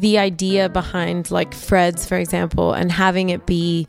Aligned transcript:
the 0.00 0.18
idea 0.18 0.68
behind 0.68 1.30
like 1.30 1.54
Fred's, 1.54 2.06
for 2.06 2.16
example, 2.16 2.72
and 2.72 2.90
having 2.90 3.28
it 3.30 3.46
be 3.46 3.86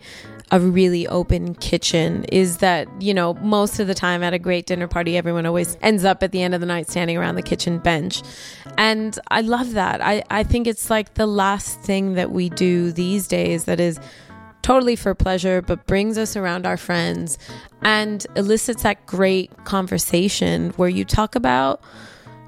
a 0.52 0.60
really 0.60 1.08
open 1.08 1.56
kitchen 1.56 2.26
is 2.26 2.58
that, 2.58 2.88
you 3.02 3.14
know, 3.14 3.34
most 3.36 3.80
of 3.80 3.88
the 3.88 3.94
time 3.94 4.22
at 4.22 4.34
a 4.34 4.40
great 4.40 4.66
dinner 4.66 4.88
party, 4.88 5.16
everyone 5.16 5.46
always 5.46 5.78
ends 5.82 6.04
up 6.04 6.22
at 6.22 6.34
the 6.34 6.42
end 6.42 6.54
of 6.54 6.60
the 6.60 6.68
night 6.68 6.90
standing 6.90 7.16
around 7.16 7.36
the 7.36 7.42
kitchen 7.42 7.80
bench. 7.80 8.22
And 8.78 9.18
I 9.30 9.42
love 9.42 9.72
that. 9.74 10.02
I, 10.02 10.24
I 10.30 10.44
think 10.44 10.68
it's 10.68 10.90
like 10.90 11.14
the 11.14 11.26
last 11.26 11.80
thing 11.80 12.16
that 12.16 12.32
we 12.32 12.50
do 12.50 12.92
these 12.92 13.30
days 13.30 13.64
that 13.64 13.80
is 13.80 13.98
totally 14.62 14.98
for 14.98 15.16
pleasure, 15.16 15.62
but 15.62 15.88
brings 15.88 16.18
us 16.18 16.36
around 16.36 16.66
our 16.66 16.78
friends 16.78 17.38
and 17.82 18.28
elicits 18.36 18.84
that 18.84 19.06
great 19.06 19.52
conversation 19.64 20.72
where 20.72 20.90
you 20.90 21.06
talk 21.06 21.36
about 21.36 21.82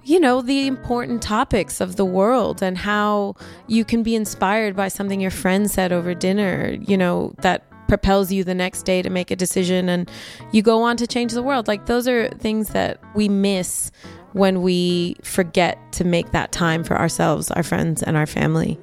you 0.03 0.19
know, 0.19 0.41
the 0.41 0.67
important 0.67 1.21
topics 1.21 1.79
of 1.79 1.95
the 1.95 2.05
world 2.05 2.61
and 2.61 2.77
how 2.77 3.35
you 3.67 3.85
can 3.85 4.03
be 4.03 4.15
inspired 4.15 4.75
by 4.75 4.87
something 4.87 5.21
your 5.21 5.31
friend 5.31 5.69
said 5.71 5.91
over 5.91 6.13
dinner, 6.13 6.77
you 6.81 6.97
know, 6.97 7.33
that 7.39 7.63
propels 7.87 8.31
you 8.31 8.43
the 8.43 8.55
next 8.55 8.83
day 8.83 9.01
to 9.01 9.09
make 9.09 9.31
a 9.31 9.35
decision 9.35 9.87
and 9.87 10.09
you 10.51 10.61
go 10.61 10.81
on 10.81 10.97
to 10.97 11.07
change 11.07 11.33
the 11.33 11.43
world. 11.43 11.67
Like, 11.67 11.85
those 11.85 12.07
are 12.07 12.29
things 12.29 12.69
that 12.69 12.99
we 13.15 13.29
miss 13.29 13.91
when 14.33 14.61
we 14.61 15.15
forget 15.21 15.77
to 15.93 16.03
make 16.03 16.31
that 16.31 16.51
time 16.51 16.83
for 16.83 16.97
ourselves, 16.97 17.51
our 17.51 17.63
friends, 17.63 18.01
and 18.01 18.17
our 18.17 18.25
family. 18.25 18.79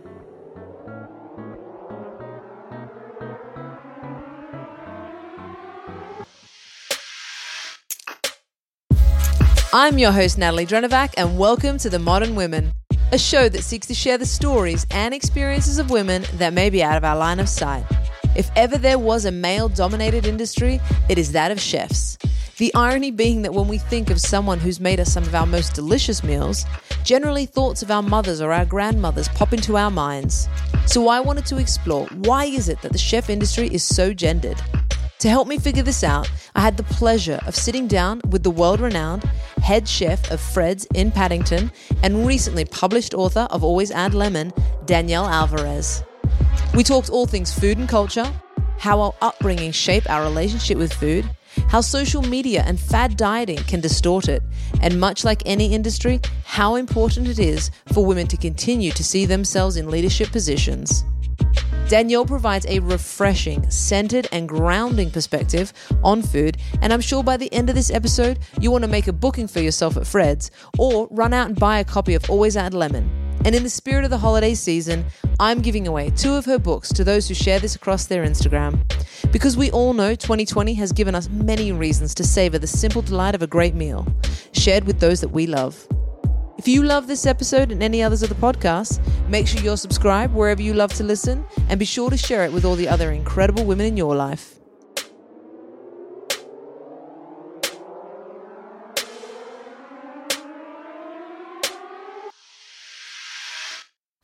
I'm 9.72 9.98
your 9.98 10.10
host, 10.10 10.36
Natalie 10.36 10.66
Drenovac, 10.66 11.14
and 11.16 11.38
welcome 11.38 11.78
to 11.78 11.88
The 11.88 12.00
Modern 12.00 12.34
Women, 12.34 12.72
a 13.12 13.18
show 13.18 13.48
that 13.48 13.62
seeks 13.62 13.86
to 13.86 13.94
share 13.94 14.18
the 14.18 14.26
stories 14.26 14.84
and 14.90 15.14
experiences 15.14 15.78
of 15.78 15.90
women 15.90 16.24
that 16.34 16.52
may 16.52 16.70
be 16.70 16.82
out 16.82 16.96
of 16.96 17.04
our 17.04 17.16
line 17.16 17.38
of 17.38 17.48
sight. 17.48 17.84
If 18.34 18.50
ever 18.56 18.76
there 18.76 18.98
was 18.98 19.26
a 19.26 19.30
male 19.30 19.68
dominated 19.68 20.26
industry, 20.26 20.80
it 21.08 21.18
is 21.18 21.30
that 21.32 21.52
of 21.52 21.60
chefs. 21.60 22.18
The 22.56 22.74
irony 22.74 23.12
being 23.12 23.42
that 23.42 23.54
when 23.54 23.68
we 23.68 23.78
think 23.78 24.10
of 24.10 24.20
someone 24.20 24.58
who's 24.58 24.80
made 24.80 24.98
us 24.98 25.12
some 25.12 25.22
of 25.22 25.36
our 25.36 25.46
most 25.46 25.72
delicious 25.72 26.24
meals, 26.24 26.66
generally 27.04 27.46
thoughts 27.46 27.80
of 27.80 27.92
our 27.92 28.02
mothers 28.02 28.40
or 28.40 28.52
our 28.52 28.64
grandmothers 28.64 29.28
pop 29.28 29.52
into 29.52 29.76
our 29.76 29.90
minds. 29.90 30.48
So 30.86 31.06
I 31.06 31.20
wanted 31.20 31.46
to 31.46 31.58
explore 31.58 32.08
why 32.24 32.46
is 32.46 32.68
it 32.68 32.82
that 32.82 32.90
the 32.90 32.98
chef 32.98 33.30
industry 33.30 33.68
is 33.72 33.84
so 33.84 34.12
gendered? 34.14 34.60
To 35.20 35.28
help 35.28 35.46
me 35.46 35.58
figure 35.58 35.82
this 35.82 36.02
out, 36.02 36.30
I 36.54 36.62
had 36.62 36.78
the 36.78 36.82
pleasure 36.82 37.40
of 37.46 37.54
sitting 37.54 37.86
down 37.86 38.22
with 38.30 38.42
the 38.42 38.50
world 38.50 38.80
renowned 38.80 39.24
head 39.62 39.86
chef 39.86 40.30
of 40.30 40.40
Fred's 40.40 40.86
in 40.94 41.10
Paddington 41.10 41.70
and 42.02 42.26
recently 42.26 42.64
published 42.64 43.12
author 43.12 43.46
of 43.50 43.62
Always 43.62 43.90
Add 43.90 44.14
Lemon, 44.14 44.50
Danielle 44.86 45.26
Alvarez. 45.26 46.02
We 46.74 46.82
talked 46.82 47.10
all 47.10 47.26
things 47.26 47.52
food 47.52 47.76
and 47.76 47.86
culture, 47.86 48.32
how 48.78 49.02
our 49.02 49.14
upbringing 49.20 49.72
shape 49.72 50.08
our 50.08 50.22
relationship 50.22 50.78
with 50.78 50.90
food, 50.90 51.28
how 51.68 51.82
social 51.82 52.22
media 52.22 52.64
and 52.66 52.80
fad 52.80 53.18
dieting 53.18 53.58
can 53.58 53.80
distort 53.82 54.26
it, 54.26 54.42
and 54.80 54.98
much 54.98 55.22
like 55.22 55.42
any 55.44 55.74
industry, 55.74 56.18
how 56.44 56.76
important 56.76 57.28
it 57.28 57.38
is 57.38 57.70
for 57.92 58.06
women 58.06 58.26
to 58.28 58.38
continue 58.38 58.90
to 58.92 59.04
see 59.04 59.26
themselves 59.26 59.76
in 59.76 59.90
leadership 59.90 60.32
positions. 60.32 61.04
Danielle 61.90 62.24
provides 62.24 62.66
a 62.66 62.78
refreshing, 62.78 63.68
centered, 63.68 64.28
and 64.30 64.48
grounding 64.48 65.10
perspective 65.10 65.72
on 66.04 66.22
food, 66.22 66.56
and 66.82 66.92
I'm 66.92 67.00
sure 67.00 67.24
by 67.24 67.36
the 67.36 67.52
end 67.52 67.68
of 67.68 67.74
this 67.74 67.90
episode, 67.90 68.38
you 68.60 68.70
want 68.70 68.84
to 68.84 68.88
make 68.88 69.08
a 69.08 69.12
booking 69.12 69.48
for 69.48 69.58
yourself 69.58 69.96
at 69.96 70.06
Fred's 70.06 70.52
or 70.78 71.08
run 71.10 71.34
out 71.34 71.48
and 71.48 71.58
buy 71.58 71.80
a 71.80 71.84
copy 71.84 72.14
of 72.14 72.30
Always 72.30 72.56
Add 72.56 72.74
Lemon. 72.74 73.10
And 73.44 73.56
in 73.56 73.64
the 73.64 73.68
spirit 73.68 74.04
of 74.04 74.10
the 74.10 74.18
holiday 74.18 74.54
season, 74.54 75.04
I'm 75.40 75.60
giving 75.60 75.88
away 75.88 76.10
two 76.10 76.34
of 76.34 76.44
her 76.44 76.60
books 76.60 76.90
to 76.90 77.02
those 77.02 77.26
who 77.26 77.34
share 77.34 77.58
this 77.58 77.74
across 77.74 78.06
their 78.06 78.24
Instagram. 78.24 78.78
Because 79.32 79.56
we 79.56 79.72
all 79.72 79.92
know 79.92 80.14
2020 80.14 80.74
has 80.74 80.92
given 80.92 81.16
us 81.16 81.28
many 81.28 81.72
reasons 81.72 82.14
to 82.14 82.22
savor 82.22 82.60
the 82.60 82.68
simple 82.68 83.02
delight 83.02 83.34
of 83.34 83.42
a 83.42 83.48
great 83.48 83.74
meal, 83.74 84.06
shared 84.52 84.84
with 84.84 85.00
those 85.00 85.20
that 85.22 85.30
we 85.30 85.48
love. 85.48 85.88
If 86.60 86.68
you 86.68 86.82
love 86.82 87.06
this 87.06 87.24
episode 87.24 87.72
and 87.72 87.82
any 87.82 88.02
others 88.02 88.22
of 88.22 88.28
the 88.28 88.34
podcast, 88.34 89.00
make 89.30 89.48
sure 89.48 89.62
you're 89.62 89.78
subscribed 89.78 90.34
wherever 90.34 90.60
you 90.60 90.74
love 90.74 90.92
to 90.92 91.02
listen 91.02 91.46
and 91.70 91.80
be 91.80 91.86
sure 91.86 92.10
to 92.10 92.18
share 92.18 92.44
it 92.44 92.52
with 92.52 92.66
all 92.66 92.74
the 92.74 92.86
other 92.86 93.12
incredible 93.12 93.64
women 93.64 93.86
in 93.86 93.96
your 93.96 94.14
life. 94.14 94.56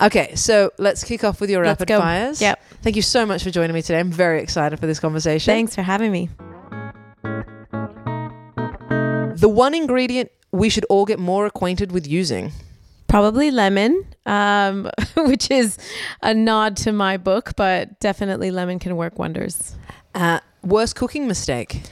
Okay, 0.03 0.35
so 0.35 0.73
let's 0.77 1.05
kick 1.05 1.25
off 1.25 1.41
with 1.41 1.49
your 1.49 1.65
Let's 1.65 1.81
rapid 1.81 1.89
go. 1.89 2.01
fires. 2.01 2.43
Yep. 2.43 2.63
Thank 2.83 2.97
you 2.97 3.03
so 3.03 3.25
much 3.25 3.45
for 3.45 3.51
joining 3.51 3.73
me 3.73 3.81
today. 3.81 3.99
I'm 3.99 4.13
very 4.13 4.43
excited 4.43 4.79
for 4.79 4.87
this 4.87 5.01
conversation. 5.01 5.51
Thanks 5.51 5.75
for 5.75 5.81
having 5.81 6.13
me. 6.13 6.29
The 9.37 9.49
one 9.49 9.75
ingredient 9.75 10.31
we 10.53 10.69
should 10.69 10.85
all 10.87 11.05
get 11.05 11.19
more 11.19 11.47
acquainted 11.47 11.93
with 11.93 12.07
using. 12.07 12.53
Probably 13.09 13.51
lemon, 13.51 14.05
um, 14.27 14.91
which 15.17 15.51
is 15.51 15.79
a 16.23 16.35
nod 16.35 16.77
to 16.79 16.93
my 16.93 17.17
book, 17.17 17.53
but 17.57 18.01
definitely 18.01 18.51
lemon 18.51 18.79
can 18.79 18.97
work 18.97 19.19
wonders. 19.19 19.77
Uh, 20.15 20.41
worst 20.63 20.97
cooking 20.97 21.29
mistake. 21.29 21.83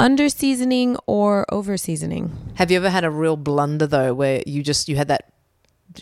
Under 0.00 0.28
seasoning 0.28 0.96
or 1.06 1.44
over 1.52 1.76
seasoning? 1.76 2.36
Have 2.54 2.70
you 2.70 2.76
ever 2.76 2.90
had 2.90 3.04
a 3.04 3.10
real 3.10 3.36
blunder 3.36 3.86
though, 3.86 4.14
where 4.14 4.42
you 4.46 4.62
just 4.62 4.88
you 4.88 4.96
had 4.96 5.08
that 5.08 5.32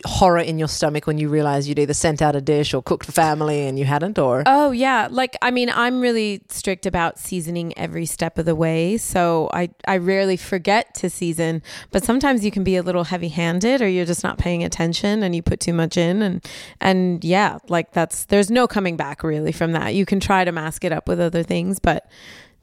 horror 0.05 0.39
in 0.39 0.59
your 0.59 0.69
stomach 0.69 1.07
when 1.07 1.19
you 1.19 1.29
realized 1.29 1.69
you'd 1.69 1.79
either 1.79 1.95
sent 1.95 2.21
out 2.21 2.37
a 2.37 2.41
dish 2.41 2.75
or 2.75 2.83
cooked 2.83 3.07
for 3.07 3.13
family 3.13 3.67
and 3.67 3.79
you 3.79 3.85
hadn't, 3.85 4.19
or 4.19 4.43
Oh 4.47 4.71
yeah, 4.71 5.09
like 5.11 5.37
I 5.43 5.51
mean, 5.51 5.71
I'm 5.71 6.01
really 6.01 6.43
strict 6.49 6.87
about 6.87 7.19
seasoning 7.19 7.77
every 7.79 8.07
step 8.07 8.39
of 8.39 8.45
the 8.45 8.55
way, 8.55 8.97
so 8.99 9.49
I 9.53 9.71
I 9.87 9.97
rarely 9.99 10.37
forget 10.37 10.95
to 10.97 11.11
season, 11.11 11.63
but 11.91 12.05
sometimes 12.05 12.45
you 12.45 12.51
can 12.51 12.65
be 12.65 12.77
a 12.77 12.83
little 12.83 13.05
heavy-handed 13.05 13.81
or 13.83 13.89
you're 13.89 14.05
just 14.07 14.25
not 14.25 14.39
paying 14.39 14.63
attention 14.65 15.23
and 15.23 15.35
you 15.35 15.43
put 15.43 15.61
too 15.61 15.73
much 15.73 15.97
in 15.97 16.23
and 16.23 16.45
and 16.81 17.25
yeah, 17.25 17.59
like 17.69 17.93
that's 17.93 18.25
there's 18.27 18.51
no 18.51 18.67
coming 18.67 18.97
back 18.97 19.23
really 19.23 19.53
from 19.53 19.73
that. 19.73 19.95
You 19.95 20.05
can 20.07 20.21
try 20.21 20.45
to 20.45 20.53
mask 20.53 20.85
it 20.85 20.93
up 20.93 21.09
with 21.09 21.21
other 21.21 21.43
things, 21.43 21.79
but 21.79 22.11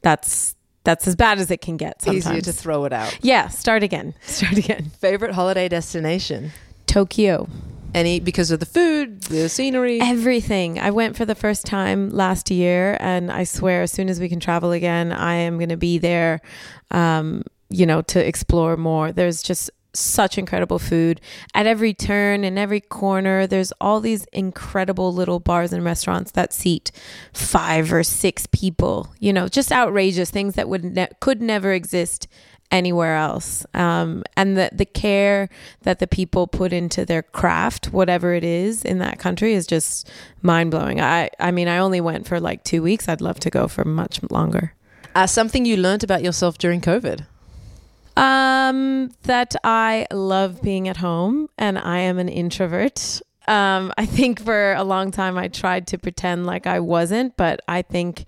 that's 0.02 0.56
that's 0.84 1.08
as 1.08 1.16
bad 1.16 1.40
as 1.40 1.50
it 1.50 1.62
can 1.62 1.78
get 1.78 2.02
sometimes. 2.02 2.28
easier 2.28 2.42
to 2.42 2.52
throw 2.52 2.84
it 2.84 2.92
out. 2.92 3.18
yeah, 3.22 3.48
start 3.48 3.84
again. 3.84 4.14
Start 4.24 4.58
again. 4.58 4.91
Favorite 5.00 5.34
holiday 5.34 5.70
destination? 5.70 6.52
Tokyo. 6.85 7.47
Any 7.94 8.20
because 8.20 8.50
of 8.50 8.59
the 8.59 8.66
food, 8.66 9.22
the 9.24 9.47
scenery. 9.50 10.02
Everything. 10.02 10.80
I 10.80 10.90
went 10.90 11.16
for 11.16 11.26
the 11.26 11.35
first 11.35 11.66
time 11.66 12.09
last 12.09 12.50
year, 12.50 12.97
and 13.00 13.32
I 13.32 13.44
swear, 13.44 13.84
as 13.84 13.91
soon 13.91 14.09
as 14.09 14.20
we 14.20 14.30
can 14.30 14.40
travel 14.40 14.72
again, 14.72 15.12
I 15.12 15.35
am 15.35 15.58
going 15.58 15.70
to 15.70 15.78
be 15.78 16.00
there, 16.00 16.41
um, 16.90 17.44
you 17.70 17.85
know, 17.85 18.02
to 18.02 18.28
explore 18.28 18.78
more. 18.78 19.12
There's 19.12 19.44
just 19.44 19.70
such 19.96 20.38
incredible 20.40 20.80
food 20.80 21.22
at 21.53 21.68
every 21.68 21.94
turn 21.94 22.44
in 22.44 22.58
every 22.58 22.82
corner 22.82 23.46
there's 23.46 23.72
all 23.79 24.00
these 24.00 24.26
incredible 24.34 25.14
little 25.14 25.40
bars 25.40 25.72
and 25.72 25.86
restaurants 25.86 26.32
that 26.32 26.52
seat 26.52 26.91
five 27.32 27.94
or 27.94 28.02
six 28.02 28.47
people 28.47 29.14
you 29.20 29.32
know 29.32 29.47
just 29.47 29.72
outrageous 29.72 30.32
things 30.32 30.56
that 30.56 30.68
would 30.68 30.84
ne- 30.84 31.08
could 31.20 31.44
never 31.44 31.72
exist 31.72 32.28
anywhere 32.73 33.16
else 33.16 33.66
um, 33.73 34.23
and 34.35 34.58
the 34.58 34.70
the 34.73 34.85
care 34.85 35.47
that 35.84 35.99
the 35.99 36.08
people 36.08 36.47
put 36.47 36.73
into 36.73 37.05
their 37.05 37.22
craft 37.22 37.93
whatever 37.93 38.34
it 38.34 38.43
is 38.43 38.84
in 38.84 38.97
that 38.99 39.20
country 39.20 39.53
is 39.53 39.66
just 39.67 40.09
mind-blowing 40.41 40.99
i 40.99 41.29
i 41.40 41.52
mean 41.52 41.67
i 41.67 41.78
only 41.78 42.02
went 42.02 42.28
for 42.28 42.40
like 42.40 42.64
two 42.64 42.81
weeks 42.81 43.08
i'd 43.08 43.22
love 43.22 43.40
to 43.40 43.49
go 43.49 43.67
for 43.67 43.85
much 43.85 44.20
longer 44.29 44.73
Uh, 45.16 45.28
something 45.28 45.64
you 45.64 45.78
learned 45.78 46.03
about 46.03 46.23
yourself 46.23 46.58
during 46.58 46.81
COVID. 46.81 47.20
Um, 48.17 49.11
that 49.23 49.55
I 49.64 50.08
love 50.11 50.61
being 50.61 50.87
at 50.87 50.97
home 50.97 51.49
and 51.58 51.78
I 51.78 51.99
am 51.99 52.17
an 52.17 52.29
introvert. 52.29 53.22
Um, 53.47 53.91
I 53.97 54.05
think 54.05 54.40
for 54.40 54.73
a 54.73 54.84
long 54.84 55.11
time 55.11 55.37
I 55.37 55.49
tried 55.49 55.85
to 55.87 55.97
pretend 55.97 56.46
like 56.46 56.66
I 56.66 56.79
wasn't, 56.79 57.37
but 57.37 57.59
I 57.67 57.84
think 57.84 58.26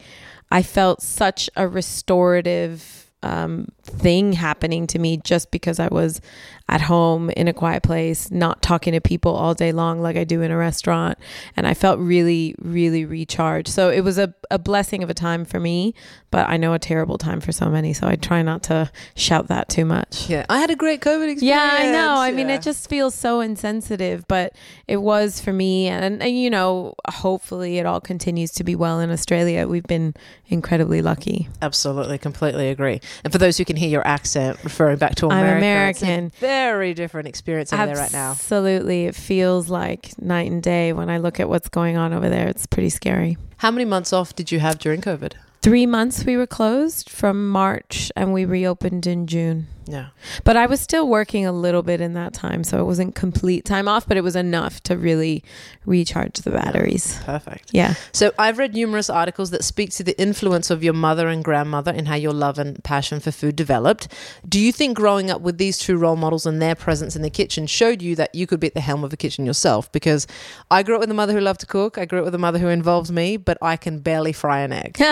I 0.51 0.62
felt 0.63 1.01
such 1.01 1.50
a 1.56 1.68
restorative 1.68 3.05
um, 3.25 3.68
thing 3.81 4.33
happening 4.33 4.86
to 4.88 5.00
me 5.00 5.18
just 5.18 5.50
because 5.51 5.80
I 5.80 5.88
was 5.88 6.22
at 6.69 6.81
home 6.81 7.30
in 7.31 7.48
a 7.48 7.54
quiet 7.54 7.83
place, 7.83 8.31
not 8.31 8.62
talking 8.62 8.94
to 8.94 9.01
people 9.01 9.36
all 9.36 9.54
day 9.54 9.72
long 9.72 10.01
like 10.01 10.16
I 10.16 10.24
do 10.24 10.42
in 10.42 10.51
a 10.51 10.57
restaurant. 10.57 11.18
And 11.56 11.68
I 11.68 11.74
felt 11.74 12.00
really, 12.00 12.56
really 12.60 13.06
recharged. 13.06 13.68
So 13.68 13.89
it 13.89 14.01
was 14.01 14.18
a, 14.18 14.33
a 14.50 14.57
blessing 14.57 15.04
of 15.04 15.10
a 15.10 15.13
time 15.13 15.45
for 15.45 15.60
me, 15.60 15.94
but 16.31 16.50
I 16.50 16.57
know 16.57 16.74
a 16.74 16.80
terrible 16.80 17.18
time 17.18 17.39
for 17.39 17.51
so 17.51 17.69
many. 17.69 17.94
So 17.94 18.07
I 18.07 18.16
try 18.16 18.42
not 18.42 18.63
to 18.63 18.92
shout 19.16 19.48
that 19.48 19.69
too 19.69 19.86
much. 19.86 20.30
Yeah, 20.30 20.45
I 20.50 20.60
had 20.60 20.72
a 20.72 20.75
great 20.75 21.01
COVID 21.01 21.30
experience. 21.30 21.44
Yeah, 21.44 21.69
I 21.72 21.92
know. 21.92 22.16
I 22.16 22.31
mean, 22.31 22.50
it 22.50 22.62
just 22.62 22.89
feels 22.89 23.13
so 23.13 23.42
insensitive, 23.42 24.27
but 24.27 24.56
it 24.88 24.98
was 24.98 25.39
for 25.39 25.54
me. 25.54 25.88
And, 25.88 26.22
and, 26.22 26.38
you 26.38 26.50
know, 26.50 26.95
hopefully 27.07 27.77
it 27.77 27.86
all 27.86 28.01
continues 28.01 28.51
to 28.54 28.63
be 28.63 28.75
well 28.75 29.00
in 29.00 29.12
Australia. 29.12 29.68
We've 29.68 29.83
been 29.83 30.16
incredibly 30.48 31.01
lucky. 31.01 31.48
Absolutely, 31.62 32.18
completely 32.18 32.69
agree. 32.69 33.01
And 33.23 33.31
for 33.31 33.39
those 33.39 33.57
who 33.57 33.65
can 33.65 33.75
hear 33.75 33.89
your 33.89 34.06
accent 34.06 34.57
referring 34.63 34.97
back 34.97 35.15
to 35.15 35.29
I'm 35.29 35.45
America, 35.45 35.89
it's 35.89 36.01
a 36.01 36.06
American. 36.06 36.29
very 36.39 36.94
different 36.94 37.27
experience 37.27 37.71
over 37.73 37.85
there 37.85 37.95
right 37.95 38.13
now. 38.13 38.31
Absolutely. 38.31 39.06
It 39.06 39.15
feels 39.15 39.69
like 39.69 40.19
night 40.21 40.51
and 40.51 40.62
day 40.62 40.94
when 40.94 41.09
I 41.09 41.17
look 41.17 41.39
at 41.39 41.50
what's 41.50 41.69
going 41.69 41.97
on 41.97 42.13
over 42.13 42.29
there. 42.29 42.47
It's 42.47 42.65
pretty 42.65 42.89
scary. 42.89 43.38
How 43.57 43.71
many 43.71 43.85
months 43.85 44.12
off 44.13 44.35
did 44.35 44.51
you 44.51 44.59
have 44.59 44.79
during 44.79 45.01
COVID? 45.01 45.33
Three 45.62 45.85
months 45.88 46.23
we 46.25 46.38
were 46.38 46.45
closed 46.45 47.09
from 47.09 47.50
March 47.50 48.12
and 48.15 48.33
we 48.33 48.45
reopened 48.45 49.07
in 49.07 49.25
June. 49.25 49.67
Yeah. 49.88 50.08
But 50.44 50.58
I 50.58 50.66
was 50.66 50.82
still 50.82 51.08
working 51.08 51.46
a 51.46 51.52
little 51.52 51.84
bit 51.84 52.02
in 52.02 52.14
that 52.14 52.34
time. 52.34 52.64
So 52.64 52.80
it 52.80 52.86
wasn't 52.86 53.16
complete 53.16 53.66
time 53.66 53.88
off, 53.88 54.08
but 54.08 54.18
it 54.18 54.22
was 54.22 54.36
enough 54.36 54.82
to 54.84 54.98
really 54.98 55.44
recharge 55.86 56.40
the 56.40 56.52
batteries. 56.52 57.20
Perfect. 57.24 57.70
Yeah. 57.72 57.94
So 58.12 58.32
I've 58.40 58.58
read 58.58 58.74
numerous 58.74 59.10
articles 59.10 59.52
that 59.52 59.64
speak 59.64 59.92
to 59.92 60.04
the 60.04 60.20
influence 60.20 60.70
of 60.70 60.84
your 60.84 60.94
mother 60.94 61.28
and 61.28 61.44
grandmother 61.44 61.92
and 61.92 62.08
how 62.08 62.16
your 62.16 62.34
love 62.34 62.58
and 62.58 62.84
passion 62.84 63.20
for 63.20 63.32
food 63.32 63.56
developed. 63.56 64.08
Do 64.48 64.60
you 64.60 64.72
think 64.72 64.98
growing 64.98 65.30
up 65.30 65.42
with 65.42 65.58
these 65.58 65.78
two 65.78 65.98
role 65.98 66.16
models 66.16 66.46
and 66.46 66.62
their 66.62 66.76
presence 66.76 67.16
in 67.16 67.22
the 67.22 67.30
kitchen 67.30 67.68
showed 67.68 68.02
you 68.02 68.16
that 68.16 68.34
you 68.34 68.48
could 68.48 68.60
be 68.60 68.68
at 68.68 68.74
the 68.74 68.82
helm 68.82 69.04
of 69.04 69.14
a 69.14 69.18
kitchen 69.18 69.46
yourself? 69.46 69.92
Because 69.92 70.26
I 70.72 70.84
grew 70.84 70.96
up 70.96 71.02
with 71.02 71.12
a 71.12 71.16
mother 71.16 71.34
who 71.34 71.42
loved 71.42 71.60
to 71.62 71.66
cook. 71.68 71.98
I 71.98 72.06
grew 72.06 72.20
up 72.20 72.26
with 72.26 72.36
a 72.36 72.40
mother 72.40 72.60
who 72.60 72.68
involves 72.68 73.12
me, 73.12 73.38
but 73.38 73.58
I 73.62 73.78
can 73.78 74.00
barely 74.00 74.34
fry 74.34 74.62
an 74.62 74.74
egg. 74.74 75.00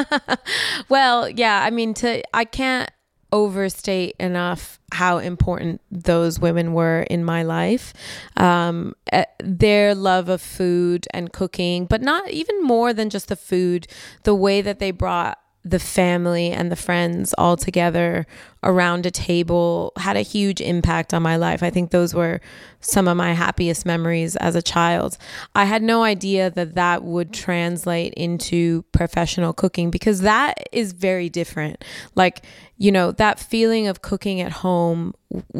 Well, 0.89 1.29
yeah, 1.29 1.63
I 1.63 1.69
mean 1.69 1.93
to 1.95 2.23
I 2.35 2.45
can't 2.45 2.89
overstate 3.33 4.15
enough 4.19 4.79
how 4.93 5.17
important 5.17 5.81
those 5.91 6.39
women 6.39 6.71
were 6.71 7.01
in 7.01 7.25
my 7.25 7.41
life. 7.41 7.93
Um, 8.37 8.93
eh, 9.11 9.25
their 9.39 9.95
love 9.95 10.29
of 10.29 10.39
food 10.39 11.07
and 11.11 11.33
cooking, 11.33 11.85
but 11.85 12.01
not 12.01 12.29
even 12.29 12.63
more 12.63 12.93
than 12.93 13.09
just 13.09 13.27
the 13.27 13.35
food, 13.35 13.87
the 14.21 14.35
way 14.35 14.61
that 14.61 14.77
they 14.77 14.91
brought 14.91 15.39
the 15.65 15.79
family 15.79 16.51
and 16.51 16.69
the 16.71 16.75
friends 16.75 17.33
all 17.37 17.55
together 17.55 18.27
around 18.63 19.05
a 19.05 19.11
table 19.11 19.93
had 19.97 20.17
a 20.17 20.21
huge 20.21 20.59
impact 20.59 21.13
on 21.13 21.23
my 21.23 21.37
life. 21.37 21.63
I 21.63 21.69
think 21.69 21.91
those 21.91 22.13
were 22.13 22.41
some 22.81 23.07
of 23.07 23.15
my 23.15 23.33
happiest 23.33 23.85
memories 23.85 24.35
as 24.37 24.55
a 24.55 24.61
child. 24.61 25.17
I 25.55 25.65
had 25.65 25.81
no 25.81 26.03
idea 26.03 26.49
that 26.49 26.75
that 26.75 27.03
would 27.03 27.33
translate 27.33 28.13
into 28.15 28.83
professional 28.91 29.53
cooking 29.53 29.89
because 29.89 30.21
that 30.21 30.67
is 30.73 30.91
very 30.91 31.29
different. 31.29 31.83
Like, 32.15 32.45
you 32.77 32.91
know, 32.91 33.11
that 33.13 33.39
feeling 33.39 33.87
of 33.87 34.01
cooking 34.01 34.41
at 34.41 34.51
home 34.51 35.13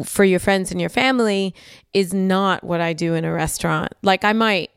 for 0.04 0.24
your 0.24 0.40
friends 0.40 0.70
and 0.70 0.80
your 0.80 0.90
family 0.90 1.54
is 1.94 2.12
not 2.12 2.62
what 2.62 2.82
I 2.82 2.92
do 2.92 3.14
in 3.14 3.24
a 3.24 3.32
restaurant. 3.32 3.92
Like, 4.02 4.24
I 4.24 4.34
might 4.34 4.70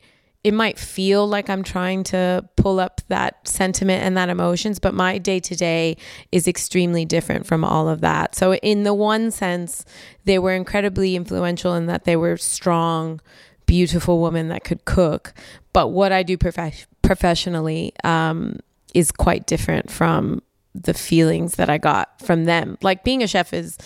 it 0.47 0.53
might 0.53 0.79
feel 0.79 1.27
like 1.27 1.49
I'm 1.49 1.61
trying 1.61 2.05
to 2.05 2.47
pull 2.55 2.79
up 2.79 3.01
that 3.09 3.45
sentiment 3.45 4.01
and 4.01 4.15
that 4.15 4.29
emotions, 4.29 4.79
but 4.79 4.93
my 4.93 5.17
day 5.17 5.41
to 5.41 5.57
day 5.57 5.97
is 6.31 6.47
extremely 6.47 7.03
different 7.03 7.45
from 7.45 7.65
all 7.65 7.89
of 7.89 7.99
that. 7.99 8.33
So, 8.33 8.55
in 8.55 8.83
the 8.83 8.93
one 8.93 9.29
sense, 9.29 9.83
they 10.23 10.39
were 10.39 10.53
incredibly 10.53 11.17
influential 11.17 11.73
in 11.73 11.87
that 11.87 12.05
they 12.05 12.15
were 12.15 12.37
strong, 12.37 13.19
beautiful 13.65 14.21
women 14.21 14.47
that 14.47 14.63
could 14.63 14.85
cook. 14.85 15.33
But 15.73 15.89
what 15.89 16.13
I 16.13 16.23
do 16.23 16.37
prof- 16.37 16.87
professionally 17.01 17.91
um, 18.05 18.61
is 18.93 19.11
quite 19.11 19.47
different 19.47 19.91
from 19.91 20.41
the 20.73 20.93
feelings 20.93 21.55
that 21.55 21.69
I 21.69 21.77
got 21.77 22.21
from 22.21 22.45
them. 22.45 22.77
Like 22.81 23.03
being 23.03 23.21
a 23.21 23.27
chef 23.27 23.51
is 23.51 23.77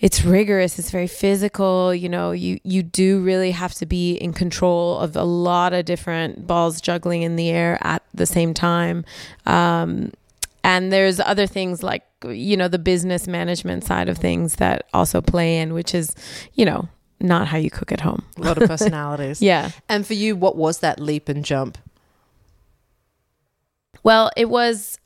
it's 0.00 0.24
rigorous 0.24 0.78
it's 0.78 0.90
very 0.90 1.06
physical 1.06 1.94
you 1.94 2.08
know 2.08 2.32
you 2.32 2.58
you 2.64 2.82
do 2.82 3.20
really 3.20 3.50
have 3.50 3.74
to 3.74 3.86
be 3.86 4.14
in 4.14 4.32
control 4.32 4.98
of 4.98 5.14
a 5.16 5.24
lot 5.24 5.72
of 5.72 5.84
different 5.84 6.46
balls 6.46 6.80
juggling 6.80 7.22
in 7.22 7.36
the 7.36 7.50
air 7.50 7.78
at 7.82 8.02
the 8.14 8.26
same 8.26 8.54
time 8.54 9.04
um, 9.46 10.10
and 10.64 10.92
there's 10.92 11.20
other 11.20 11.46
things 11.46 11.82
like 11.82 12.04
you 12.24 12.56
know 12.56 12.68
the 12.68 12.78
business 12.78 13.26
management 13.28 13.84
side 13.84 14.08
of 14.08 14.18
things 14.18 14.56
that 14.56 14.86
also 14.92 15.20
play 15.20 15.58
in 15.58 15.74
which 15.74 15.94
is 15.94 16.14
you 16.54 16.64
know 16.64 16.88
not 17.20 17.48
how 17.48 17.58
you 17.58 17.70
cook 17.70 17.92
at 17.92 18.00
home 18.00 18.24
A 18.38 18.42
lot 18.42 18.56
of 18.56 18.66
personalities. 18.66 19.42
yeah 19.50 19.70
And 19.90 20.06
for 20.06 20.14
you, 20.14 20.34
what 20.34 20.56
was 20.56 20.78
that 20.78 20.98
leap 20.98 21.28
and 21.28 21.44
jump? 21.44 21.76
Well, 24.02 24.30
it 24.36 24.48
was. 24.48 24.98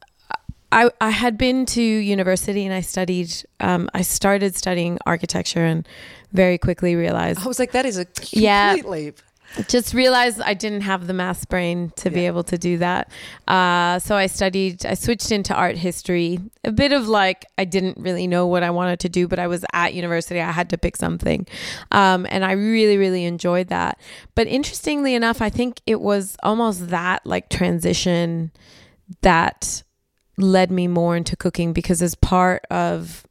I, 0.75 0.91
I 1.01 1.11
had 1.11 1.39
been 1.39 1.67
to 1.67 1.83
university 1.83 2.65
and 2.65 2.75
I 2.75 2.81
studied. 2.81 3.33
Um, 3.61 3.89
I 3.95 4.03
started 4.03 4.57
studying 4.57 4.99
architecture 5.07 5.65
and 5.65 5.87
very 6.33 6.59
quickly 6.59 6.97
realized, 6.97 7.41
I 7.45 7.47
was 7.49 7.59
like, 7.61 7.73
that 7.73 7.87
is 7.87 7.97
a 7.97 8.05
complete 8.07 8.43
Yeah. 8.43 8.77
leap. 8.85 9.21
just 9.69 9.95
realized 9.95 10.41
I 10.41 10.55
didn't 10.55 10.81
have 10.81 11.07
the 11.07 11.13
math 11.15 11.49
brain 11.49 11.93
to 11.97 12.11
be 12.11 12.27
able 12.27 12.43
to 12.43 12.59
do 12.59 12.79
that. 12.79 13.09
Uh, 13.47 14.01
so 14.01 14.17
I 14.17 14.27
studied. 14.27 14.85
I 14.85 14.95
switched 14.95 15.31
into 15.31 15.55
art 15.55 15.77
history. 15.77 16.41
A 16.65 16.73
bit 16.73 16.93
of 16.93 17.07
like 17.07 17.47
I 17.57 17.65
didn't 17.65 17.99
really 17.99 18.27
know 18.27 18.49
what 18.49 18.65
I 18.65 18.71
wanted 18.71 18.99
to 19.01 19.09
do, 19.09 19.29
but 19.29 19.39
I 19.39 19.47
was 19.47 19.65
at 19.73 19.95
university. 19.95 20.41
I 20.41 20.51
had 20.51 20.71
to 20.71 20.79
pick 20.79 20.97
something, 20.97 21.47
um, 21.93 22.27
and 22.31 22.45
I 22.45 22.51
really, 22.53 22.97
really 22.97 23.25
enjoyed 23.27 23.69
that. 23.69 24.01
But 24.35 24.49
interestingly 24.49 25.15
enough, 25.15 25.41
I 25.41 25.51
think 25.51 25.81
it 25.87 26.01
was 26.01 26.37
almost 26.43 26.89
that 26.89 27.25
like 27.25 27.49
transition 27.49 28.51
that 29.21 29.84
led 30.37 30.71
me 30.71 30.89
more 30.89 31.17
into 31.17 31.37
cooking 31.37 31.73
because 31.73 32.03
as 32.03 32.15
part 32.15 32.65
of 32.71 33.27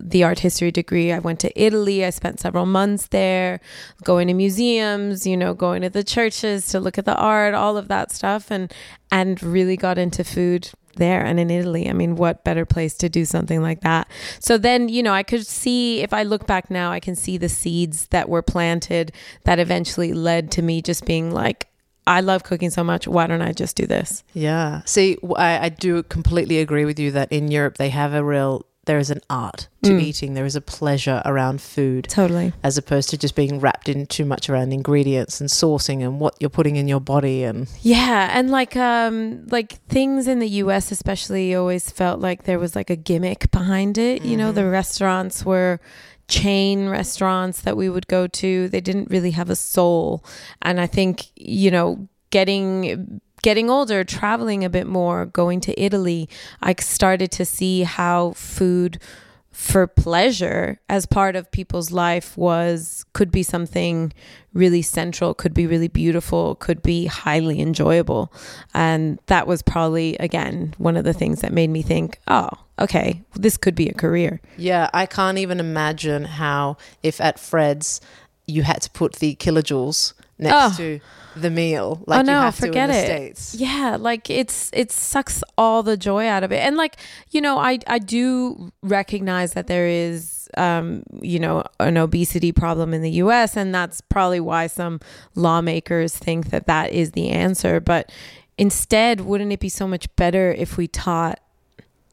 the 0.00 0.24
art 0.24 0.40
history 0.40 0.70
degree 0.70 1.12
I 1.12 1.18
went 1.18 1.40
to 1.40 1.60
Italy. 1.60 2.04
I 2.04 2.10
spent 2.10 2.40
several 2.40 2.66
months 2.66 3.08
there 3.08 3.60
going 4.02 4.28
to 4.28 4.34
museums 4.34 5.26
you 5.26 5.36
know 5.36 5.54
going 5.54 5.82
to 5.82 5.90
the 5.90 6.04
churches 6.04 6.66
to 6.68 6.80
look 6.80 6.98
at 6.98 7.04
the 7.04 7.16
art 7.16 7.54
all 7.54 7.76
of 7.76 7.88
that 7.88 8.10
stuff 8.10 8.50
and 8.50 8.72
and 9.12 9.42
really 9.42 9.76
got 9.76 9.98
into 9.98 10.24
food 10.24 10.70
there 10.96 11.24
and 11.24 11.40
in 11.40 11.50
Italy. 11.50 11.88
I 11.88 11.92
mean 11.92 12.16
what 12.16 12.44
better 12.44 12.64
place 12.64 12.94
to 12.98 13.08
do 13.08 13.24
something 13.24 13.62
like 13.62 13.80
that? 13.80 14.08
So 14.40 14.58
then 14.58 14.88
you 14.88 15.02
know 15.02 15.12
I 15.12 15.22
could 15.22 15.46
see 15.46 16.00
if 16.00 16.12
I 16.12 16.22
look 16.22 16.46
back 16.46 16.70
now 16.70 16.90
I 16.90 17.00
can 17.00 17.14
see 17.14 17.36
the 17.36 17.48
seeds 17.48 18.08
that 18.08 18.28
were 18.28 18.42
planted 18.42 19.12
that 19.44 19.58
eventually 19.58 20.12
led 20.12 20.50
to 20.52 20.62
me 20.62 20.82
just 20.82 21.04
being 21.06 21.30
like 21.30 21.68
I 22.06 22.20
love 22.20 22.44
cooking 22.44 22.70
so 22.70 22.84
much 22.84 23.08
why 23.08 23.26
don't 23.26 23.42
I 23.42 23.52
just 23.52 23.76
do 23.76 23.86
this 23.86 24.22
Yeah. 24.34 24.82
See, 24.84 25.16
I 25.36 25.68
do 25.70 26.02
completely 26.04 26.58
agree 26.58 26.84
with 26.84 26.98
you 26.98 27.10
that 27.12 27.32
in 27.32 27.50
Europe 27.50 27.78
they 27.78 27.88
have 27.90 28.12
a 28.12 28.22
real, 28.22 28.66
there 28.86 28.98
is 28.98 29.10
an 29.10 29.20
art 29.30 29.68
to 29.82 29.90
Mm. 29.92 30.00
eating, 30.02 30.34
there 30.34 30.44
is 30.44 30.56
a 30.56 30.60
pleasure 30.60 31.22
around 31.24 31.62
food. 31.62 32.04
totally 32.10 32.52
As 32.62 32.76
opposed 32.76 33.08
to 33.10 33.16
just 33.18 33.34
being 33.34 33.58
wrapped 33.58 33.88
in 33.88 34.04
too 34.06 34.26
much 34.26 34.50
around 34.50 34.72
ingredients 34.74 35.40
and 35.40 35.48
sourcing 35.48 36.02
and 36.04 36.20
what 36.20 36.34
you're 36.40 36.50
putting 36.50 36.76
in 36.76 36.86
your 36.88 37.00
body 37.00 37.42
and 37.44 37.68
Yeah, 37.80 38.28
and 38.38 38.50
like 38.50 38.76
um 38.76 39.46
like 39.46 39.72
things 39.88 40.28
in 40.28 40.38
the 40.40 40.48
US 40.64 40.92
especially 40.92 41.54
always 41.54 41.90
felt 41.90 42.20
like 42.20 42.44
there 42.44 42.58
was 42.58 42.76
like 42.76 42.90
a 42.90 42.96
gimmick 42.96 43.50
behind 43.50 43.96
it. 43.96 44.22
You 44.24 44.36
know, 44.36 44.52
the 44.52 44.68
restaurants 44.68 45.44
were 45.46 45.80
chain 46.28 46.88
restaurants 46.88 47.60
that 47.62 47.76
we 47.76 47.88
would 47.88 48.06
go 48.06 48.26
to. 48.26 48.68
They 48.68 48.80
didn't 48.80 49.10
really 49.10 49.32
have 49.32 49.50
a 49.50 49.56
soul. 49.56 50.24
And 50.62 50.80
I 50.80 50.86
think, 50.86 51.30
you 51.36 51.70
know, 51.70 52.08
getting 52.30 53.20
getting 53.42 53.68
older, 53.68 54.04
traveling 54.04 54.64
a 54.64 54.70
bit 54.70 54.86
more, 54.86 55.26
going 55.26 55.60
to 55.60 55.80
Italy, 55.80 56.28
I 56.62 56.74
started 56.80 57.30
to 57.32 57.44
see 57.44 57.82
how 57.82 58.32
food 58.32 58.98
for 59.54 59.86
pleasure 59.86 60.80
as 60.88 61.06
part 61.06 61.36
of 61.36 61.48
people's 61.52 61.92
life 61.92 62.36
was 62.36 63.04
could 63.12 63.30
be 63.30 63.42
something 63.44 64.12
really 64.52 64.82
central 64.82 65.32
could 65.32 65.54
be 65.54 65.64
really 65.64 65.86
beautiful 65.86 66.56
could 66.56 66.82
be 66.82 67.06
highly 67.06 67.60
enjoyable 67.60 68.32
and 68.74 69.20
that 69.26 69.46
was 69.46 69.62
probably 69.62 70.16
again 70.18 70.74
one 70.78 70.96
of 70.96 71.04
the 71.04 71.12
things 71.12 71.40
that 71.40 71.52
made 71.52 71.70
me 71.70 71.82
think 71.82 72.18
oh 72.26 72.48
okay 72.80 73.22
this 73.36 73.56
could 73.56 73.76
be 73.76 73.88
a 73.88 73.94
career 73.94 74.40
Yeah, 74.56 74.90
I 74.92 75.06
can't 75.06 75.38
even 75.38 75.60
imagine 75.60 76.24
how 76.24 76.76
if 77.04 77.20
at 77.20 77.38
Fred's 77.38 78.00
you 78.46 78.64
had 78.64 78.82
to 78.82 78.90
put 78.90 79.14
the 79.16 79.36
kilojoules 79.36 80.14
next 80.36 80.74
Oh. 80.74 80.76
to 80.78 81.00
the 81.36 81.50
meal 81.50 82.02
like 82.06 82.20
oh 82.20 82.22
no 82.22 82.50
forget 82.50 82.88
to 82.88 82.96
in 82.96 83.06
the 83.06 83.14
it 83.14 83.36
states. 83.36 83.54
yeah 83.54 83.96
like 83.98 84.30
it's 84.30 84.70
it 84.72 84.90
sucks 84.90 85.42
all 85.58 85.82
the 85.82 85.96
joy 85.96 86.26
out 86.26 86.44
of 86.44 86.52
it 86.52 86.58
and 86.58 86.76
like 86.76 86.96
you 87.30 87.40
know 87.40 87.58
i 87.58 87.78
i 87.86 87.98
do 87.98 88.72
recognize 88.82 89.52
that 89.52 89.66
there 89.66 89.86
is 89.86 90.34
um, 90.56 91.02
you 91.20 91.38
know, 91.38 91.64
an 91.80 91.96
obesity 91.96 92.52
problem 92.52 92.94
in 92.94 93.02
the 93.02 93.10
US. 93.12 93.56
And 93.56 93.74
that's 93.74 94.00
probably 94.00 94.40
why 94.40 94.66
some 94.66 95.00
lawmakers 95.34 96.16
think 96.16 96.50
that 96.50 96.66
that 96.66 96.92
is 96.92 97.12
the 97.12 97.30
answer. 97.30 97.80
But 97.80 98.10
instead, 98.58 99.22
wouldn't 99.22 99.52
it 99.52 99.60
be 99.60 99.68
so 99.68 99.86
much 99.88 100.14
better 100.16 100.52
if 100.52 100.76
we 100.76 100.88
taught 100.88 101.40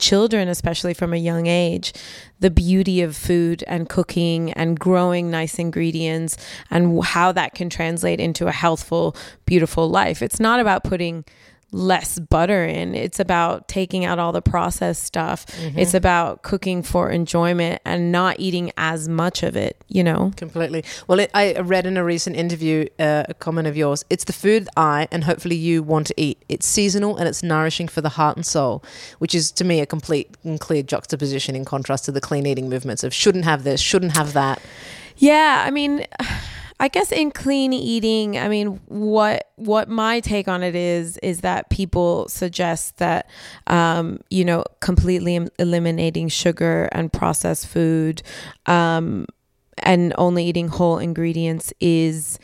children, 0.02 0.50
especially 0.50 0.94
from 0.94 1.14
a 1.14 1.18
young 1.18 1.48
age, 1.48 1.94
the 2.40 2.50
beauty 2.50 3.02
of 3.02 3.16
food 3.16 3.64
and 3.68 3.88
cooking 3.88 4.52
and 4.54 4.80
growing 4.80 5.32
nice 5.32 5.60
ingredients 5.60 6.36
and 6.70 7.04
how 7.04 7.32
that 7.32 7.54
can 7.54 7.70
translate 7.70 8.20
into 8.20 8.48
a 8.48 8.52
healthful, 8.52 9.16
beautiful 9.46 9.90
life. 9.90 10.22
It's 10.22 10.40
not 10.40 10.60
about 10.60 10.84
putting 10.84 11.24
less 11.72 12.20
butter 12.20 12.66
in. 12.66 12.96
It's 12.96 13.20
about 13.20 13.68
taking 13.68 14.06
out 14.06 14.20
all 14.20 14.32
the 14.32 14.42
processed 14.42 15.04
stuff. 15.04 15.46
Mm-hmm. 15.46 15.80
It's 15.80 15.94
about 15.94 16.42
cooking 16.44 16.84
for 16.84 17.10
enjoyment 17.10 17.82
and 17.86 18.12
not 18.12 18.40
eating 18.40 18.72
as 18.78 19.08
much 19.08 19.44
of 19.44 19.56
it, 19.56 19.82
you 19.88 20.04
know? 20.04 20.32
Completely. 20.36 20.84
Well, 21.08 21.20
it, 21.20 21.32
I 21.34 21.60
read 21.60 21.86
in 21.86 21.98
a 21.98 22.04
recent 22.04 22.36
interview 22.36 22.88
uh, 23.00 23.24
a 23.30 23.34
comment 23.34 23.68
of 23.68 23.78
yours 23.78 24.04
it's 24.10 24.26
the 24.26 24.34
food 24.34 24.68
I 24.76 25.08
and 25.12 25.24
hopefully 25.24 25.56
you 25.56 25.84
want 25.84 26.08
to 26.08 26.14
eat. 26.18 26.44
It's 26.50 26.66
seasonal 26.66 27.18
and 27.18 27.28
it's 27.28 27.44
nourishing 27.44 27.88
for 27.88 28.02
the 28.02 28.10
heart 28.10 28.36
and 28.36 28.46
soul, 28.46 28.84
which 29.20 29.34
is 29.34 29.52
to 29.54 29.64
me 29.64 29.80
a 29.80 29.86
complete 29.86 30.36
and 30.44 30.60
clear 30.60 30.84
juxtaposition 30.84 31.56
in 31.56 31.66
contrast 31.66 32.06
to 32.06 32.12
the 32.12 32.22
clean 32.22 32.46
eating 32.46 32.70
movements 32.70 33.04
of 33.04 33.14
shouldn't 33.14 33.46
have 33.46 33.64
this, 33.64 33.80
shouldn't 33.80 34.18
have 34.18 34.34
that. 34.34 34.62
Yeah, 35.18 35.64
I 35.66 35.72
mean, 35.72 36.06
I 36.82 36.88
guess 36.88 37.12
in 37.12 37.30
clean 37.30 37.74
eating, 37.74 38.40
I 38.40 38.50
mean, 38.50 38.82
what 38.88 39.52
what 39.56 39.88
my 39.88 40.20
take 40.20 40.48
on 40.48 40.64
it 40.64 40.76
is 40.76 41.18
is 41.18 41.42
that 41.42 41.70
people 41.70 42.28
suggest 42.28 42.98
that, 42.98 43.30
um, 43.68 44.20
you 44.32 44.44
know, 44.44 44.64
completely 44.80 45.48
eliminating 45.60 46.28
sugar 46.28 46.90
and 46.92 47.14
processed 47.14 47.68
food, 47.68 48.24
um, 48.66 49.28
and 49.78 50.12
only 50.18 50.46
eating 50.46 50.70
whole 50.70 50.98
ingredients 50.98 51.72
is 51.80 52.40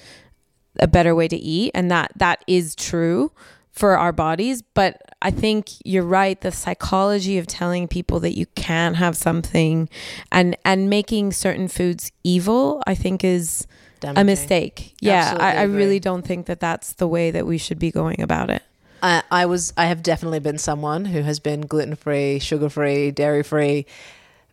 a 0.79 0.87
better 0.87 1.15
way 1.15 1.27
to 1.27 1.35
eat, 1.35 1.71
and 1.73 1.89
that 1.89 2.11
that 2.17 2.43
is 2.45 2.75
true 2.75 3.31
for 3.71 3.97
our 3.97 4.11
bodies. 4.11 4.61
But 4.61 5.01
I 5.19 5.31
think 5.31 5.69
you're 5.83 6.03
right. 6.03 6.39
The 6.39 6.51
psychology 6.51 7.39
of 7.39 7.47
telling 7.47 7.87
people 7.87 8.19
that 8.19 8.37
you 8.37 8.45
can't 8.53 8.97
have 8.97 9.17
something, 9.17 9.89
and 10.31 10.55
and 10.63 10.91
making 10.91 11.31
certain 11.31 11.67
foods 11.67 12.11
evil, 12.23 12.83
I 12.85 12.93
think 12.93 13.23
is 13.23 13.65
damaging. 13.99 14.21
a 14.21 14.25
mistake. 14.25 14.95
Yeah, 14.99 15.35
I, 15.39 15.57
I, 15.57 15.63
really 15.63 15.99
don't 15.99 16.25
think 16.25 16.45
that 16.47 16.59
that's 16.59 16.93
the 16.93 17.07
way 17.07 17.31
that 17.31 17.45
we 17.45 17.57
should 17.57 17.79
be 17.79 17.91
going 17.91 18.21
about 18.21 18.49
it. 18.49 18.63
I, 19.01 19.23
I 19.29 19.45
was, 19.45 19.73
I 19.77 19.85
have 19.85 20.01
definitely 20.01 20.39
been 20.39 20.57
someone 20.57 21.05
who 21.05 21.21
has 21.21 21.39
been 21.39 21.61
gluten 21.61 21.95
free, 21.95 22.39
sugar 22.39 22.69
free, 22.69 23.11
dairy 23.11 23.43
free, 23.43 23.85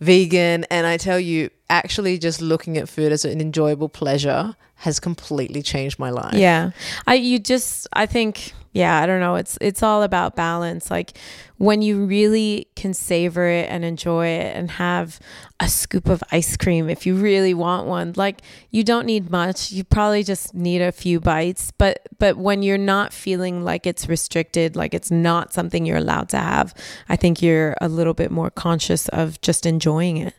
vegan, 0.00 0.64
and 0.64 0.86
I 0.86 0.96
tell 0.96 1.18
you, 1.18 1.50
actually, 1.70 2.18
just 2.18 2.40
looking 2.40 2.76
at 2.76 2.88
food 2.88 3.12
as 3.12 3.24
an 3.24 3.40
enjoyable 3.40 3.88
pleasure 3.88 4.54
has 4.76 5.00
completely 5.00 5.62
changed 5.62 5.98
my 5.98 6.10
life. 6.10 6.34
Yeah, 6.34 6.72
I 7.06 7.14
you 7.14 7.38
just 7.38 7.86
I 7.92 8.06
think 8.06 8.52
yeah, 8.74 9.00
I 9.00 9.06
don't 9.06 9.20
know. 9.20 9.36
It's 9.36 9.56
it's 9.60 9.84
all 9.84 10.02
about 10.02 10.34
balance. 10.34 10.90
Like 10.90 11.16
when 11.58 11.80
you 11.80 12.04
really 12.04 12.66
can 12.74 12.92
savor 12.92 13.46
it 13.46 13.70
and 13.70 13.84
enjoy 13.84 14.26
it 14.26 14.56
and 14.56 14.68
have 14.72 15.20
a 15.60 15.68
scoop 15.68 16.08
of 16.08 16.24
ice 16.32 16.56
cream 16.56 16.90
if 16.90 17.06
you 17.06 17.14
really 17.14 17.54
want 17.54 17.86
one. 17.86 18.12
Like 18.16 18.42
you 18.70 18.82
don't 18.82 19.06
need 19.06 19.30
much. 19.30 19.70
You 19.70 19.84
probably 19.84 20.24
just 20.24 20.54
need 20.54 20.82
a 20.82 20.90
few 20.90 21.20
bites, 21.20 21.70
but 21.78 22.08
but 22.18 22.36
when 22.36 22.64
you're 22.64 22.76
not 22.76 23.12
feeling 23.12 23.62
like 23.62 23.86
it's 23.86 24.08
restricted, 24.08 24.74
like 24.74 24.92
it's 24.92 25.10
not 25.10 25.52
something 25.52 25.86
you're 25.86 25.96
allowed 25.96 26.28
to 26.30 26.38
have, 26.38 26.74
I 27.08 27.14
think 27.14 27.40
you're 27.40 27.76
a 27.80 27.88
little 27.88 28.14
bit 28.14 28.32
more 28.32 28.50
conscious 28.50 29.08
of 29.10 29.40
just 29.40 29.66
enjoying 29.66 30.16
it. 30.16 30.34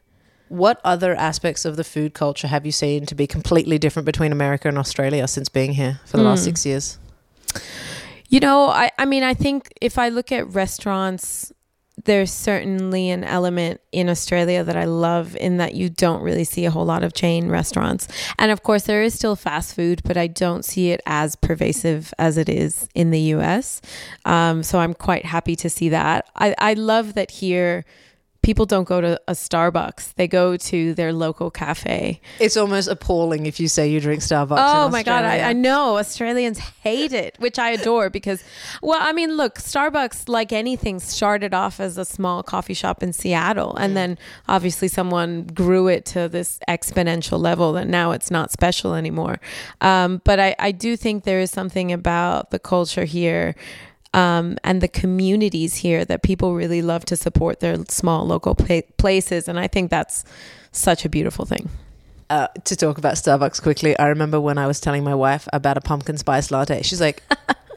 What 0.50 0.82
other 0.84 1.15
aspects 1.15 1.63
of 1.63 1.77
the 1.77 1.86
food 1.86 2.13
culture 2.13 2.50
have 2.50 2.65
you 2.65 2.74
seen 2.74 3.06
to 3.06 3.15
be 3.15 3.27
completely 3.27 3.80
different 3.80 4.06
between 4.06 4.34
America 4.34 4.68
and 4.68 4.77
Australia 4.77 5.25
since 5.30 5.48
being 5.48 5.72
here 5.74 6.01
for 6.06 6.18
the 6.18 6.24
mm. 6.24 6.27
last 6.27 6.44
6 6.44 6.65
years? 6.65 7.00
You 8.29 8.39
know, 8.39 8.67
I, 8.70 8.91
I 8.98 9.05
mean, 9.05 9.24
I 9.24 9.34
think 9.34 9.72
if 9.82 9.98
I 9.98 10.10
look 10.10 10.32
at 10.32 10.53
restaurants, 10.53 11.51
there's 12.03 12.32
certainly 12.32 13.10
an 13.10 13.24
element 13.24 13.82
in 13.91 14.10
Australia 14.10 14.63
that 14.63 14.75
I 14.75 14.86
love 14.86 15.36
in 15.36 15.58
that 15.58 15.75
you 15.75 15.89
don't 15.89 16.22
really 16.22 16.44
see 16.44 16.65
a 16.65 16.72
whole 16.72 16.86
lot 16.86 17.03
of 17.03 17.13
chain 17.13 17.50
restaurants. 17.50 18.08
And 18.38 18.51
of 18.51 18.63
course, 18.63 18.84
there 18.84 19.01
is 19.01 19.13
still 19.13 19.36
fast 19.36 19.75
food, 19.75 20.01
but 20.03 20.17
I 20.17 20.27
don't 20.27 20.65
see 20.65 20.91
it 20.91 21.01
as 21.05 21.36
pervasive 21.36 22.13
as 22.20 22.38
it 22.38 22.50
is 22.50 22.88
in 22.94 23.12
the 23.12 23.20
US. 23.20 23.82
Um, 24.25 24.62
so 24.62 24.79
I'm 24.79 24.94
quite 24.94 25.25
happy 25.25 25.55
to 25.58 25.70
see 25.70 25.89
that. 25.89 26.29
I, 26.36 26.55
I 26.60 26.74
love 26.74 27.13
that 27.13 27.32
here 27.32 27.86
people 28.45 28.67
don't 28.67 28.83
go 28.83 29.01
to 29.01 29.19
a 29.27 29.31
Starbucks; 29.31 30.13
they 30.13 30.27
go 30.27 30.55
to 30.55 30.93
their 30.93 31.11
local 31.11 31.49
cafe. 31.49 32.21
It's 32.39 32.55
almost 32.55 32.87
appalling 32.87 33.47
if 33.47 33.59
you 33.59 33.67
say 33.67 33.89
you 33.89 33.99
drink 33.99 34.21
Starbucks. 34.21 34.57
Oh 34.59 34.87
my 34.89 35.01
god, 35.01 35.25
I, 35.25 35.49
I, 35.49 35.53
know 35.53 35.97
Australians 35.97 36.59
hate 36.59 37.11
it, 37.11 37.35
which 37.39 37.57
I 37.57 37.71
adore 37.71 38.11
because, 38.11 38.43
well, 38.83 38.99
I 39.01 39.13
mean, 39.13 39.35
look, 39.35 39.55
Starbucks, 39.55 40.29
like 40.29 40.53
anything, 40.53 40.99
started 40.99 41.55
off 41.55 41.79
as 41.79 41.97
a 41.97 42.05
small 42.05 42.43
coffee 42.43 42.75
shop 42.75 43.01
in 43.01 43.13
Seattle, 43.13 43.75
and 43.77 43.91
mm. 43.91 43.95
then 43.95 44.17
obviously 44.47 44.89
someone 44.89 45.47
grew 45.47 45.87
it 45.87 46.05
to 46.05 46.29
this 46.29 46.59
exponential 46.69 47.39
level 47.39 47.73
that 47.73 47.87
now 47.87 48.11
it's 48.11 48.29
not 48.29 48.51
special 48.51 48.93
anymore. 48.93 49.39
Um, 49.81 50.21
but 50.23 50.39
I, 50.39 50.55
I 50.59 50.71
do 50.71 50.95
think 50.95 51.23
there 51.23 51.39
is 51.39 51.49
something 51.49 51.91
about 51.91 52.51
the 52.51 52.59
culture 52.59 53.05
here 53.05 53.55
um, 54.15 54.57
and 54.63 54.79
the 54.79 54.88
communities 54.88 55.75
here 55.75 56.05
that 56.05 56.24
people 56.24 56.55
really 56.55 56.81
love 56.81 57.03
to 57.05 57.17
support 57.17 57.60
their 57.60 57.75
small 57.89 58.25
local 58.25 58.55
places. 58.55 59.50
And 59.50 59.60
I 59.60 59.67
think 59.67 59.91
that's 59.91 60.24
such 60.72 61.03
a 61.03 61.10
beautiful 61.10 61.45
thing. 61.45 61.69
Uh, 62.29 62.48
to 62.63 62.75
talk 62.77 62.98
about 62.98 63.15
Starbucks 63.15 63.62
quickly, 63.62 63.95
I 64.00 64.07
remember 64.07 64.39
when 64.39 64.57
I 64.57 64.67
was 64.67 64.79
telling 64.79 65.03
my 65.03 65.13
wife 65.13 65.48
about 65.51 65.77
a 65.77 65.81
pumpkin 65.81 66.17
spice 66.17 66.50
latte. 66.50 66.81
She's 66.81 67.01
like, 67.01 67.24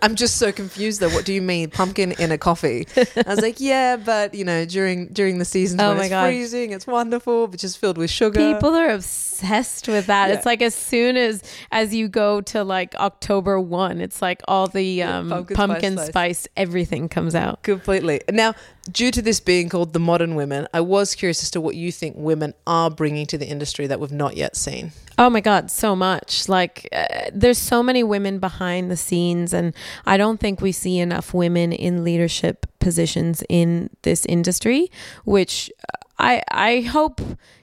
I'm 0.02 0.14
just 0.14 0.36
so 0.36 0.52
confused 0.52 1.00
though. 1.00 1.08
What 1.10 1.24
do 1.24 1.32
you 1.32 1.42
mean 1.42 1.70
pumpkin 1.70 2.12
in 2.12 2.32
a 2.32 2.38
coffee? 2.38 2.86
I 2.96 3.24
was 3.26 3.40
like, 3.40 3.60
yeah, 3.60 3.96
but 3.96 4.34
you 4.34 4.44
know, 4.44 4.64
during 4.64 5.08
during 5.08 5.38
the 5.38 5.44
seasons 5.44 5.80
oh 5.80 5.94
when 5.94 6.00
it's 6.00 6.08
God. 6.10 6.26
freezing, 6.26 6.72
it's 6.72 6.86
wonderful, 6.86 7.48
but 7.48 7.60
just 7.60 7.78
filled 7.78 7.98
with 7.98 8.10
sugar. 8.10 8.54
People 8.54 8.74
are 8.74 8.90
obsessed 8.90 9.88
with 9.88 10.06
that. 10.06 10.28
Yeah. 10.28 10.34
It's 10.34 10.46
like 10.46 10.62
as 10.62 10.74
soon 10.74 11.16
as 11.16 11.42
as 11.70 11.94
you 11.94 12.08
go 12.08 12.40
to 12.42 12.64
like 12.64 12.94
October 12.96 13.60
one, 13.60 14.00
it's 14.00 14.22
like 14.22 14.42
all 14.48 14.66
the 14.66 15.02
um, 15.02 15.28
yeah, 15.28 15.34
pumpkin, 15.36 15.56
pumpkin 15.56 15.92
spice, 15.96 16.08
spice, 16.08 16.48
everything 16.56 17.08
comes 17.08 17.34
out 17.34 17.62
completely. 17.62 18.20
Now, 18.30 18.54
due 18.90 19.10
to 19.10 19.22
this 19.22 19.40
being 19.40 19.68
called 19.68 19.92
the 19.92 20.00
modern 20.00 20.34
women, 20.34 20.66
I 20.72 20.80
was 20.80 21.14
curious 21.14 21.42
as 21.42 21.50
to 21.52 21.60
what 21.60 21.74
you 21.74 21.92
think 21.92 22.16
women 22.16 22.54
are 22.66 22.90
bringing 22.90 23.26
to 23.26 23.38
the 23.38 23.46
industry 23.46 23.86
that 23.86 24.00
we've 24.00 24.12
not 24.12 24.36
yet 24.36 24.56
seen. 24.56 24.92
Oh 25.18 25.28
my 25.28 25.40
God, 25.40 25.68
so 25.68 25.96
much. 25.96 26.48
Like, 26.48 26.88
uh, 26.92 27.30
there's 27.32 27.58
so 27.58 27.82
many 27.82 28.04
women 28.04 28.38
behind 28.38 28.88
the 28.88 28.96
scenes, 28.96 29.52
and 29.52 29.74
I 30.06 30.16
don't 30.16 30.38
think 30.38 30.60
we 30.60 30.70
see 30.70 31.00
enough 31.00 31.34
women 31.34 31.72
in 31.72 32.04
leadership 32.04 32.66
positions 32.78 33.42
in 33.48 33.90
this 34.02 34.24
industry, 34.26 34.92
which 35.24 35.72
I, 36.20 36.42
I 36.52 36.82
hope 36.82 37.20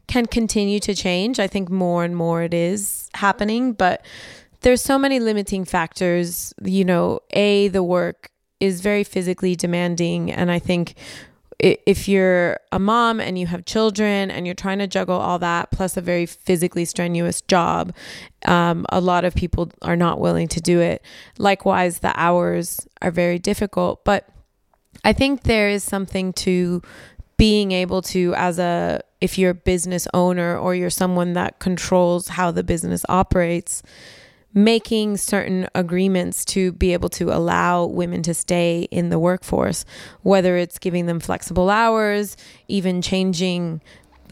can 0.07 0.25
continue 0.25 0.81
to 0.81 0.93
change. 0.93 1.39
I 1.39 1.47
think 1.47 1.69
more 1.69 2.03
and 2.03 2.15
more 2.15 2.43
it 2.43 2.53
is 2.53 3.09
happening, 3.13 3.71
but 3.71 4.05
there's 4.59 4.81
so 4.81 4.99
many 4.99 5.21
limiting 5.21 5.63
factors. 5.63 6.53
You 6.61 6.83
know, 6.83 7.21
A, 7.31 7.69
the 7.69 7.83
work 7.83 8.31
is 8.59 8.81
very 8.81 9.05
physically 9.05 9.55
demanding, 9.55 10.29
and 10.29 10.51
I 10.51 10.59
think 10.59 10.95
if 11.59 12.07
you're 12.07 12.59
a 12.71 12.79
mom 12.79 13.19
and 13.19 13.39
you 13.39 13.47
have 13.47 13.65
children 13.65 14.29
and 14.29 14.45
you're 14.45 14.55
trying 14.55 14.79
to 14.79 14.87
juggle 14.87 15.17
all 15.17 15.39
that 15.39 15.71
plus 15.71 15.95
a 15.95 16.01
very 16.01 16.25
physically 16.25 16.85
strenuous 16.85 17.41
job, 17.41 17.93
um, 18.45 18.85
a 18.89 18.99
lot 18.99 19.25
of 19.25 19.35
people 19.35 19.71
are 19.81 19.95
not 19.95 20.19
willing 20.19 20.47
to 20.49 20.61
do 20.61 20.79
it. 20.79 21.01
Likewise, 21.37 21.99
the 21.99 22.13
hours 22.19 22.87
are 23.01 23.11
very 23.11 23.39
difficult. 23.39 24.03
But 24.03 24.27
I 25.03 25.13
think 25.13 25.43
there 25.43 25.69
is 25.69 25.83
something 25.83 26.33
to 26.33 26.81
being 27.37 27.71
able 27.71 28.01
to, 28.01 28.33
as 28.35 28.59
a, 28.59 29.01
if 29.21 29.37
you're 29.37 29.51
a 29.51 29.55
business 29.55 30.07
owner 30.13 30.57
or 30.57 30.75
you're 30.75 30.89
someone 30.89 31.33
that 31.33 31.59
controls 31.59 32.29
how 32.29 32.51
the 32.51 32.63
business 32.63 33.05
operates, 33.09 33.83
making 34.55 35.17
certain 35.17 35.67
agreements 35.75 36.45
to 36.45 36.71
be 36.71 36.93
able 36.93 37.09
to 37.09 37.29
allow 37.29 37.85
women 37.85 38.23
to 38.23 38.33
stay 38.33 38.87
in 38.89 39.09
the 39.09 39.19
workforce, 39.19 39.85
whether 40.23 40.55
it's 40.55 40.79
giving 40.79 41.05
them 41.05 41.19
flexible 41.19 41.69
hours, 41.69 42.37
even 42.69 43.01
changing 43.01 43.81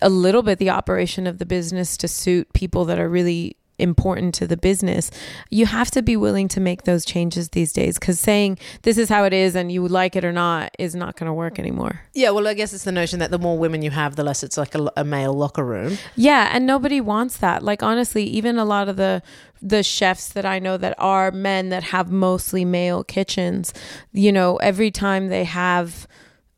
a 0.01 0.09
little 0.09 0.41
bit 0.41 0.59
the 0.59 0.69
operation 0.69 1.27
of 1.27 1.37
the 1.37 1.45
business 1.45 1.97
to 1.97 2.07
suit 2.07 2.51
people 2.53 2.85
that 2.85 2.97
are 2.97 3.09
really 3.09 3.57
important 3.79 4.35
to 4.35 4.47
the 4.47 4.57
business, 4.57 5.11
you 5.49 5.65
have 5.65 5.91
to 5.91 6.01
be 6.01 6.15
willing 6.15 6.47
to 6.49 6.59
make 6.59 6.83
those 6.83 7.05
changes 7.05 7.49
these 7.49 7.73
days 7.73 7.99
because 7.99 8.19
saying 8.19 8.57
this 8.83 8.97
is 8.97 9.09
how 9.09 9.23
it 9.23 9.33
is 9.33 9.55
and 9.55 9.71
you 9.71 9.87
like 9.87 10.15
it 10.15 10.23
or 10.23 10.31
not 10.31 10.73
is 10.79 10.95
not 10.95 11.15
going 11.15 11.27
to 11.27 11.33
work 11.33 11.59
anymore. 11.59 12.01
Yeah, 12.13 12.29
well, 12.29 12.47
I 12.47 12.53
guess 12.53 12.73
it's 12.73 12.83
the 12.83 12.91
notion 12.91 13.19
that 13.19 13.31
the 13.31 13.39
more 13.39 13.57
women 13.57 13.81
you 13.81 13.91
have, 13.91 14.15
the 14.15 14.23
less 14.23 14.43
it's 14.43 14.57
like 14.57 14.75
a, 14.75 14.91
a, 14.97 15.03
male 15.03 15.33
locker 15.33 15.65
room. 15.65 15.97
Yeah, 16.15 16.49
and 16.51 16.65
nobody 16.65 17.01
wants 17.01 17.37
that. 17.37 17.63
Like 17.63 17.83
honestly, 17.83 18.23
even 18.23 18.57
a 18.57 18.65
lot 18.65 18.89
of 18.89 18.95
the 18.95 19.21
the 19.61 19.81
chefs 19.81 20.27
that 20.33 20.45
I 20.45 20.59
know 20.59 20.77
that 20.77 20.93
are 20.97 21.31
men 21.31 21.69
that 21.69 21.83
have 21.83 22.11
mostly 22.11 22.65
male 22.65 23.03
kitchens, 23.03 23.73
you 24.11 24.31
know, 24.31 24.57
every 24.57 24.91
time 24.91 25.29
they 25.29 25.45
have 25.45 26.05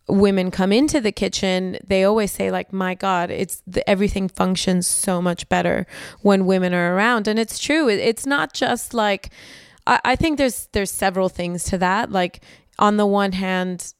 women 0.08 0.52
come 0.52 0.72
into 0.72 1.02
the 1.02 1.12
kitchen, 1.12 1.78
they 1.86 2.04
always 2.04 2.32
say 2.32 2.52
like, 2.52 2.72
"My 2.72 2.94
God, 2.96 3.32
it's 3.32 3.62
the, 3.66 3.88
everything 3.90 4.28
functions 4.28 4.88
so 4.88 5.22
much 5.22 5.48
better 5.50 5.88
when 6.22 6.46
women 6.46 6.74
are 6.74 6.96
around," 6.96 7.28
and 7.28 7.40
it's 7.40 7.60
true. 7.60 7.88
It, 7.90 8.00
it's 8.00 8.26
not 8.26 8.54
just 8.54 8.94
like 8.94 9.32
I, 9.88 10.00
I 10.04 10.16
think 10.16 10.38
there's 10.38 10.68
there's 10.74 10.92
several 10.92 11.30
things 11.30 11.64
to 11.66 11.78
that. 11.80 12.12
Like 12.12 12.42
on 12.80 12.98
the 12.98 13.06
one 13.06 13.32
hand, 13.32 13.94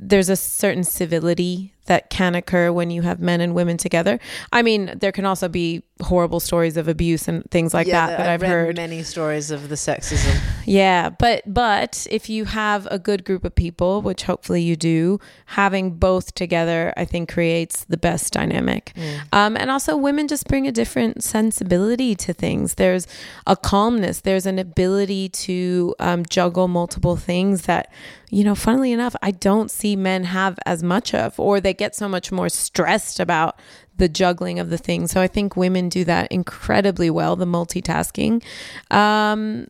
there's 0.00 0.28
a 0.28 0.36
certain 0.36 0.84
civility 0.84 1.73
that 1.86 2.10
can 2.10 2.34
occur 2.34 2.72
when 2.72 2.90
you 2.90 3.02
have 3.02 3.20
men 3.20 3.40
and 3.40 3.54
women 3.54 3.76
together. 3.76 4.18
I 4.52 4.62
mean, 4.62 4.92
there 4.96 5.12
can 5.12 5.24
also 5.24 5.48
be 5.48 5.82
horrible 6.02 6.40
stories 6.40 6.76
of 6.76 6.88
abuse 6.88 7.28
and 7.28 7.48
things 7.50 7.72
like 7.72 7.86
yeah, 7.86 8.06
that. 8.06 8.18
But 8.18 8.26
I've, 8.26 8.42
I've, 8.42 8.48
heard 8.48 8.76
many 8.76 9.02
stories 9.02 9.50
of 9.50 9.68
the 9.68 9.76
sexism. 9.76 10.40
yeah, 10.66 11.10
but 11.10 11.42
but 11.46 12.06
if 12.10 12.28
you 12.28 12.46
have 12.46 12.88
a 12.90 12.98
good 12.98 13.24
group 13.24 13.44
of 13.44 13.54
people, 13.54 14.02
which 14.02 14.24
hopefully 14.24 14.62
you 14.62 14.76
do, 14.76 15.20
having 15.46 15.92
both 15.92 16.34
together, 16.34 16.92
I 16.96 17.04
think 17.04 17.32
creates 17.32 17.84
the 17.84 17.96
best 17.96 18.32
dynamic. 18.32 18.92
Um, 19.32 19.56
and 19.56 19.70
also, 19.70 19.96
women 19.96 20.26
just 20.26 20.48
bring 20.48 20.66
a 20.66 20.72
different 20.72 21.22
sensibility 21.22 22.14
to 22.16 22.32
things. 22.32 22.74
There's 22.74 23.06
a 23.46 23.56
calmness. 23.56 24.20
There's 24.20 24.46
an 24.46 24.58
ability 24.58 25.28
to 25.28 25.94
um, 25.98 26.24
juggle 26.28 26.68
multiple 26.68 27.16
things 27.16 27.62
that, 27.62 27.92
you 28.30 28.42
know, 28.42 28.54
funnily 28.54 28.92
enough, 28.92 29.14
I 29.22 29.30
don't 29.30 29.70
see 29.70 29.96
men 29.96 30.24
have 30.24 30.58
as 30.66 30.82
much 30.82 31.14
of, 31.14 31.38
or 31.38 31.60
they 31.60 31.73
get 31.76 31.94
so 31.94 32.08
much 32.08 32.32
more 32.32 32.48
stressed 32.48 33.20
about 33.20 33.58
the 33.96 34.08
juggling 34.08 34.58
of 34.58 34.70
the 34.70 34.78
things. 34.78 35.10
So 35.10 35.20
I 35.20 35.28
think 35.28 35.56
women 35.56 35.88
do 35.88 36.04
that 36.04 36.32
incredibly 36.32 37.10
well, 37.10 37.36
the 37.36 37.44
multitasking. 37.44 38.42
Um, 38.90 39.68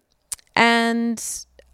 and 0.56 1.22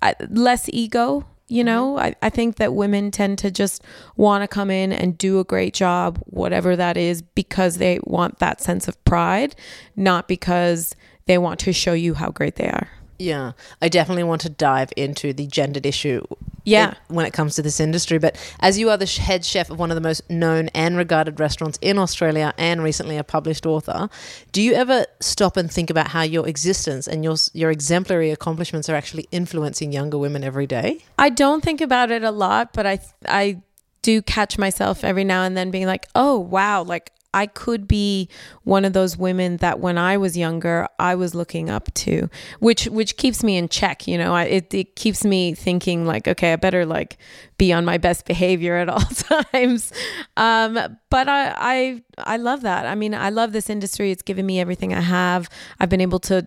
I, 0.03 0.15
less 0.29 0.69
ego. 0.73 1.27
You 1.49 1.65
know, 1.65 1.99
I, 1.99 2.15
I 2.23 2.31
think 2.31 2.57
that 2.57 2.75
women 2.75 3.11
tend 3.11 3.39
to 3.39 3.51
just 3.51 3.83
want 4.17 4.45
to 4.45 4.49
come 4.49 4.71
in 4.71 4.93
and 4.93 5.19
do 5.19 5.41
a 5.41 5.45
great 5.45 5.75
job, 5.75 6.23
whatever 6.27 6.77
that 6.77 6.97
is, 6.97 7.23
because 7.23 7.79
they 7.79 7.99
want 8.05 8.39
that 8.39 8.61
sense 8.61 8.87
of 8.87 9.05
pride, 9.05 9.57
not 9.97 10.29
because 10.29 10.95
they 11.27 11.39
want 11.39 11.59
to 11.61 11.73
show 11.73 11.93
you 11.93 12.15
how 12.15 12.31
great 12.31 12.55
they 12.55 12.69
are. 12.69 12.89
Yeah, 13.21 13.53
I 13.83 13.89
definitely 13.91 14.23
want 14.23 14.41
to 14.43 14.49
dive 14.49 14.91
into 14.97 15.35
the 15.35 15.47
gendered 15.47 15.85
issue. 15.85 16.25
Yeah. 16.65 16.95
in- 17.09 17.17
when 17.17 17.27
it 17.27 17.33
comes 17.33 17.55
to 17.57 17.63
this 17.63 17.81
industry. 17.81 18.19
But 18.19 18.37
as 18.61 18.79
you 18.79 18.91
are 18.91 18.97
the 18.97 19.07
head 19.07 19.45
chef 19.45 19.71
of 19.71 19.79
one 19.79 19.91
of 19.91 19.95
the 19.95 20.01
most 20.01 20.29
known 20.31 20.69
and 20.69 20.97
regarded 20.97 21.41
restaurants 21.41 21.79
in 21.83 21.99
Australia 21.99 22.55
and 22.59 22.83
recently 22.83 23.17
a 23.17 23.25
published 23.25 23.67
author, 23.67 24.09
do 24.53 24.63
you 24.63 24.73
ever 24.75 25.07
stop 25.21 25.57
and 25.57 25.71
think 25.71 25.91
about 25.91 26.09
how 26.09 26.23
your 26.23 26.47
existence 26.49 27.07
and 27.07 27.25
your 27.25 27.37
your 27.53 27.71
exemplary 27.71 28.31
accomplishments 28.31 28.89
are 28.89 28.95
actually 28.95 29.27
influencing 29.33 29.93
younger 29.93 30.19
women 30.19 30.45
every 30.45 30.67
day? 30.67 31.05
I 31.19 31.29
don't 31.31 31.63
think 31.63 31.81
about 31.81 32.11
it 32.11 32.23
a 32.23 32.31
lot, 32.31 32.73
but 32.73 32.87
I 32.87 33.01
I 33.27 33.63
do 34.03 34.23
catch 34.23 34.57
myself 34.59 35.05
every 35.05 35.25
now 35.25 35.43
and 35.43 35.57
then 35.57 35.71
being 35.71 35.87
like, 35.87 36.09
"Oh, 36.15 36.39
wow, 36.39 36.83
like 36.83 37.13
I 37.33 37.47
could 37.47 37.87
be 37.87 38.29
one 38.65 38.85
of 38.85 38.93
those 38.93 39.17
women 39.17 39.59
that 39.59 39.79
when 39.79 39.99
I 39.99 40.17
was 40.17 40.37
younger, 40.37 40.89
I 40.99 41.15
was 41.15 41.35
looking 41.35 41.71
up 41.71 41.93
to, 41.95 42.29
which 42.59 42.87
which 42.87 43.17
keeps 43.17 43.45
me 43.45 43.57
in 43.57 43.69
check, 43.69 44.09
you 44.09 44.19
know. 44.19 44.35
I, 44.35 44.45
it 44.45 44.75
it 44.75 44.97
keeps 44.97 45.25
me 45.25 45.55
thinking 45.55 46.07
like, 46.07 46.27
okay, 46.27 46.53
I 46.53 46.57
better 46.57 46.85
like 46.85 47.19
be 47.57 47.73
on 47.73 47.85
my 47.85 47.99
best 47.99 48.27
behavior 48.27 48.77
at 48.77 48.89
all 48.89 49.01
times. 49.01 49.93
Um, 50.37 50.75
but 51.09 51.29
I 51.29 51.55
I 51.57 52.03
I 52.19 52.37
love 52.37 52.63
that. 52.63 52.87
I 52.87 52.95
mean, 52.95 53.15
I 53.15 53.31
love 53.31 53.53
this 53.53 53.71
industry. 53.71 54.11
It's 54.11 54.23
given 54.23 54.45
me 54.45 54.61
everything 54.61 54.93
I 54.93 55.01
have. 55.01 55.49
I've 55.79 55.89
been 55.89 56.01
able 56.01 56.21
to 56.21 56.47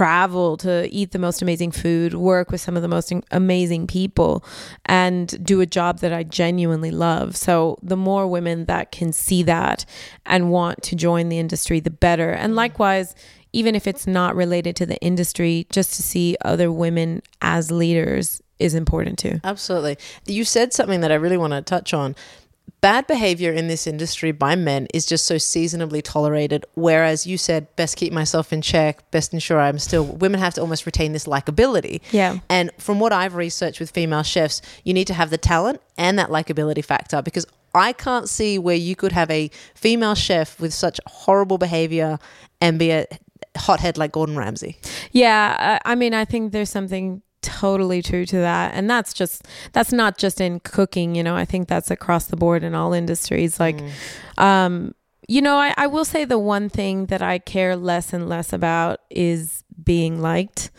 travel 0.00 0.56
to 0.56 0.88
eat 0.90 1.10
the 1.10 1.18
most 1.18 1.42
amazing 1.42 1.70
food, 1.70 2.14
work 2.14 2.50
with 2.50 2.58
some 2.58 2.74
of 2.74 2.80
the 2.80 2.88
most 2.88 3.12
in- 3.12 3.22
amazing 3.32 3.86
people, 3.86 4.42
and 4.86 5.44
do 5.44 5.60
a 5.60 5.66
job 5.66 5.98
that 5.98 6.10
I 6.10 6.22
genuinely 6.22 6.90
love. 6.90 7.36
So, 7.36 7.76
the 7.82 7.98
more 7.98 8.26
women 8.26 8.64
that 8.64 8.92
can 8.92 9.12
see 9.12 9.42
that 9.42 9.84
and 10.24 10.50
want 10.50 10.82
to 10.84 10.96
join 10.96 11.28
the 11.28 11.38
industry, 11.38 11.80
the 11.80 11.90
better. 11.90 12.30
And 12.30 12.56
likewise, 12.56 13.14
even 13.52 13.74
if 13.74 13.86
it's 13.86 14.06
not 14.06 14.34
related 14.34 14.74
to 14.76 14.86
the 14.86 14.96
industry, 15.02 15.66
just 15.70 15.92
to 15.96 16.02
see 16.02 16.34
other 16.46 16.72
women 16.72 17.20
as 17.42 17.70
leaders 17.70 18.40
is 18.58 18.74
important 18.74 19.18
too. 19.18 19.38
Absolutely. 19.44 19.98
You 20.24 20.46
said 20.46 20.72
something 20.72 21.02
that 21.02 21.12
I 21.12 21.16
really 21.16 21.36
want 21.36 21.52
to 21.52 21.60
touch 21.60 21.92
on. 21.92 22.16
Bad 22.80 23.06
behavior 23.06 23.52
in 23.52 23.68
this 23.68 23.86
industry 23.86 24.32
by 24.32 24.56
men 24.56 24.86
is 24.94 25.04
just 25.04 25.26
so 25.26 25.36
seasonably 25.36 26.00
tolerated. 26.00 26.64
Whereas 26.74 27.26
you 27.26 27.36
said, 27.36 27.74
best 27.76 27.96
keep 27.96 28.12
myself 28.12 28.52
in 28.52 28.62
check, 28.62 29.10
best 29.10 29.34
ensure 29.34 29.60
I'm 29.60 29.78
still. 29.78 30.04
Women 30.20 30.40
have 30.40 30.54
to 30.54 30.62
almost 30.62 30.86
retain 30.86 31.12
this 31.12 31.26
likability. 31.26 32.00
Yeah. 32.10 32.38
And 32.48 32.70
from 32.78 32.98
what 32.98 33.12
I've 33.12 33.34
researched 33.34 33.80
with 33.80 33.90
female 33.90 34.22
chefs, 34.22 34.62
you 34.84 34.94
need 34.94 35.06
to 35.08 35.14
have 35.14 35.30
the 35.30 35.38
talent 35.38 35.82
and 35.98 36.18
that 36.18 36.30
likability 36.30 36.84
factor 36.84 37.20
because 37.20 37.46
I 37.74 37.92
can't 37.92 38.28
see 38.28 38.58
where 38.58 38.76
you 38.76 38.96
could 38.96 39.12
have 39.12 39.30
a 39.30 39.50
female 39.74 40.14
chef 40.14 40.58
with 40.58 40.72
such 40.72 41.00
horrible 41.06 41.58
behavior 41.58 42.18
and 42.60 42.78
be 42.78 42.90
a 42.90 43.06
hothead 43.56 43.98
like 43.98 44.12
Gordon 44.12 44.36
Ramsay. 44.36 44.78
Yeah, 45.12 45.80
I, 45.84 45.92
I 45.92 45.94
mean, 45.94 46.14
I 46.14 46.24
think 46.24 46.52
there's 46.52 46.70
something 46.70 47.22
totally 47.42 48.02
true 48.02 48.26
to 48.26 48.36
that, 48.36 48.74
and 48.74 48.88
that's 48.88 49.12
just 49.12 49.46
that's 49.72 49.92
not 49.92 50.18
just 50.18 50.40
in 50.40 50.60
cooking. 50.60 51.14
You 51.14 51.22
know, 51.22 51.36
I 51.36 51.44
think 51.44 51.68
that's 51.68 51.90
across 51.90 52.26
the 52.26 52.36
board 52.36 52.62
in 52.62 52.74
all 52.74 52.92
industries. 52.92 53.60
Like, 53.60 53.80
um, 54.38 54.94
you 55.28 55.40
know, 55.42 55.56
I, 55.56 55.74
I 55.76 55.86
will 55.86 56.04
say 56.04 56.24
the 56.24 56.38
one 56.38 56.68
thing 56.68 57.06
that 57.06 57.22
I 57.22 57.38
care 57.38 57.76
less 57.76 58.12
and 58.12 58.28
less 58.28 58.52
about 58.52 59.00
is 59.10 59.64
being 59.82 60.20
liked. 60.20 60.70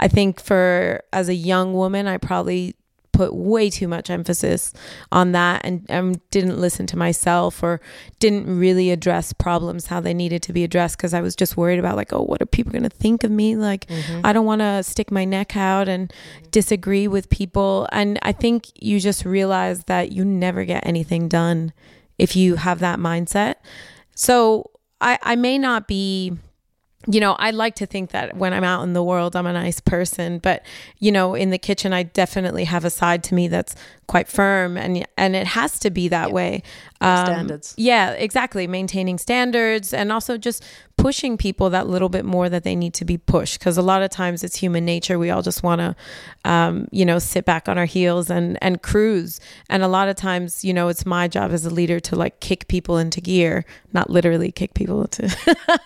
I 0.00 0.08
think 0.08 0.40
for 0.40 1.02
as 1.12 1.28
a 1.28 1.34
young 1.34 1.74
woman, 1.74 2.06
I 2.06 2.18
probably 2.18 2.74
put 3.18 3.34
way 3.34 3.68
too 3.68 3.88
much 3.88 4.10
emphasis 4.10 4.72
on 5.10 5.32
that 5.32 5.60
and 5.64 5.84
um, 5.90 6.14
didn't 6.30 6.56
listen 6.56 6.86
to 6.86 6.96
myself 6.96 7.64
or 7.64 7.80
didn't 8.20 8.46
really 8.46 8.92
address 8.92 9.32
problems 9.32 9.86
how 9.86 9.98
they 9.98 10.14
needed 10.14 10.40
to 10.40 10.52
be 10.52 10.62
addressed 10.62 10.96
because 10.96 11.12
I 11.12 11.20
was 11.20 11.34
just 11.34 11.56
worried 11.56 11.80
about 11.80 11.96
like, 11.96 12.12
oh, 12.12 12.22
what 12.22 12.40
are 12.40 12.46
people 12.46 12.70
going 12.70 12.84
to 12.84 12.88
think 12.88 13.24
of 13.24 13.32
me? 13.32 13.56
Like, 13.56 13.90
I 14.22 14.32
don't 14.32 14.46
want 14.46 14.60
to 14.60 14.84
stick 14.84 15.10
my 15.10 15.24
neck 15.24 15.56
out 15.56 15.88
and 15.88 16.12
disagree 16.52 17.08
with 17.08 17.28
people. 17.28 17.88
And 17.90 18.20
I 18.22 18.30
think 18.30 18.66
you 18.80 19.00
just 19.00 19.24
realize 19.24 19.82
that 19.84 20.12
you 20.12 20.24
never 20.24 20.64
get 20.64 20.86
anything 20.86 21.26
done 21.26 21.72
if 22.18 22.36
you 22.36 22.54
have 22.54 22.78
that 22.78 23.00
mindset. 23.00 23.56
So 24.14 24.70
I, 25.00 25.18
I 25.24 25.34
may 25.34 25.58
not 25.58 25.88
be 25.88 26.38
you 27.10 27.20
know, 27.20 27.32
I 27.32 27.52
like 27.52 27.74
to 27.76 27.86
think 27.86 28.10
that 28.10 28.36
when 28.36 28.52
I'm 28.52 28.64
out 28.64 28.82
in 28.82 28.92
the 28.92 29.02
world, 29.02 29.34
I'm 29.34 29.46
a 29.46 29.52
nice 29.52 29.80
person, 29.80 30.38
but 30.38 30.62
you 30.98 31.10
know, 31.10 31.34
in 31.34 31.48
the 31.48 31.58
kitchen, 31.58 31.94
I 31.94 32.02
definitely 32.02 32.64
have 32.64 32.84
a 32.84 32.90
side 32.90 33.24
to 33.24 33.34
me 33.34 33.48
that's 33.48 33.74
quite 34.06 34.28
firm, 34.28 34.76
and 34.76 35.06
and 35.16 35.34
it 35.34 35.46
has 35.46 35.78
to 35.80 35.90
be 35.90 36.08
that 36.08 36.32
way. 36.32 36.62
Um, 37.00 37.26
Standards. 37.26 37.74
Yeah, 37.76 38.10
exactly. 38.12 38.66
Maintaining 38.66 39.18
standards 39.18 39.94
and 39.94 40.10
also 40.12 40.36
just 40.36 40.64
pushing 40.96 41.36
people 41.36 41.70
that 41.70 41.86
little 41.86 42.08
bit 42.08 42.24
more 42.24 42.48
that 42.48 42.64
they 42.64 42.74
need 42.74 42.92
to 42.94 43.04
be 43.04 43.16
pushed. 43.16 43.60
Because 43.60 43.76
a 43.78 43.82
lot 43.82 44.02
of 44.02 44.10
times 44.10 44.42
it's 44.42 44.56
human 44.56 44.84
nature. 44.84 45.16
We 45.16 45.30
all 45.30 45.42
just 45.42 45.62
want 45.62 45.80
to, 45.80 45.94
um, 46.44 46.88
you 46.90 47.04
know, 47.04 47.20
sit 47.20 47.44
back 47.44 47.68
on 47.68 47.78
our 47.78 47.84
heels 47.84 48.30
and 48.30 48.58
and 48.60 48.82
cruise. 48.82 49.38
And 49.70 49.84
a 49.84 49.88
lot 49.88 50.08
of 50.08 50.16
times, 50.16 50.64
you 50.64 50.74
know, 50.74 50.88
it's 50.88 51.06
my 51.06 51.28
job 51.28 51.52
as 51.52 51.64
a 51.64 51.70
leader 51.70 52.00
to 52.00 52.16
like 52.16 52.40
kick 52.40 52.66
people 52.66 52.98
into 52.98 53.20
gear, 53.20 53.64
not 53.92 54.10
literally 54.10 54.50
kick 54.50 54.74
people 54.74 55.02
into, 55.02 55.28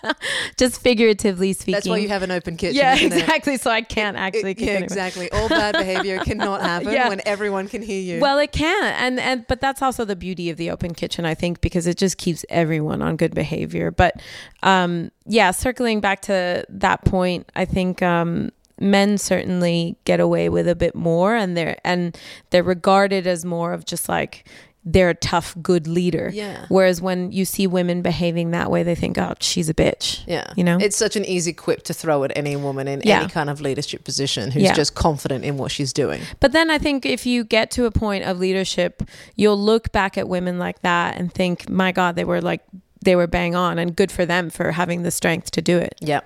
just 0.57 0.81
figuratively 0.81 1.53
speaking. 1.53 1.73
That's 1.75 1.89
why 1.89 1.99
you 1.99 2.09
have 2.09 2.23
an 2.23 2.31
open 2.31 2.57
kitchen. 2.57 2.77
yeah, 2.77 2.95
isn't 2.95 3.13
it? 3.13 3.21
exactly. 3.23 3.57
So 3.59 3.71
I 3.71 3.83
can't 3.83 4.17
actually 4.17 4.55
kick 4.55 4.65
yeah, 4.67 4.73
anyone. 4.73 4.85
exactly. 4.85 5.31
All 5.31 5.49
bad 5.51 5.75
behavior 5.77 6.21
cannot 6.21 6.63
happen 6.73 6.91
Yeah. 6.93 7.11
when 7.11 7.21
everyone 7.27 7.69
can 7.69 7.83
hear 7.83 8.01
you. 8.01 8.21
Well, 8.21 8.39
it 8.39 8.53
can, 8.53 8.85
and 8.85 9.21
and 9.21 9.47
but 9.47 9.61
that's 9.61 9.83
also 9.83 10.07
the 10.07 10.17
beauty 10.17 10.49
of 10.49 10.57
the 10.57 10.71
open 10.71 10.95
kitchen, 10.95 11.02
I 11.25 11.35
think, 11.35 11.61
because 11.61 11.87
it 11.87 11.97
just 11.97 12.19
keeps 12.19 12.45
everyone 12.49 13.03
on 13.03 13.17
good 13.17 13.35
behavior. 13.35 13.91
But 13.91 14.21
um, 14.63 15.11
yeah, 15.27 15.51
circling 15.51 16.01
back 16.01 16.23
to 16.23 16.65
that 16.69 17.05
point, 17.05 17.51
I 17.57 17.65
think 17.65 18.03
um, 18.03 18.51
men 18.81 19.19
certainly 19.19 19.97
get 20.05 20.21
away 20.21 20.49
with 20.49 20.69
a 20.69 20.75
bit 20.75 20.95
more, 20.95 21.35
and 21.35 21.57
they're 21.57 21.77
and 21.85 22.19
they're 22.51 22.63
regarded 22.63 23.27
as 23.27 23.45
more 23.45 23.73
of 23.73 23.85
just 23.85 24.09
like 24.09 24.49
they're 24.85 25.11
a 25.11 25.15
tough, 25.15 25.55
good 25.63 25.87
leader. 25.87 26.29
Yeah. 26.35 26.67
Whereas 26.69 27.01
when 27.01 27.31
you 27.31 27.45
see 27.45 27.69
women 27.69 28.03
behaving 28.03 28.51
that 28.51 28.69
way, 28.71 28.83
they 28.83 28.97
think, 28.97 29.17
oh, 29.17 29.35
she's 29.41 29.69
a 29.69 29.75
bitch. 29.75 30.25
yeah, 30.27 30.53
You 30.57 30.65
know. 30.65 30.79
it's 30.81 30.97
such 30.97 31.15
an 31.15 31.25
easy 31.25 31.53
quip 31.53 31.85
to 31.85 31.95
throw 31.95 32.25
at 32.25 32.33
any 32.37 32.57
woman 32.57 32.89
in 32.89 33.01
Yeah. 33.05 33.21
any 33.21 33.29
kind 33.29 33.49
of 33.49 33.61
leadership 33.61 34.03
position 34.03 34.51
who's 34.51 34.65
Yeah. 34.65 34.75
just 34.75 34.95
confident 34.97 35.45
in 35.45 35.57
what 35.57 35.71
she's 35.71 35.93
doing. 35.93 36.21
But 36.41 36.51
then 36.51 36.69
I 36.69 36.79
think 36.79 37.07
if 37.07 37.27
you 37.27 37.45
get 37.45 37.71
to 37.73 37.85
a 37.85 37.93
point 37.93 38.25
of 38.25 38.41
leadership, 38.41 39.03
you'll 39.37 39.57
look 39.61 39.93
back 39.93 40.19
at 40.19 40.29
women 40.29 40.59
like 40.59 40.83
that 40.83 41.17
and 41.17 41.33
think, 41.33 41.69
my 41.69 41.93
God, 41.93 42.17
they 42.17 42.25
were 42.25 42.41
like 42.41 42.63
they 43.03 43.17
were 43.17 43.27
bang 43.27 43.55
on 43.55 43.79
and 43.79 43.95
good 43.95 44.11
for 44.11 44.25
them 44.25 44.51
for 44.51 44.73
having 44.73 45.03
the 45.03 45.11
strength 45.11 45.51
to 45.53 45.63
do 45.63 45.79
it. 45.79 45.95
Yeah. 46.01 46.21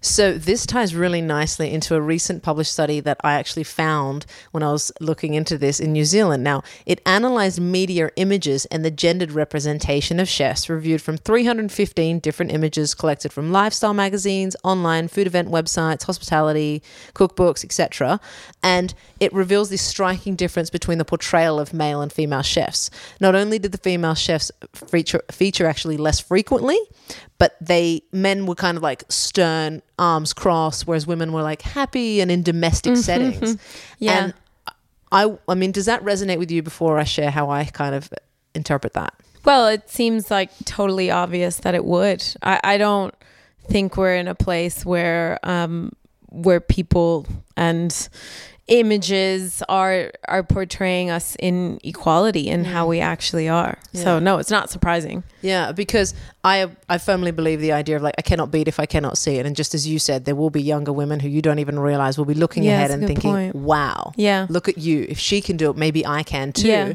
So 0.00 0.32
this 0.36 0.66
ties 0.66 0.94
really 0.94 1.20
nicely 1.20 1.72
into 1.72 1.94
a 1.94 2.00
recent 2.00 2.42
published 2.42 2.72
study 2.72 3.00
that 3.00 3.18
I 3.22 3.34
actually 3.34 3.64
found 3.64 4.26
when 4.50 4.62
I 4.62 4.72
was 4.72 4.92
looking 5.00 5.34
into 5.34 5.56
this 5.56 5.80
in 5.80 5.92
New 5.92 6.04
Zealand. 6.04 6.44
Now, 6.44 6.62
it 6.86 7.00
analyzed 7.06 7.60
media 7.60 8.10
images 8.16 8.64
and 8.66 8.84
the 8.84 8.90
gendered 8.90 9.32
representation 9.32 10.20
of 10.20 10.28
chefs, 10.28 10.68
reviewed 10.68 11.02
from 11.02 11.16
315 11.16 12.18
different 12.18 12.52
images 12.52 12.94
collected 12.94 13.32
from 13.32 13.52
lifestyle 13.52 13.94
magazines, 13.94 14.56
online 14.64 15.08
food 15.08 15.26
event 15.26 15.48
websites, 15.48 16.04
hospitality, 16.04 16.82
cookbooks, 17.14 17.64
etc. 17.64 18.20
And 18.62 18.94
it 19.20 19.32
reveals 19.32 19.70
this 19.70 19.82
striking 19.82 20.36
difference 20.36 20.70
between 20.70 20.98
the 20.98 21.04
portrayal 21.04 21.60
of 21.60 21.72
male 21.72 22.00
and 22.00 22.12
female 22.12 22.42
chefs. 22.42 22.90
Not 23.20 23.34
only 23.34 23.58
did 23.58 23.72
the 23.72 23.78
female 23.78 24.14
chefs 24.14 24.50
feature 24.74 25.22
feature 25.30 25.66
actually 25.66 25.96
less 25.96 26.20
frequently, 26.22 26.78
but 27.38 27.56
they 27.60 28.02
men 28.12 28.46
were 28.46 28.54
kind 28.54 28.76
of 28.76 28.82
like 28.82 29.04
stern, 29.08 29.82
arms 29.98 30.32
crossed, 30.32 30.86
whereas 30.86 31.06
women 31.06 31.32
were 31.32 31.42
like 31.42 31.62
happy 31.62 32.20
and 32.20 32.30
in 32.30 32.42
domestic 32.42 32.96
settings. 32.96 33.58
Yeah. 33.98 34.24
And 34.24 34.34
I 35.10 35.36
I 35.48 35.54
mean, 35.54 35.72
does 35.72 35.86
that 35.86 36.02
resonate 36.04 36.38
with 36.38 36.50
you 36.50 36.62
before 36.62 36.98
I 36.98 37.04
share 37.04 37.30
how 37.30 37.50
I 37.50 37.64
kind 37.64 37.94
of 37.94 38.10
interpret 38.54 38.94
that? 38.94 39.14
Well, 39.44 39.66
it 39.66 39.90
seems 39.90 40.30
like 40.30 40.50
totally 40.64 41.10
obvious 41.10 41.56
that 41.58 41.74
it 41.74 41.84
would. 41.84 42.24
I, 42.42 42.60
I 42.62 42.78
don't 42.78 43.14
think 43.68 43.96
we're 43.96 44.14
in 44.14 44.28
a 44.28 44.34
place 44.34 44.84
where 44.84 45.38
um, 45.42 45.92
where 46.28 46.60
people 46.60 47.26
and 47.56 48.08
images 48.72 49.62
are 49.68 50.10
are 50.28 50.42
portraying 50.42 51.10
us 51.10 51.36
in 51.38 51.78
equality 51.84 52.48
and 52.48 52.66
how 52.66 52.86
we 52.86 53.00
actually 53.00 53.46
are. 53.46 53.76
So 53.92 54.18
no, 54.18 54.38
it's 54.38 54.50
not 54.50 54.70
surprising. 54.70 55.24
Yeah, 55.42 55.72
because 55.72 56.14
I 56.42 56.70
I 56.88 56.96
firmly 56.96 57.32
believe 57.32 57.60
the 57.60 57.72
idea 57.72 57.96
of 57.96 58.02
like 58.02 58.14
I 58.16 58.22
cannot 58.22 58.50
beat 58.50 58.68
if 58.68 58.80
I 58.80 58.86
cannot 58.86 59.18
see 59.18 59.36
it, 59.36 59.44
and 59.44 59.54
just 59.54 59.74
as 59.74 59.86
you 59.86 59.98
said, 59.98 60.24
there 60.24 60.34
will 60.34 60.48
be 60.48 60.62
younger 60.62 60.90
women 60.90 61.20
who 61.20 61.28
you 61.28 61.42
don't 61.42 61.58
even 61.58 61.78
realize 61.78 62.16
will 62.16 62.24
be 62.24 62.32
looking 62.34 62.62
Yeah, 62.62 62.76
ahead 62.76 62.90
and 62.90 63.06
thinking, 63.06 63.30
point. 63.30 63.54
"Wow, 63.54 64.12
Yeah. 64.16 64.46
look 64.48 64.68
at 64.70 64.78
you! 64.78 65.04
If 65.06 65.18
she 65.18 65.42
can 65.42 65.58
do 65.58 65.68
it, 65.68 65.76
maybe 65.76 66.06
I 66.06 66.22
can 66.22 66.52
too." 66.52 66.68
Yeah. 66.68 66.94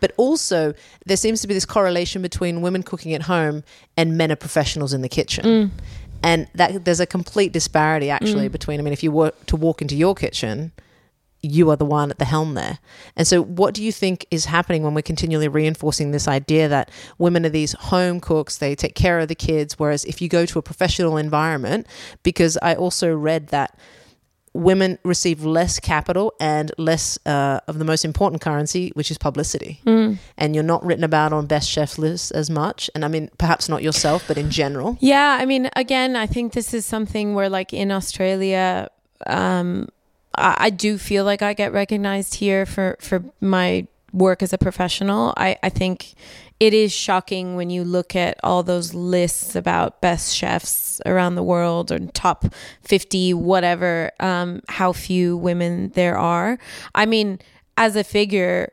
But 0.00 0.12
also, 0.16 0.72
there 1.04 1.18
seems 1.18 1.42
to 1.42 1.48
be 1.48 1.52
this 1.52 1.66
correlation 1.66 2.22
between 2.22 2.62
women 2.62 2.82
cooking 2.82 3.12
at 3.12 3.22
home 3.22 3.64
and 3.98 4.16
men 4.16 4.32
are 4.32 4.36
professionals 4.36 4.94
in 4.94 5.02
the 5.02 5.08
kitchen. 5.10 5.44
Mm. 5.44 5.70
And 6.22 6.46
that 6.54 6.84
there's 6.86 7.00
a 7.00 7.06
complete 7.06 7.52
disparity 7.52 8.08
actually 8.08 8.48
between. 8.48 8.80
I 8.80 8.82
mean, 8.82 8.92
if 8.94 9.02
you 9.02 9.12
were 9.12 9.32
to 9.46 9.56
walk 9.56 9.82
into 9.82 9.94
your 9.94 10.14
kitchen, 10.14 10.72
you 11.42 11.70
are 11.70 11.76
the 11.76 11.84
one 11.84 12.10
at 12.10 12.18
the 12.18 12.24
helm 12.24 12.54
there. 12.54 12.78
And 13.16 13.26
so, 13.26 13.42
what 13.42 13.74
do 13.74 13.82
you 13.82 13.92
think 13.92 14.26
is 14.30 14.46
happening 14.46 14.82
when 14.82 14.94
we're 14.94 15.02
continually 15.02 15.48
reinforcing 15.48 16.10
this 16.10 16.26
idea 16.26 16.68
that 16.68 16.90
women 17.18 17.46
are 17.46 17.50
these 17.50 17.72
home 17.72 18.20
cooks, 18.20 18.58
they 18.58 18.74
take 18.74 18.94
care 18.94 19.18
of 19.18 19.28
the 19.28 19.34
kids? 19.34 19.78
Whereas, 19.78 20.04
if 20.04 20.20
you 20.20 20.28
go 20.28 20.46
to 20.46 20.58
a 20.58 20.62
professional 20.62 21.16
environment, 21.16 21.86
because 22.22 22.58
I 22.62 22.74
also 22.74 23.14
read 23.14 23.48
that 23.48 23.78
women 24.54 24.98
receive 25.04 25.44
less 25.44 25.78
capital 25.78 26.32
and 26.40 26.72
less 26.78 27.18
uh, 27.26 27.60
of 27.68 27.78
the 27.78 27.84
most 27.84 28.04
important 28.04 28.42
currency, 28.42 28.90
which 28.94 29.10
is 29.10 29.18
publicity. 29.18 29.80
And 30.36 30.54
you're 30.54 30.64
not 30.64 30.84
written 30.84 31.04
about 31.04 31.32
on 31.32 31.46
best 31.46 31.70
chef 31.70 31.98
lists 31.98 32.30
as 32.32 32.50
much. 32.50 32.90
And 32.94 33.04
I 33.04 33.08
mean, 33.08 33.30
perhaps 33.38 33.68
not 33.68 33.82
yourself, 33.82 34.24
but 34.26 34.36
in 34.36 34.50
general. 34.50 34.96
Yeah, 35.00 35.38
I 35.40 35.44
mean, 35.44 35.70
again, 35.76 36.16
I 36.16 36.26
think 36.26 36.54
this 36.54 36.74
is 36.74 36.84
something 36.84 37.34
where, 37.34 37.48
like 37.48 37.72
in 37.72 37.92
Australia, 37.92 38.88
um, 39.26 39.88
I, 40.34 40.56
I 40.58 40.70
do 40.70 40.98
feel 40.98 41.24
like 41.24 41.42
I 41.42 41.54
get 41.54 41.72
recognized 41.72 42.34
here 42.36 42.66
for 42.66 42.96
for 43.00 43.24
my 43.40 43.86
work 44.12 44.42
as 44.42 44.52
a 44.52 44.58
professional. 44.58 45.34
I 45.36 45.58
I 45.62 45.68
think 45.68 46.14
it 46.60 46.74
is 46.74 46.92
shocking 46.92 47.54
when 47.54 47.70
you 47.70 47.84
look 47.84 48.16
at 48.16 48.38
all 48.42 48.62
those 48.62 48.94
lists 48.94 49.54
about 49.54 50.00
best 50.00 50.34
chefs 50.34 51.00
around 51.06 51.36
the 51.36 51.42
world 51.42 51.92
or 51.92 51.98
top 51.98 52.46
50 52.82 53.34
whatever 53.34 54.10
um, 54.20 54.60
how 54.68 54.92
few 54.92 55.36
women 55.36 55.90
there 55.90 56.18
are 56.18 56.58
i 56.94 57.06
mean 57.06 57.38
as 57.76 57.94
a 57.94 58.02
figure 58.02 58.72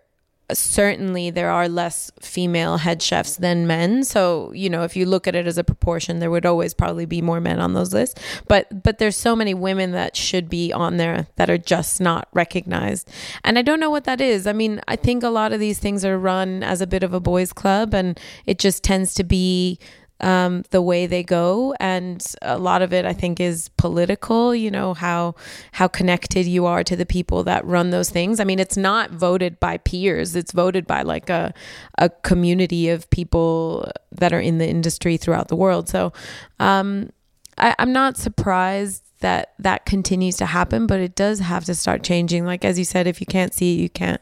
certainly 0.53 1.29
there 1.29 1.49
are 1.49 1.67
less 1.67 2.12
female 2.21 2.77
head 2.77 3.01
chefs 3.01 3.38
than 3.38 3.67
men. 3.67 4.03
So 4.03 4.51
you 4.53 4.69
know 4.69 4.84
if 4.84 4.95
you 4.95 5.05
look 5.05 5.27
at 5.27 5.36
it 5.36 5.47
as 5.47 5.58
a 5.58 5.63
proportion 5.63 6.19
there 6.19 6.31
would 6.31 6.45
always 6.45 6.73
probably 6.73 7.05
be 7.05 7.21
more 7.21 7.39
men 7.39 7.60
on 7.60 7.73
those 7.73 7.93
lists. 7.93 8.19
But 8.47 8.84
but 8.84 8.97
there's 8.97 9.17
so 9.17 9.36
many 9.36 9.53
women 9.53 9.91
that 9.91 10.15
should 10.15 10.49
be 10.49 10.71
on 10.71 10.97
there 10.97 11.27
that 11.36 11.49
are 11.49 11.58
just 11.58 11.99
not 11.99 12.27
recognized. 12.34 13.10
And 13.43 13.58
i 13.58 13.62
don't 13.62 13.79
know 13.79 13.89
what 13.89 14.05
that 14.05 14.21
is. 14.21 14.47
I 14.47 14.53
mean 14.53 14.81
i 14.88 14.95
think 14.95 15.23
a 15.23 15.29
lot 15.29 15.53
of 15.53 15.60
these 15.60 15.79
things 15.79 16.05
are 16.05 16.17
run 16.17 16.63
as 16.63 16.81
a 16.81 16.88
bit 16.88 17.03
of 17.03 17.13
a 17.13 17.19
boys 17.19 17.53
club 17.53 17.93
and 17.93 18.19
it 18.45 18.60
just 18.60 18.84
tends 18.84 19.13
to 19.15 19.23
be 19.23 19.79
um, 20.21 20.63
the 20.69 20.82
way 20.82 21.08
they 21.08 21.23
go, 21.23 21.75
and 21.80 22.25
a 22.41 22.58
lot 22.58 22.82
of 22.82 22.93
it, 22.93 23.06
I 23.06 23.13
think, 23.13 23.39
is 23.39 23.69
political. 23.78 24.56
You 24.56 24.71
know 24.71 24.93
how 24.93 25.36
how 25.73 25.88
connected 25.88 26.45
you 26.45 26.65
are 26.65 26.84
to 26.86 26.95
the 26.95 27.06
people 27.06 27.43
that 27.43 27.65
run 27.65 27.89
those 27.89 28.10
things. 28.10 28.39
I 28.39 28.45
mean, 28.45 28.60
it's 28.60 28.78
not 28.78 29.12
voted 29.12 29.60
by 29.60 29.78
peers; 29.78 30.36
it's 30.36 30.54
voted 30.54 30.88
by 30.88 31.01
like 31.01 31.30
a 31.30 31.54
a 31.97 32.10
community 32.10 32.89
of 32.89 33.10
people 33.10 33.91
that 34.12 34.32
are 34.32 34.39
in 34.39 34.58
the 34.58 34.67
industry 34.67 35.17
throughout 35.17 35.49
the 35.49 35.56
world. 35.56 35.89
So, 35.89 36.13
um, 36.60 37.12
I, 37.58 37.75
I'm 37.78 37.91
not 37.91 38.15
surprised 38.17 39.04
that 39.19 39.54
that 39.60 39.86
continues 39.86 40.38
to 40.38 40.45
happen, 40.45 40.88
but 40.88 40.99
it 40.99 41.15
does 41.15 41.39
have 41.39 41.65
to 41.65 41.75
start 41.75 42.04
changing. 42.04 42.45
Like 42.45 42.63
as 42.63 42.80
you 42.80 42.86
said, 42.86 43.06
if 43.06 43.19
you 43.19 43.28
can't 43.28 43.54
see 43.54 43.75
it, 43.75 43.82
you 43.82 43.89
can't 43.89 44.21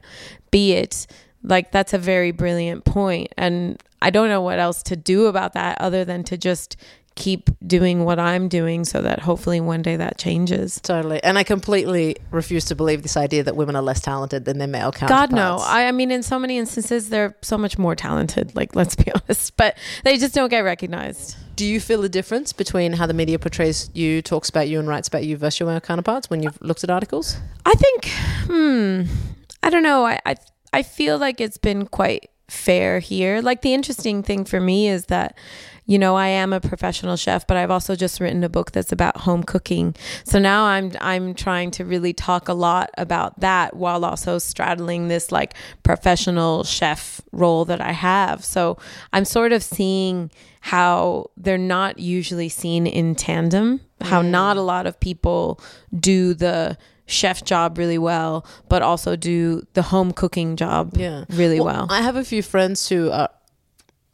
be 0.50 0.74
it. 0.74 1.06
Like 1.44 1.72
that's 1.72 1.94
a 1.94 1.98
very 2.00 2.32
brilliant 2.32 2.84
point, 2.84 3.32
and 3.38 3.82
I 4.04 4.10
don't 4.10 4.28
know 4.28 4.42
what 4.42 4.60
else 4.60 4.84
to 4.84 4.96
do 4.96 5.28
about 5.28 5.54
that 5.54 5.80
other 5.80 6.04
than 6.04 6.24
to 6.26 6.38
just 6.38 6.76
keep 7.16 7.50
doing 7.66 8.04
what 8.04 8.20
I'm 8.20 8.50
doing 8.50 8.84
so 8.84 9.02
that 9.02 9.20
hopefully 9.20 9.62
one 9.62 9.82
day 9.82 9.96
that 9.96 10.18
changes. 10.18 10.82
Totally. 10.82 11.24
And 11.24 11.38
I 11.38 11.44
completely 11.44 12.18
refuse 12.32 12.66
to 12.66 12.76
believe 12.76 13.04
this 13.04 13.16
idea 13.16 13.44
that 13.44 13.56
women 13.56 13.76
are 13.76 13.82
less 13.82 14.02
talented 14.02 14.46
than 14.46 14.58
their 14.58 14.68
male 14.68 14.92
counterparts. 14.92 15.32
God 15.32 15.36
no. 15.36 15.58
I, 15.60 15.86
I 15.86 15.92
mean 15.92 16.12
in 16.12 16.24
so 16.24 16.38
many 16.38 16.58
instances 16.58 17.10
they're 17.10 17.36
so 17.42 17.58
much 17.58 17.78
more 17.78 17.96
talented, 17.96 18.56
like 18.56 18.76
let's 18.76 18.96
be 18.96 19.12
honest, 19.16 19.56
but 19.58 19.78
they 20.04 20.18
just 20.18 20.34
don't 20.34 20.50
get 20.50 20.62
recognized. 20.62 21.38
Do 21.56 21.66
you 21.66 21.80
feel 21.80 22.04
a 22.04 22.10
difference 22.10 22.52
between 22.52 22.94
how 22.94 23.06
the 23.06 23.14
media 23.14 23.38
portrays 23.38 23.90
you, 23.94 24.22
talks 24.24 24.50
about 24.50 24.68
you, 24.68 24.80
and 24.80 24.88
writes 24.88 25.08
about 25.08 25.24
you 25.24 25.38
versus 25.38 25.60
your 25.60 25.70
male 25.70 25.80
counterparts 25.80 26.30
when 26.30 26.42
you've 26.42 26.60
looked 26.62 26.84
at 26.84 26.90
articles? 26.90 27.38
I 27.64 27.76
think, 27.76 28.10
hmm, 28.48 29.04
I 29.62 29.70
don't 29.70 29.84
know. 29.84 30.04
I, 30.06 30.20
I 30.26 30.36
I 30.74 30.82
feel 30.82 31.20
like 31.20 31.40
it's 31.40 31.60
been 31.60 31.86
quite 31.86 32.32
fair 32.50 33.00
here. 33.00 33.42
Like 33.42 33.62
the 33.62 33.74
interesting 33.74 34.24
thing 34.24 34.46
for 34.46 34.60
me 34.60 34.88
is 34.88 35.06
that, 35.06 35.38
you 35.86 36.00
know, 36.00 36.16
I 36.16 36.28
am 36.28 36.54
a 36.54 36.62
professional 36.62 37.16
chef, 37.16 37.46
but 37.46 37.58
I've 37.58 37.72
also 37.72 37.96
just 37.96 38.20
written 38.20 38.44
a 38.44 38.50
book 38.50 38.72
that's 38.72 38.92
about 38.92 39.18
home 39.18 39.44
cooking. 39.44 39.96
So 40.24 40.40
now 40.40 40.66
I'm 40.66 40.92
I'm 41.02 41.34
trying 41.34 41.72
to 41.72 41.86
really 41.86 42.14
talk 42.14 42.48
a 42.48 42.54
lot 42.54 42.90
about 42.98 43.40
that 43.42 43.76
while 43.76 44.06
also 44.06 44.38
straddling 44.38 45.08
this 45.08 45.32
like 45.32 45.56
professional 45.84 46.64
chef 46.64 47.22
role 47.32 47.66
that 47.66 47.82
I 47.82 47.92
have. 47.92 48.46
So 48.46 48.78
I'm 49.12 49.26
sort 49.26 49.52
of 49.52 49.62
seeing 49.64 50.32
how 50.62 51.30
they're 51.36 51.58
not 51.58 52.00
usually 52.00 52.48
seen 52.50 52.88
in 52.88 53.16
tandem, 53.16 53.82
how 54.00 54.22
not 54.22 54.56
a 54.56 54.62
lot 54.62 54.88
of 54.88 54.98
people 55.00 55.60
do 56.00 56.34
the 56.34 56.78
chef 57.06 57.44
job 57.44 57.78
really 57.78 57.98
well, 57.98 58.46
but 58.70 58.82
also 58.82 59.16
do 59.16 59.62
the 59.74 59.82
home 59.82 60.12
cooking 60.12 60.56
job 60.56 60.96
Yeah. 60.98 61.26
really 61.30 61.60
well. 61.60 61.88
I 61.90 62.02
have 62.02 62.16
a 62.16 62.24
few 62.24 62.42
friends 62.42 62.88
who 62.90 63.12
are 63.12 63.30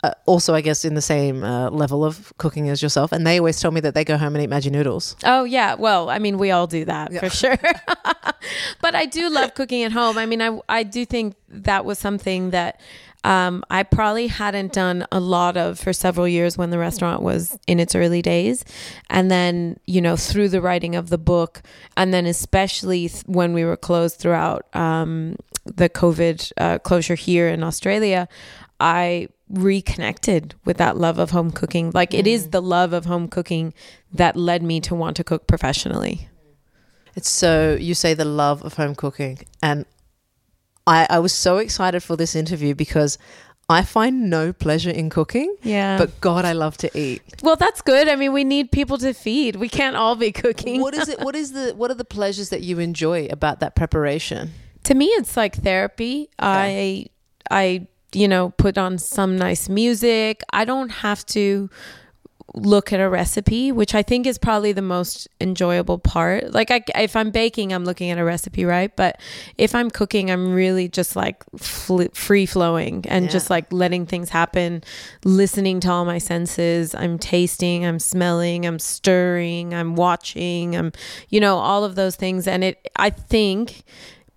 uh, 0.02 0.12
also, 0.26 0.56
I 0.56 0.62
guess, 0.62 0.86
in 0.86 0.94
the 0.94 1.02
same 1.02 1.44
uh, 1.44 1.70
level 1.72 2.06
of 2.06 2.32
cooking 2.38 2.70
as 2.70 2.82
yourself, 2.82 3.12
and 3.12 3.28
they 3.28 3.38
always 3.38 3.60
tell 3.60 3.72
me 3.72 3.82
that 3.82 3.94
they 3.96 4.06
go 4.06 4.16
home 4.18 4.34
and 4.34 4.42
eat 4.44 4.50
Maggi 4.50 4.72
noodles. 4.72 5.16
Oh 5.26 5.44
yeah, 5.44 5.76
well, 5.76 6.10
I 6.10 6.20
mean, 6.20 6.38
we 6.38 6.52
all 6.52 6.68
do 6.68 6.86
that 6.86 7.14
for 7.20 7.30
sure. 7.30 7.58
but 8.82 8.96
I 8.96 9.06
do 9.06 9.30
love 9.30 9.56
cooking 9.56 9.84
at 9.84 9.92
home. 9.92 10.18
I 10.18 10.26
mean, 10.26 10.42
I 10.42 10.58
I 10.70 10.84
do 10.84 11.06
think 11.06 11.36
that 11.50 11.84
was 11.84 12.00
something 12.00 12.52
that 12.52 12.80
um, 13.24 13.64
I 13.70 13.84
probably 13.84 14.28
hadn't 14.28 14.72
done 14.74 15.06
a 15.12 15.20
lot 15.20 15.58
of 15.58 15.78
for 15.80 15.92
several 15.92 16.28
years 16.28 16.58
when 16.58 16.70
the 16.70 16.80
restaurant 16.80 17.22
was 17.22 17.58
in 17.68 17.80
its 17.80 17.94
early 17.94 18.22
days, 18.22 18.64
and 19.10 19.30
then 19.30 19.80
you 19.86 20.02
know 20.02 20.16
through 20.16 20.50
the 20.50 20.62
writing 20.62 20.96
of 20.96 21.10
the 21.10 21.18
book, 21.18 21.62
and 21.98 22.14
then 22.14 22.26
especially 22.26 23.10
th- 23.10 23.24
when 23.26 23.54
we 23.54 23.66
were 23.66 23.76
closed 23.76 24.18
throughout 24.18 24.74
um, 24.74 25.36
the 25.66 25.90
COVID 25.90 26.52
uh, 26.58 26.80
closure 26.80 27.16
here 27.16 27.50
in 27.50 27.62
Australia, 27.62 28.30
I 28.80 29.28
reconnected 29.50 30.56
with 30.64 30.78
that 30.78 30.96
love 30.96 31.20
of 31.20 31.32
home 31.32 31.52
cooking. 31.52 31.92
Like 31.94 32.14
it 32.14 32.26
is 32.26 32.52
the 32.52 32.62
love 32.62 32.94
of 32.94 33.06
home 33.06 33.28
cooking 33.28 33.74
that 34.14 34.38
led 34.38 34.64
me 34.64 34.80
to 34.82 34.96
want 34.96 35.18
to 35.18 35.24
cook 35.26 35.46
professionally. 35.46 36.30
It's 37.16 37.30
so 37.30 37.76
you 37.80 37.96
say 37.96 38.14
the 38.14 38.24
love 38.24 38.64
of 38.64 38.76
home 38.76 38.96
cooking, 38.96 39.40
and 39.62 39.86
I, 40.88 41.08
I 41.10 41.20
was 41.20 41.34
so 41.34 41.58
excited 41.58 42.02
for 42.02 42.16
this 42.16 42.36
interview 42.36 42.74
because 42.76 43.18
I 43.70 43.84
find 43.84 44.30
no 44.30 44.52
pleasure 44.52 44.90
in 44.90 45.10
cooking. 45.10 45.56
Yeah. 45.62 45.98
But 45.98 46.20
God, 46.22 46.46
I 46.46 46.54
love 46.54 46.78
to 46.78 47.00
eat. 47.00 47.22
well, 47.44 47.56
that's 47.56 47.82
good. 47.82 48.08
I 48.08 48.16
mean, 48.16 48.34
we 48.34 48.44
need 48.44 48.72
people 48.72 48.98
to 48.98 49.14
feed. 49.14 49.56
We 49.56 49.70
can't 49.70 49.96
all 49.96 50.16
be 50.16 50.32
cooking. 50.32 50.82
What 50.82 50.96
is 50.96 51.08
it? 51.10 51.20
What 51.20 51.36
is 51.36 51.52
the? 51.52 51.74
What 51.76 51.92
are 51.92 51.96
the 51.96 52.06
pleasures 52.06 52.50
that 52.50 52.62
you 52.62 52.80
enjoy 52.80 53.28
about 53.30 53.60
that 53.60 53.76
preparation? 53.76 54.52
to 54.82 54.96
me 54.96 55.08
it's 55.08 55.38
like 55.38 55.56
therapy. 55.58 56.30
I 56.40 57.08
I 57.52 57.88
you 58.14 58.28
know, 58.28 58.50
put 58.58 58.78
on 58.78 58.98
some 58.98 59.38
nice 59.38 59.70
music. 59.70 60.44
I 60.52 60.66
don't 60.66 60.90
have 60.90 61.26
to 61.28 61.70
look 62.56 62.92
at 62.92 63.00
a 63.00 63.08
recipe, 63.10 63.72
which 63.72 63.94
I 63.94 64.02
think 64.02 64.26
is 64.26 64.38
probably 64.38 64.72
the 64.72 64.82
most 64.82 65.28
enjoyable 65.40 65.98
part. 66.00 66.52
Like, 66.54 66.72
I, 66.72 66.84
if 66.96 67.16
I'm 67.16 67.32
baking, 67.32 67.72
I'm 67.74 67.86
looking 67.86 68.10
at 68.10 68.18
a 68.18 68.24
recipe, 68.24 68.66
right? 68.66 68.96
But 68.96 69.20
if 69.58 69.76
I'm 69.76 69.90
cooking, 69.90 70.32
I'm 70.32 70.54
really 70.54 70.88
just 70.88 71.16
like 71.16 71.44
fl- 71.58 72.04
free 72.14 72.46
flowing 72.46 73.06
and 73.08 73.26
Yeah. 73.26 73.32
just 73.32 73.50
like 73.50 73.72
letting 73.72 74.06
things 74.06 74.30
happen, 74.30 74.84
listening 75.24 75.80
to 75.82 75.92
all 75.92 76.06
my 76.06 76.18
senses. 76.18 76.96
I'm 76.96 77.20
tasting, 77.20 77.86
I'm 77.86 78.00
smelling, 78.00 78.66
I'm 78.66 78.80
stirring, 78.80 79.74
I'm 79.74 79.96
watching, 79.96 80.76
I'm, 80.76 80.92
you 81.30 81.40
know, 81.40 81.58
all 81.58 81.84
of 81.84 81.96
those 81.96 82.16
things. 82.16 82.48
And 82.48 82.64
it, 82.64 82.90
I 82.96 83.10
think, 83.10 83.84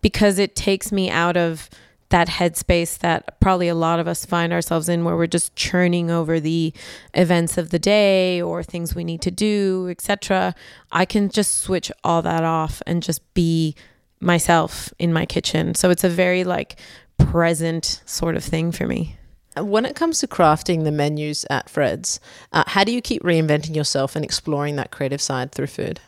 because 0.01 0.39
it 0.39 0.55
takes 0.57 0.93
me 0.93 1.11
out 1.11 1.37
of 1.37 1.71
that 2.13 2.29
headspace 2.29 2.99
that 2.99 3.41
probably 3.41 3.69
a 3.69 3.75
lot 3.75 3.99
of 3.99 4.07
us 4.07 4.27
find 4.27 4.53
ourselves 4.53 4.87
in 4.87 5.03
where 5.03 5.17
we're 5.17 5.27
just 5.27 5.57
churning 5.57 6.11
over 6.11 6.39
the 6.39 6.73
events 7.15 7.57
of 7.57 7.71
the 7.71 7.79
day 7.79 8.41
or 8.41 8.63
things 8.63 8.95
we 8.95 9.03
need 9.03 9.23
to 9.23 9.31
do 9.31 9.89
etc 9.91 10.55
i 10.93 11.07
can 11.07 11.31
just 11.31 11.63
switch 11.63 11.91
all 12.05 12.21
that 12.21 12.45
off 12.45 12.83
and 12.87 13.03
just 13.03 13.23
be 13.33 13.75
myself 14.21 14.93
in 14.99 15.11
my 15.11 15.25
kitchen 15.25 15.75
so 15.75 15.89
it's 15.89 16.05
a 16.05 16.09
very 16.09 16.45
like 16.45 16.79
present 17.17 18.03
sort 18.05 18.37
of 18.37 18.45
thing 18.45 18.71
for 18.71 18.87
me 18.87 19.17
When 19.57 19.85
it 19.85 19.97
comes 19.97 20.19
to 20.21 20.27
crafting 20.27 20.85
the 20.85 20.91
menus 20.91 21.45
at 21.51 21.69
Fred's, 21.69 22.21
uh, 22.55 22.65
how 22.67 22.85
do 22.85 22.93
you 22.93 23.03
keep 23.03 23.23
reinventing 23.23 23.77
yourself 23.77 24.17
and 24.17 24.25
exploring 24.25 24.77
that 24.77 24.91
creative 24.91 25.21
side 25.21 25.53
through 25.53 25.67
food? 25.67 26.01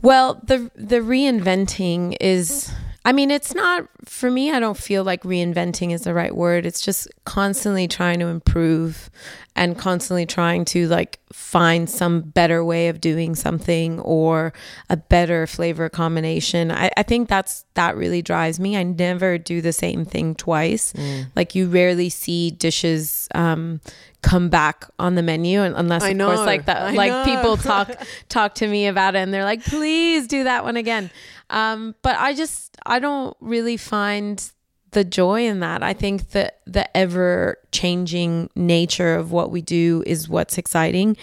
Well, 0.00 0.40
the 0.44 0.70
the 0.76 1.00
reinventing 1.00 2.16
is 2.20 2.70
I 3.04 3.12
mean, 3.12 3.30
it's 3.30 3.54
not 3.54 3.88
for 4.04 4.30
me 4.30 4.52
I 4.52 4.60
don't 4.60 4.76
feel 4.76 5.02
like 5.02 5.22
reinventing 5.22 5.92
is 5.92 6.02
the 6.02 6.14
right 6.14 6.34
word. 6.34 6.64
It's 6.64 6.80
just 6.80 7.08
constantly 7.24 7.88
trying 7.88 8.20
to 8.20 8.26
improve 8.26 9.10
and 9.56 9.76
constantly 9.76 10.24
trying 10.24 10.64
to 10.66 10.86
like 10.88 11.18
find 11.32 11.90
some 11.90 12.20
better 12.20 12.64
way 12.64 12.88
of 12.88 13.00
doing 13.00 13.34
something 13.34 13.98
or 14.00 14.52
a 14.88 14.96
better 14.96 15.46
flavor 15.46 15.88
combination. 15.88 16.70
I, 16.70 16.90
I 16.96 17.02
think 17.02 17.28
that's 17.28 17.64
that 17.74 17.96
really 17.96 18.22
drives 18.22 18.60
me. 18.60 18.76
I 18.76 18.84
never 18.84 19.36
do 19.36 19.60
the 19.60 19.72
same 19.72 20.04
thing 20.04 20.34
twice. 20.34 20.94
Like 21.34 21.54
you 21.54 21.68
rarely 21.68 22.08
see 22.08 22.50
dishes 22.50 23.28
um 23.34 23.80
come 24.22 24.48
back 24.48 24.84
on 25.00 25.16
the 25.16 25.22
menu 25.22 25.62
and 25.62 25.74
unless 25.74 26.04
of 26.04 26.16
course 26.16 26.38
like 26.38 26.66
that 26.66 26.94
like 26.94 27.10
know. 27.10 27.24
people 27.24 27.56
talk 27.56 27.90
talk 28.28 28.54
to 28.54 28.68
me 28.68 28.86
about 28.86 29.16
it 29.16 29.18
and 29.18 29.34
they're 29.34 29.44
like 29.44 29.64
please 29.64 30.28
do 30.28 30.44
that 30.44 30.62
one 30.62 30.76
again 30.76 31.10
um 31.52 31.94
but 32.02 32.16
i 32.18 32.34
just 32.34 32.76
i 32.84 32.98
don't 32.98 33.36
really 33.40 33.76
find 33.76 34.52
the 34.92 35.04
joy 35.04 35.46
in 35.46 35.60
that. 35.60 35.82
I 35.82 35.92
think 35.92 36.30
that 36.30 36.60
the 36.66 36.96
ever 36.96 37.58
changing 37.72 38.50
nature 38.54 39.14
of 39.14 39.32
what 39.32 39.50
we 39.50 39.60
do 39.60 40.02
is 40.06 40.28
what's 40.28 40.58
exciting. 40.58 41.16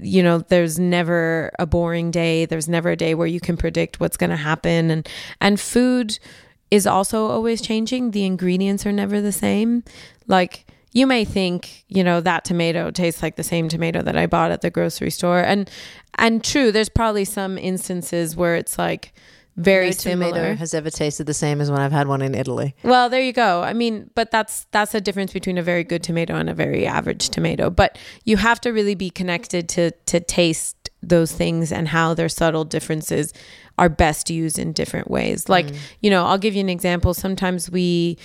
You 0.00 0.22
know 0.22 0.38
there's 0.38 0.78
never 0.78 1.50
a 1.58 1.66
boring 1.66 2.10
day. 2.10 2.46
There's 2.46 2.68
never 2.68 2.90
a 2.90 2.96
day 2.96 3.14
where 3.14 3.26
you 3.26 3.40
can 3.40 3.56
predict 3.56 4.00
what's 4.00 4.16
going 4.16 4.30
to 4.30 4.36
happen. 4.36 4.90
And 4.90 5.08
and 5.40 5.60
food 5.60 6.18
is 6.70 6.86
also 6.86 7.26
always 7.26 7.60
changing. 7.60 8.12
The 8.12 8.24
ingredients 8.24 8.86
are 8.86 8.92
never 8.92 9.20
the 9.20 9.32
same. 9.32 9.82
Like 10.28 10.66
you 10.92 11.06
may 11.06 11.24
think 11.24 11.84
you 11.88 12.04
know 12.04 12.20
that 12.20 12.44
tomato 12.44 12.92
tastes 12.92 13.22
like 13.22 13.36
the 13.36 13.44
same 13.44 13.68
tomato 13.68 14.02
that 14.02 14.16
i 14.16 14.26
bought 14.26 14.52
at 14.52 14.60
the 14.60 14.70
grocery 14.70 15.10
store. 15.10 15.40
And 15.40 15.68
and 16.16 16.44
true 16.44 16.70
there's 16.70 16.88
probably 16.88 17.24
some 17.24 17.58
instances 17.58 18.36
where 18.36 18.54
it's 18.54 18.78
like 18.78 19.12
very 19.60 19.86
no 19.86 19.92
similar 19.92 20.32
tomato 20.32 20.54
has 20.56 20.74
ever 20.74 20.90
tasted 20.90 21.26
the 21.26 21.34
same 21.34 21.60
as 21.60 21.70
when 21.70 21.80
I've 21.80 21.92
had 21.92 22.08
one 22.08 22.22
in 22.22 22.34
Italy. 22.34 22.74
well, 22.82 23.08
there 23.08 23.20
you 23.20 23.32
go. 23.32 23.62
I 23.62 23.72
mean, 23.72 24.10
but 24.14 24.30
that's 24.30 24.66
that's 24.72 24.94
a 24.94 25.00
difference 25.00 25.32
between 25.32 25.58
a 25.58 25.62
very 25.62 25.84
good 25.84 26.02
tomato 26.02 26.34
and 26.34 26.50
a 26.50 26.54
very 26.54 26.86
average 26.86 27.28
tomato. 27.30 27.70
But 27.70 27.98
you 28.24 28.36
have 28.36 28.60
to 28.62 28.70
really 28.70 28.94
be 28.94 29.10
connected 29.10 29.68
to 29.70 29.90
to 29.90 30.20
taste 30.20 30.90
those 31.02 31.32
things 31.32 31.72
and 31.72 31.88
how 31.88 32.14
their 32.14 32.28
subtle 32.28 32.64
differences 32.64 33.32
are 33.78 33.88
best 33.88 34.28
used 34.28 34.58
in 34.58 34.72
different 34.72 35.10
ways. 35.10 35.48
Like, 35.48 35.66
mm. 35.66 35.76
you 36.00 36.10
know, 36.10 36.26
I'll 36.26 36.38
give 36.38 36.54
you 36.54 36.60
an 36.60 36.68
example. 36.68 37.14
Sometimes 37.14 37.70
we 37.70 38.18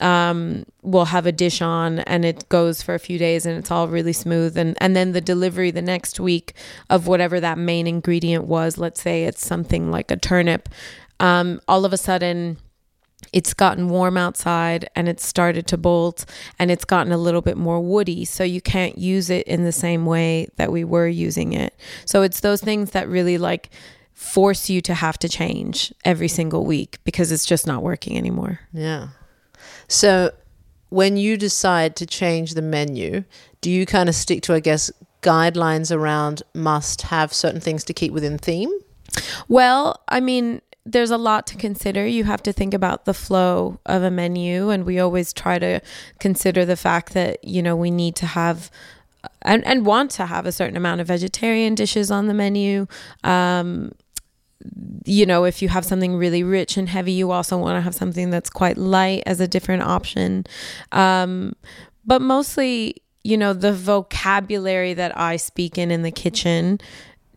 um 0.00 0.64
will 0.82 1.06
have 1.06 1.26
a 1.26 1.32
dish 1.32 1.62
on 1.62 2.00
and 2.00 2.24
it 2.24 2.48
goes 2.48 2.82
for 2.82 2.94
a 2.94 2.98
few 2.98 3.18
days 3.18 3.46
and 3.46 3.58
it's 3.58 3.70
all 3.70 3.88
really 3.88 4.12
smooth. 4.12 4.56
And 4.56 4.76
and 4.80 4.94
then 4.94 5.12
the 5.12 5.20
delivery 5.20 5.70
the 5.70 5.82
next 5.82 6.20
week 6.20 6.54
of 6.90 7.06
whatever 7.06 7.40
that 7.40 7.58
main 7.58 7.86
ingredient 7.86 8.44
was 8.44 8.78
let's 8.78 9.00
say 9.00 9.24
it's 9.24 9.46
something 9.46 9.90
like 9.90 10.10
a 10.10 10.16
turnip 10.16 10.68
um 11.18 11.60
all 11.66 11.84
of 11.84 11.92
a 11.92 11.96
sudden 11.96 12.58
it's 13.32 13.54
gotten 13.54 13.88
warm 13.88 14.16
outside 14.16 14.88
and 14.94 15.08
it's 15.08 15.26
started 15.26 15.66
to 15.68 15.76
bolt 15.76 16.24
and 16.58 16.70
it's 16.70 16.84
gotten 16.84 17.12
a 17.12 17.18
little 17.18 17.42
bit 17.42 17.56
more 17.56 17.80
woody. 17.80 18.24
So 18.24 18.44
you 18.44 18.60
can't 18.60 18.98
use 18.98 19.30
it 19.30 19.46
in 19.46 19.64
the 19.64 19.72
same 19.72 20.06
way 20.06 20.48
that 20.56 20.70
we 20.70 20.84
were 20.84 21.08
using 21.08 21.52
it. 21.52 21.74
So 22.04 22.22
it's 22.22 22.40
those 22.40 22.60
things 22.60 22.92
that 22.92 23.08
really 23.08 23.38
like 23.38 23.70
force 24.12 24.70
you 24.70 24.80
to 24.82 24.94
have 24.94 25.18
to 25.18 25.28
change 25.28 25.92
every 26.04 26.28
single 26.28 26.64
week 26.64 26.98
because 27.04 27.32
it's 27.32 27.44
just 27.44 27.66
not 27.66 27.82
working 27.82 28.16
anymore. 28.16 28.60
Yeah. 28.72 29.08
So 29.88 30.32
when 30.88 31.16
you 31.16 31.36
decide 31.36 31.96
to 31.96 32.06
change 32.06 32.54
the 32.54 32.62
menu, 32.62 33.24
do 33.60 33.70
you 33.70 33.86
kind 33.86 34.08
of 34.08 34.14
stick 34.14 34.42
to, 34.42 34.54
I 34.54 34.60
guess, 34.60 34.90
guidelines 35.22 35.94
around 35.94 36.42
must 36.54 37.02
have 37.02 37.32
certain 37.32 37.60
things 37.60 37.84
to 37.84 37.94
keep 37.94 38.12
within 38.12 38.38
theme? 38.38 38.70
Well, 39.48 40.00
I 40.08 40.20
mean, 40.20 40.60
there's 40.84 41.10
a 41.10 41.18
lot 41.18 41.46
to 41.48 41.56
consider. 41.56 42.06
You 42.06 42.24
have 42.24 42.42
to 42.44 42.52
think 42.52 42.72
about 42.72 43.06
the 43.06 43.14
flow 43.14 43.80
of 43.86 44.02
a 44.02 44.10
menu, 44.10 44.70
and 44.70 44.84
we 44.84 45.00
always 45.00 45.32
try 45.32 45.58
to 45.58 45.80
consider 46.20 46.64
the 46.64 46.76
fact 46.76 47.12
that, 47.14 47.42
you 47.42 47.62
know, 47.62 47.74
we 47.74 47.90
need 47.90 48.14
to 48.16 48.26
have 48.26 48.70
and, 49.42 49.64
and 49.66 49.84
want 49.84 50.12
to 50.12 50.26
have 50.26 50.46
a 50.46 50.52
certain 50.52 50.76
amount 50.76 51.00
of 51.00 51.08
vegetarian 51.08 51.74
dishes 51.74 52.10
on 52.10 52.26
the 52.26 52.34
menu. 52.34 52.86
Um, 53.24 53.92
you 55.04 55.26
know, 55.26 55.44
if 55.44 55.62
you 55.62 55.68
have 55.68 55.84
something 55.84 56.16
really 56.16 56.42
rich 56.42 56.76
and 56.76 56.88
heavy, 56.88 57.12
you 57.12 57.30
also 57.30 57.58
want 57.58 57.76
to 57.76 57.80
have 57.80 57.94
something 57.94 58.30
that's 58.30 58.50
quite 58.50 58.76
light 58.76 59.22
as 59.26 59.40
a 59.40 59.48
different 59.48 59.82
option. 59.82 60.44
Um, 60.92 61.54
but 62.04 62.22
mostly, 62.22 63.02
you 63.22 63.36
know, 63.36 63.52
the 63.52 63.72
vocabulary 63.72 64.94
that 64.94 65.16
I 65.16 65.36
speak 65.36 65.78
in 65.78 65.90
in 65.90 66.02
the 66.02 66.10
kitchen 66.10 66.80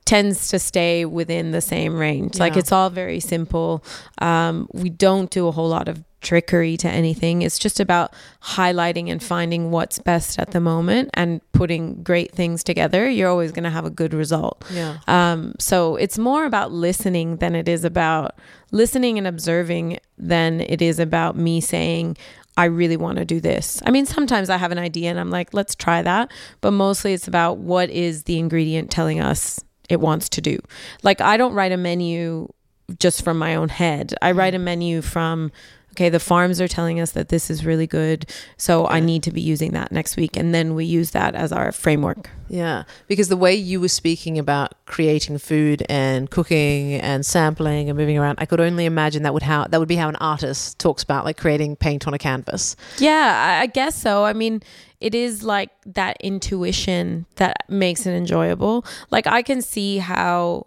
tends 0.05 0.47
to 0.49 0.57
stay 0.57 1.05
within 1.05 1.51
the 1.51 1.61
same 1.61 1.95
range. 1.95 2.39
Like 2.39 2.57
it's 2.57 2.71
all 2.71 2.89
very 2.89 3.19
simple. 3.19 3.83
Um, 4.19 4.67
we 4.73 4.89
don't 4.89 5.29
do 5.29 5.47
a 5.47 5.51
whole 5.51 5.69
lot 5.69 5.87
of 5.87 6.03
trickery 6.21 6.77
to 6.77 6.89
anything. 6.89 7.41
It's 7.41 7.57
just 7.57 7.79
about 7.79 8.13
highlighting 8.43 9.09
and 9.09 9.21
finding 9.21 9.71
what's 9.71 9.99
best 9.99 10.39
at 10.39 10.51
the 10.51 10.59
moment 10.59 11.09
and 11.13 11.41
putting 11.53 12.03
great 12.03 12.31
things 12.31 12.63
together. 12.63 13.09
You're 13.09 13.29
always 13.29 13.51
going 13.51 13.63
to 13.63 13.69
have 13.69 13.85
a 13.85 13.89
good 13.89 14.13
result. 14.13 14.63
Yeah. 14.71 14.97
Um, 15.07 15.55
so 15.59 15.95
it's 15.95 16.17
more 16.17 16.45
about 16.45 16.71
listening 16.71 17.37
than 17.37 17.55
it 17.55 17.69
is 17.69 17.83
about 17.83 18.35
listening 18.71 19.17
and 19.17 19.27
observing 19.27 19.99
than 20.17 20.61
it 20.61 20.81
is 20.81 20.99
about 20.99 21.35
me 21.35 21.61
saying, 21.61 22.17
I 22.57 22.65
really 22.65 22.97
want 22.97 23.17
to 23.19 23.25
do 23.25 23.39
this. 23.39 23.81
I 23.85 23.91
mean, 23.91 24.05
sometimes 24.05 24.49
I 24.49 24.57
have 24.57 24.73
an 24.73 24.79
idea 24.79 25.09
and 25.09 25.19
I'm 25.19 25.29
like, 25.29 25.53
let's 25.53 25.75
try 25.75 26.01
that. 26.01 26.31
But 26.59 26.71
mostly 26.71 27.13
it's 27.13 27.27
about 27.27 27.59
what 27.59 27.89
is 27.89 28.23
the 28.23 28.37
ingredient 28.37 28.91
telling 28.91 29.21
us 29.21 29.61
it 29.87 30.01
wants 30.01 30.27
to 30.29 30.41
do. 30.41 30.59
Like, 31.01 31.21
I 31.21 31.37
don't 31.37 31.53
write 31.53 31.71
a 31.71 31.77
menu 31.77 32.49
just 32.97 33.23
from 33.23 33.37
my 33.37 33.55
own 33.55 33.69
head, 33.69 34.13
I 34.21 34.31
write 34.31 34.55
a 34.55 34.59
menu 34.59 35.01
from, 35.01 35.51
okay, 35.93 36.09
the 36.09 36.19
farms 36.19 36.61
are 36.61 36.67
telling 36.67 36.99
us 36.99 37.11
that 37.11 37.29
this 37.29 37.49
is 37.49 37.65
really 37.65 37.87
good. 37.87 38.25
So 38.57 38.87
I 38.87 38.99
need 38.99 39.23
to 39.23 39.31
be 39.31 39.41
using 39.41 39.71
that 39.73 39.91
next 39.91 40.15
week. 40.17 40.37
And 40.37 40.53
then 40.53 40.75
we 40.75 40.85
use 40.85 41.11
that 41.11 41.35
as 41.35 41.51
our 41.51 41.71
framework. 41.71 42.29
Yeah, 42.47 42.83
because 43.07 43.27
the 43.27 43.37
way 43.37 43.53
you 43.53 43.79
were 43.79 43.89
speaking 43.89 44.39
about 44.39 44.73
creating 44.85 45.37
food 45.37 45.85
and 45.87 46.31
cooking 46.31 46.93
and 46.95 47.23
sampling 47.23 47.89
and 47.89 47.97
moving 47.97 48.17
around, 48.17 48.39
I 48.41 48.45
could 48.47 48.59
only 48.59 48.85
imagine 48.85 49.21
that 49.23 49.33
would 49.33 49.43
how 49.43 49.65
that 49.65 49.79
would 49.79 49.87
be 49.89 49.95
how 49.97 50.09
an 50.09 50.15
artist 50.15 50.79
talks 50.79 51.03
about 51.03 51.25
like 51.25 51.37
creating 51.37 51.75
paint 51.75 52.07
on 52.07 52.13
a 52.15 52.17
canvas. 52.17 52.75
Yeah, 52.97 53.57
I- 53.59 53.61
I 53.61 53.65
guess 53.67 54.01
so. 54.01 54.23
I 54.23 54.33
mean, 54.33 54.63
it 54.99 55.13
is 55.13 55.43
like 55.43 55.69
that 55.85 56.17
intuition 56.21 57.25
that 57.35 57.65
makes 57.69 58.05
it 58.07 58.11
enjoyable. 58.13 58.83
Like 59.11 59.27
I 59.27 59.41
can 59.43 59.61
see 59.61 59.97
how 59.99 60.65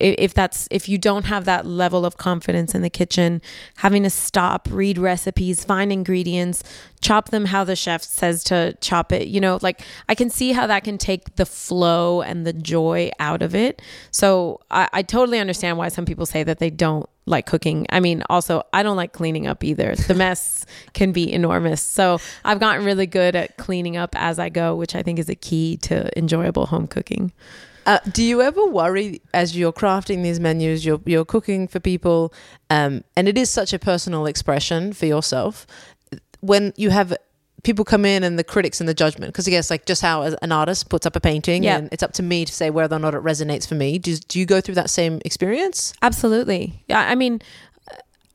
if 0.00 0.34
that's 0.34 0.68
if 0.70 0.88
you 0.88 0.98
don't 0.98 1.24
have 1.26 1.44
that 1.44 1.66
level 1.66 2.04
of 2.04 2.16
confidence 2.16 2.74
in 2.74 2.82
the 2.82 2.90
kitchen, 2.90 3.42
having 3.76 4.02
to 4.02 4.10
stop, 4.10 4.68
read 4.70 4.98
recipes, 4.98 5.64
find 5.64 5.92
ingredients, 5.92 6.62
chop 7.00 7.30
them 7.30 7.46
how 7.46 7.64
the 7.64 7.76
chef 7.76 8.02
says 8.02 8.44
to 8.44 8.76
chop 8.80 9.12
it, 9.12 9.28
you 9.28 9.40
know, 9.40 9.58
like 9.62 9.82
I 10.08 10.14
can 10.14 10.30
see 10.30 10.52
how 10.52 10.66
that 10.66 10.84
can 10.84 10.98
take 10.98 11.36
the 11.36 11.46
flow 11.46 12.22
and 12.22 12.46
the 12.46 12.52
joy 12.52 13.10
out 13.18 13.42
of 13.42 13.54
it. 13.54 13.82
So 14.10 14.60
I, 14.70 14.88
I 14.92 15.02
totally 15.02 15.38
understand 15.38 15.78
why 15.78 15.88
some 15.88 16.04
people 16.04 16.26
say 16.26 16.42
that 16.44 16.58
they 16.58 16.70
don't 16.70 17.08
like 17.26 17.46
cooking. 17.46 17.86
I 17.90 18.00
mean, 18.00 18.22
also, 18.28 18.62
I 18.72 18.82
don't 18.82 18.96
like 18.96 19.12
cleaning 19.12 19.46
up 19.46 19.62
either. 19.62 19.94
The 19.94 20.14
mess 20.14 20.66
can 20.92 21.12
be 21.12 21.32
enormous. 21.32 21.82
So 21.82 22.18
I've 22.44 22.60
gotten 22.60 22.84
really 22.84 23.06
good 23.06 23.36
at 23.36 23.56
cleaning 23.58 23.96
up 23.96 24.14
as 24.16 24.38
I 24.38 24.48
go, 24.48 24.74
which 24.74 24.94
I 24.94 25.02
think 25.02 25.18
is 25.18 25.28
a 25.28 25.34
key 25.34 25.76
to 25.78 26.16
enjoyable 26.18 26.66
home 26.66 26.86
cooking. 26.86 27.32
Uh, 27.86 27.98
do 28.12 28.22
you 28.22 28.40
ever 28.42 28.64
worry 28.66 29.20
as 29.34 29.56
you're 29.56 29.72
crafting 29.72 30.22
these 30.22 30.38
menus, 30.40 30.84
you're 30.84 31.00
you're 31.04 31.24
cooking 31.24 31.66
for 31.68 31.80
people, 31.80 32.32
um, 32.70 33.02
and 33.16 33.28
it 33.28 33.36
is 33.36 33.50
such 33.50 33.72
a 33.72 33.78
personal 33.78 34.26
expression 34.26 34.92
for 34.92 35.06
yourself 35.06 35.66
when 36.40 36.72
you 36.76 36.90
have 36.90 37.16
people 37.62 37.84
come 37.84 38.04
in 38.04 38.24
and 38.24 38.36
the 38.38 38.44
critics 38.44 38.80
and 38.80 38.88
the 38.88 38.94
judgment 38.94 39.32
because 39.32 39.46
I 39.46 39.50
guess 39.52 39.70
like 39.70 39.86
just 39.86 40.02
how 40.02 40.22
an 40.22 40.50
artist 40.50 40.88
puts 40.88 41.06
up 41.06 41.14
a 41.14 41.20
painting 41.20 41.62
Yeah. 41.62 41.76
and 41.78 41.88
it's 41.92 42.02
up 42.02 42.12
to 42.14 42.22
me 42.22 42.44
to 42.44 42.52
say 42.52 42.70
whether 42.70 42.96
or 42.96 42.98
not 42.98 43.14
it 43.14 43.22
resonates 43.22 43.68
for 43.68 43.76
me. 43.76 43.98
Do, 44.00 44.16
do 44.16 44.40
you 44.40 44.46
go 44.46 44.60
through 44.60 44.74
that 44.74 44.90
same 44.90 45.20
experience? 45.24 45.94
Absolutely. 46.02 46.84
Yeah. 46.88 47.00
I 47.08 47.14
mean, 47.14 47.40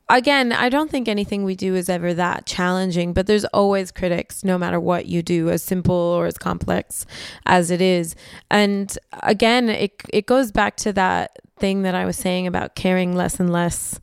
again, 0.08 0.52
I 0.52 0.68
don't 0.68 0.90
think 0.90 1.08
anything 1.08 1.44
we 1.44 1.54
do 1.54 1.74
is 1.74 1.88
ever 1.88 2.14
that 2.14 2.46
challenging, 2.46 3.12
but 3.12 3.26
there's 3.26 3.44
always 3.46 3.90
critics 3.90 4.42
no 4.44 4.58
matter 4.58 4.80
what 4.80 5.06
you 5.06 5.22
do, 5.22 5.50
as 5.50 5.62
simple 5.62 5.94
or 5.94 6.26
as 6.26 6.38
complex 6.38 7.06
as 7.46 7.70
it 7.70 7.80
is. 7.80 8.14
And 8.50 8.96
again, 9.22 9.68
it, 9.68 10.02
it 10.10 10.26
goes 10.26 10.52
back 10.52 10.76
to 10.78 10.92
that 10.94 11.36
thing 11.58 11.82
that 11.82 11.94
I 11.94 12.04
was 12.04 12.16
saying 12.16 12.46
about 12.46 12.74
caring 12.74 13.14
less 13.14 13.38
and 13.40 13.52
less 13.52 14.00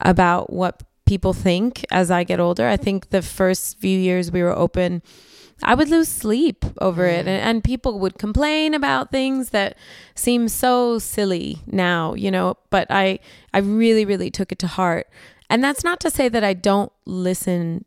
about 0.00 0.52
what 0.52 0.82
people 1.06 1.32
think 1.32 1.84
as 1.90 2.10
I 2.10 2.24
get 2.24 2.40
older. 2.40 2.68
I 2.68 2.76
think 2.76 3.10
the 3.10 3.22
first 3.22 3.78
few 3.78 3.98
years 3.98 4.30
we 4.30 4.42
were 4.42 4.56
open, 4.56 5.02
I 5.62 5.74
would 5.74 5.88
lose 5.88 6.08
sleep 6.08 6.64
over 6.80 7.06
it. 7.06 7.26
And, 7.26 7.28
and 7.28 7.64
people 7.64 7.98
would 7.98 8.18
complain 8.18 8.74
about 8.74 9.10
things 9.10 9.50
that 9.50 9.76
seem 10.14 10.48
so 10.48 10.98
silly 10.98 11.60
now, 11.66 12.14
you 12.14 12.30
know, 12.30 12.56
but 12.70 12.86
I, 12.90 13.18
I 13.52 13.58
really, 13.58 14.04
really 14.04 14.30
took 14.30 14.52
it 14.52 14.58
to 14.60 14.66
heart. 14.66 15.08
And 15.50 15.64
that's 15.64 15.82
not 15.82 16.00
to 16.00 16.10
say 16.10 16.28
that 16.28 16.44
I 16.44 16.54
don't 16.54 16.92
listen 17.06 17.84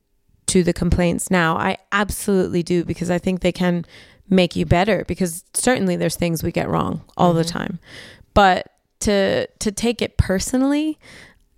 to 0.48 0.64
the 0.64 0.74
complaints 0.74 1.32
now. 1.32 1.56
I 1.58 1.78
absolutely 1.92 2.64
do 2.64 2.84
because 2.84 3.10
I 3.10 3.20
think 3.20 3.40
they 3.40 3.52
can 3.54 3.86
make 4.30 4.56
you 4.56 4.66
better 4.66 5.06
because 5.08 5.44
certainly 5.54 5.96
there's 5.96 6.16
things 6.16 6.44
we 6.44 6.52
get 6.52 6.70
wrong 6.70 7.04
all 7.16 7.34
the 7.34 7.44
mm-hmm. 7.44 7.58
time. 7.58 7.80
But 8.34 8.68
to 9.02 9.48
to 9.48 9.72
take 9.72 10.02
it 10.02 10.18
personally 10.18 11.00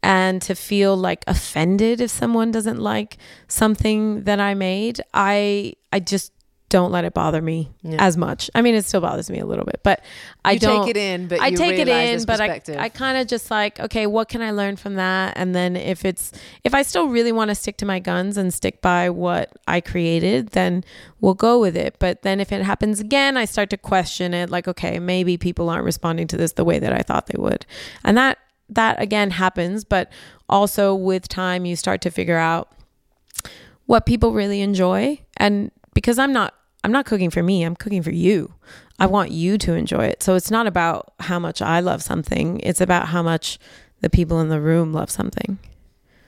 and 0.03 0.41
to 0.43 0.53
feel 0.53 0.95
like 0.95 1.23
offended 1.27 2.01
if 2.01 2.11
someone 2.11 2.51
doesn't 2.51 2.79
like 2.79 3.17
something 3.47 4.23
that 4.23 4.39
I 4.39 4.53
made, 4.53 5.01
I 5.13 5.73
I 5.91 5.99
just 5.99 6.31
don't 6.69 6.91
let 6.91 7.05
it 7.05 7.13
bother 7.13 7.39
me 7.39 7.69
Yeah. 7.83 7.97
as 8.03 8.17
much. 8.17 8.49
I 8.55 8.63
mean, 8.63 8.73
it 8.73 8.83
still 8.83 8.99
bothers 8.99 9.29
me 9.29 9.37
a 9.37 9.45
little 9.45 9.63
bit, 9.63 9.81
but 9.83 10.03
I 10.43 10.53
You 10.53 10.59
don't 10.59 10.85
take 10.87 10.95
it 10.95 10.97
in, 10.99 11.27
but 11.27 11.39
I 11.39 11.49
you 11.49 11.57
take 11.57 11.77
it 11.77 11.87
in, 11.87 12.23
but 12.25 12.41
I. 12.41 12.59
I 12.79 12.89
kind 12.89 13.15
of 13.19 13.27
just 13.27 13.51
like 13.51 13.79
okay, 13.79 14.07
what 14.07 14.27
can 14.27 14.41
I 14.41 14.49
learn 14.49 14.75
from 14.75 14.95
that? 14.95 15.33
And 15.35 15.53
then 15.53 15.75
if 15.75 16.03
it's 16.03 16.31
if 16.63 16.73
I 16.73 16.81
still 16.81 17.07
really 17.09 17.31
want 17.31 17.49
to 17.49 17.55
stick 17.55 17.77
to 17.77 17.85
my 17.85 17.99
guns 17.99 18.37
and 18.37 18.51
stick 18.51 18.81
by 18.81 19.11
what 19.11 19.51
I 19.67 19.81
created, 19.81 20.49
then 20.49 20.83
we'll 21.21 21.35
go 21.35 21.59
with 21.59 21.77
it. 21.77 21.97
But 21.99 22.23
then 22.23 22.39
if 22.39 22.51
it 22.51 22.63
happens 22.63 22.99
again, 22.99 23.37
I 23.37 23.45
start 23.45 23.69
to 23.69 23.77
question 23.77 24.33
it. 24.33 24.49
Like 24.49 24.67
okay, 24.67 24.97
maybe 24.97 25.37
people 25.37 25.69
aren't 25.69 25.85
responding 25.85 26.25
to 26.29 26.37
this 26.37 26.53
the 26.53 26.65
way 26.65 26.79
that 26.79 26.91
I 26.91 27.03
thought 27.03 27.27
they 27.27 27.37
would, 27.39 27.67
and 28.03 28.17
that 28.17 28.39
that 28.69 29.01
again 29.01 29.31
happens. 29.31 29.83
But 29.83 30.11
also 30.49 30.95
with 30.95 31.27
time, 31.27 31.65
you 31.65 31.75
start 31.75 32.01
to 32.01 32.11
figure 32.11 32.37
out 32.37 32.71
what 33.85 34.05
people 34.05 34.33
really 34.33 34.61
enjoy 34.61 35.19
and 35.37 35.71
because 35.93 36.17
I'm 36.17 36.33
not 36.33 36.53
I'm 36.83 36.91
not 36.91 37.05
cooking 37.05 37.29
for 37.29 37.41
me, 37.41 37.63
I'm 37.63 37.75
cooking 37.75 38.03
for 38.03 38.11
you. 38.11 38.53
I 38.99 39.05
want 39.05 39.31
you 39.31 39.57
to 39.59 39.73
enjoy 39.73 40.05
it. 40.05 40.21
So 40.21 40.35
it's 40.35 40.51
not 40.51 40.67
about 40.67 41.13
how 41.19 41.39
much 41.39 41.61
I 41.61 41.79
love 41.79 42.03
something, 42.03 42.59
it's 42.59 42.81
about 42.81 43.07
how 43.07 43.23
much 43.23 43.57
the 44.01 44.09
people 44.09 44.39
in 44.41 44.49
the 44.49 44.59
room 44.59 44.91
love 44.91 45.09
something. 45.09 45.59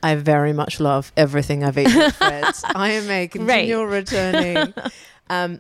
I 0.02 0.16
very 0.16 0.54
much 0.54 0.80
love 0.80 1.12
everything 1.18 1.64
I've 1.64 1.78
eaten 1.78 1.98
at 2.02 2.14
Fred's. 2.14 2.64
I 2.64 2.92
am 2.92 3.10
a 3.10 3.28
continual 3.28 3.86
returning. 3.86 4.74
Um, 5.28 5.60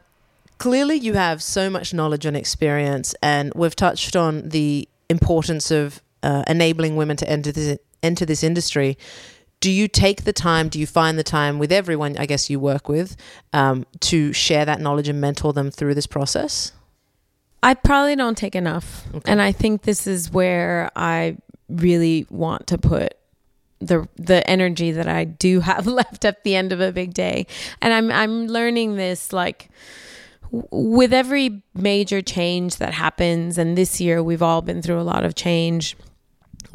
clearly, 0.59 0.97
you 0.97 1.13
have 1.13 1.41
so 1.41 1.71
much 1.71 1.91
knowledge 1.91 2.23
and 2.23 2.37
experience, 2.37 3.15
and 3.23 3.51
we've 3.55 3.75
touched 3.75 4.15
on 4.15 4.49
the 4.49 4.87
importance 5.09 5.71
of 5.71 6.03
uh, 6.25 6.43
enabling 6.47 6.95
women 6.95 7.17
to 7.17 7.29
enter 7.29 7.51
this 7.51 7.77
enter 8.03 8.25
this 8.25 8.43
industry. 8.43 8.97
Do 9.61 9.71
you 9.71 9.87
take 9.87 10.25
the 10.25 10.33
time? 10.33 10.69
Do 10.69 10.79
you 10.79 10.85
find 10.85 11.17
the 11.17 11.23
time 11.23 11.59
with 11.59 11.71
everyone? 11.71 12.17
I 12.17 12.25
guess 12.25 12.49
you 12.49 12.59
work 12.59 12.89
with 12.89 13.15
um, 13.53 13.85
to 14.01 14.33
share 14.33 14.65
that 14.65 14.81
knowledge 14.81 15.07
and 15.07 15.21
mentor 15.21 15.53
them 15.53 15.71
through 15.71 15.95
this 15.95 16.07
process. 16.07 16.73
I 17.63 17.73
probably 17.73 18.15
don't 18.15 18.37
take 18.37 18.55
enough. 18.55 19.05
Okay. 19.15 19.31
And 19.31 19.41
I 19.41 19.51
think 19.51 19.83
this 19.83 20.05
is 20.05 20.31
where 20.31 20.91
I 20.95 21.37
really 21.67 22.27
want 22.29 22.67
to 22.67 22.77
put 22.77 23.15
the 23.79 24.07
the 24.17 24.47
energy 24.49 24.91
that 24.91 25.07
I 25.07 25.23
do 25.25 25.59
have 25.71 25.87
left 25.87 26.25
at 26.25 26.43
the 26.43 26.55
end 26.55 26.71
of 26.71 26.81
a 26.81 26.91
big 26.91 27.13
day. 27.13 27.47
And 27.81 27.93
I'm 27.93 28.11
I'm 28.11 28.47
learning 28.47 28.97
this 28.97 29.33
like 29.33 29.69
w- 30.51 30.67
with 30.71 31.13
every 31.13 31.63
major 31.73 32.21
change 32.21 32.77
that 32.77 32.93
happens 32.93 33.57
and 33.57 33.77
this 33.77 33.99
year 33.99 34.21
we've 34.21 34.43
all 34.43 34.61
been 34.61 34.81
through 34.81 34.99
a 34.99 35.03
lot 35.03 35.25
of 35.25 35.35
change. 35.35 35.97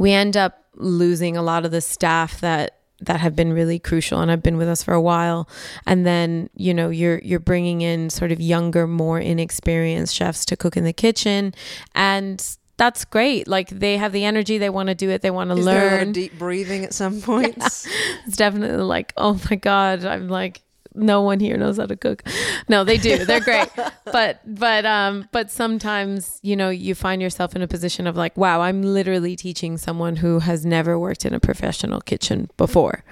We 0.01 0.13
end 0.13 0.35
up 0.35 0.65
losing 0.77 1.37
a 1.37 1.43
lot 1.43 1.67
of 1.67 1.71
the 1.71 1.83
staff 1.83 2.41
that 2.41 2.79
that 3.03 3.21
have 3.21 3.37
been 3.37 3.53
really 3.53 3.79
crucial 3.79 4.21
and 4.21 4.31
have 4.31 4.43
been 4.43 4.57
with 4.57 4.69
us 4.69 4.83
for 4.83 4.95
a 4.95 5.01
while. 5.01 5.47
And 5.87 6.07
then 6.07 6.49
you 6.55 6.73
know 6.73 6.89
you're 6.89 7.19
you're 7.19 7.39
bringing 7.39 7.83
in 7.83 8.09
sort 8.09 8.33
of 8.33 8.41
younger 8.41 8.87
more 8.87 9.21
inexperienced 9.21 10.15
chefs 10.15 10.47
to 10.47 10.57
cook 10.57 10.77
in 10.79 10.85
the 10.85 10.95
kitchen. 10.95 11.55
And 11.95 12.43
that's 12.79 13.05
great. 13.05 13.47
Like 13.47 13.69
they 13.69 13.99
have 13.99 14.13
the 14.13 14.25
energy. 14.25 14.57
They 14.57 14.71
want 14.71 14.89
to 14.89 14.95
do 14.95 15.11
it. 15.11 15.21
They 15.21 15.31
want 15.31 15.51
to 15.51 15.57
Is 15.59 15.67
learn. 15.67 16.13
deep 16.13 16.39
breathing 16.39 16.83
at 16.85 16.95
some 16.95 17.21
points? 17.21 17.87
it's 18.27 18.37
definitely 18.37 18.83
like 18.83 19.13
oh 19.19 19.39
my 19.51 19.57
god. 19.57 20.07
I'm 20.07 20.29
like 20.29 20.63
no 20.95 21.23
one 21.23 21.41
here 21.41 21.57
knows 21.57 21.79
how 21.79 21.87
to 21.87 21.97
cook. 21.97 22.23
No 22.69 22.85
they 22.85 22.99
do. 22.99 23.25
They're 23.25 23.41
great. 23.41 23.69
But 24.13 24.41
but 24.45 24.85
um 24.85 25.29
but 25.31 25.53
sometimes 25.53 26.41
you 26.43 26.57
know 26.57 26.69
you 26.69 26.97
find 26.97 27.23
yourself 27.23 27.55
in 27.55 27.63
a 27.63 27.69
position 27.69 28.09
of 28.09 28.17
like 28.17 28.37
wow 28.37 28.61
i'm 28.61 28.83
literally 28.83 29.37
teaching 29.37 29.79
someone 29.79 30.17
who 30.17 30.41
has 30.41 30.67
never 30.67 30.99
worked 30.99 31.25
in 31.25 31.33
a 31.33 31.39
professional 31.39 32.01
kitchen 32.01 32.51
before. 32.57 33.05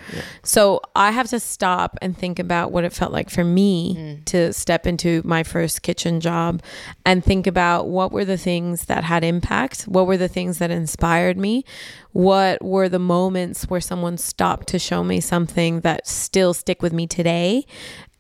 So 0.43 0.81
i 0.97 1.13
have 1.13 1.29
to 1.29 1.39
stop 1.39 1.97
and 2.03 2.19
think 2.19 2.41
about 2.41 2.73
what 2.73 2.83
it 2.83 2.93
felt 2.93 3.13
like 3.13 3.31
for 3.31 3.45
me 3.45 4.23
to 4.27 4.53
step 4.53 4.87
into 4.89 5.23
my 5.25 5.45
first 5.45 5.83
kitchen 5.83 6.19
job 6.21 6.63
and 7.07 7.25
think 7.25 7.47
about 7.47 7.87
what 7.87 8.11
were 8.11 8.25
the 8.25 8.39
things 8.39 8.87
that 8.87 9.05
had 9.05 9.23
impact 9.23 9.83
what 9.83 10.07
were 10.07 10.17
the 10.17 10.29
things 10.29 10.59
that 10.59 10.71
inspired 10.73 11.39
me 11.39 11.65
what 12.13 12.63
were 12.65 12.89
the 12.89 12.99
moments 12.99 13.71
where 13.71 13.81
someone 13.81 14.17
stopped 14.19 14.67
to 14.69 14.79
show 14.79 15.05
me 15.05 15.21
something 15.21 15.81
that 15.81 16.07
still 16.07 16.53
stick 16.55 16.83
with 16.83 16.93
me 16.93 17.07
today 17.07 17.65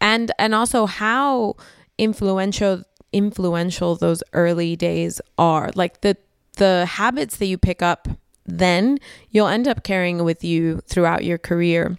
and 0.00 0.32
and 0.38 0.54
also 0.54 0.86
how 0.86 1.56
influential 1.96 2.82
influential 3.12 3.96
those 3.96 4.22
early 4.32 4.76
days 4.76 5.20
are. 5.36 5.70
Like 5.74 6.00
the 6.02 6.16
the 6.54 6.86
habits 6.86 7.36
that 7.36 7.46
you 7.46 7.58
pick 7.58 7.82
up 7.82 8.08
then 8.48 8.98
you'll 9.30 9.46
end 9.46 9.68
up 9.68 9.84
carrying 9.84 10.24
with 10.24 10.42
you 10.42 10.80
throughout 10.86 11.22
your 11.22 11.38
career. 11.38 11.98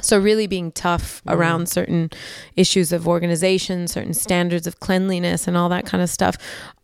So 0.00 0.18
really 0.18 0.46
being 0.46 0.72
tough 0.72 1.20
mm-hmm. 1.26 1.38
around 1.38 1.68
certain 1.68 2.10
issues 2.56 2.92
of 2.92 3.06
organization, 3.06 3.88
certain 3.88 4.14
standards 4.14 4.66
of 4.66 4.80
cleanliness 4.80 5.46
and 5.46 5.56
all 5.56 5.68
that 5.68 5.84
kind 5.84 6.02
of 6.02 6.08
stuff 6.08 6.36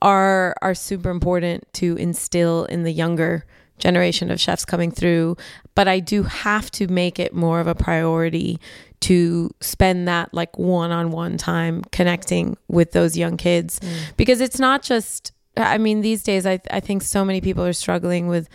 are 0.02 0.54
are 0.60 0.74
super 0.74 1.10
important 1.10 1.72
to 1.74 1.96
instill 1.96 2.64
in 2.66 2.82
the 2.82 2.92
younger 2.92 3.46
generation 3.78 4.30
of 4.30 4.40
chefs 4.40 4.64
coming 4.64 4.90
through, 4.90 5.36
but 5.76 5.86
I 5.86 6.00
do 6.00 6.24
have 6.24 6.72
to 6.72 6.88
make 6.88 7.20
it 7.20 7.32
more 7.32 7.60
of 7.60 7.68
a 7.68 7.74
priority 7.76 8.58
to 9.02 9.50
spend 9.60 10.08
that 10.08 10.34
like 10.34 10.58
one-on-one 10.58 11.36
time 11.36 11.82
connecting 11.92 12.56
with 12.66 12.90
those 12.90 13.16
young 13.16 13.36
kids 13.36 13.78
because 14.16 14.40
it's 14.40 14.58
not 14.58 14.82
just 14.82 15.30
I 15.56 15.78
mean 15.78 16.00
these 16.00 16.24
days 16.24 16.44
I 16.46 16.60
I 16.70 16.80
think 16.80 17.02
so 17.02 17.24
many 17.24 17.40
people 17.40 17.64
are 17.64 17.72
struggling 17.72 18.26
with 18.26 18.48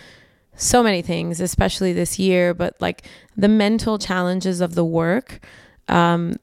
so 0.56 0.84
many 0.84 1.02
things, 1.02 1.42
especially 1.42 1.94
this 1.94 2.20
year, 2.20 2.54
but 2.54 2.76
like 2.80 3.04
the 3.36 3.48
mental 3.48 3.98
challenges 3.98 4.62
of 4.62 4.76
the 4.76 4.86
work 4.86 5.40
um, 5.88 6.36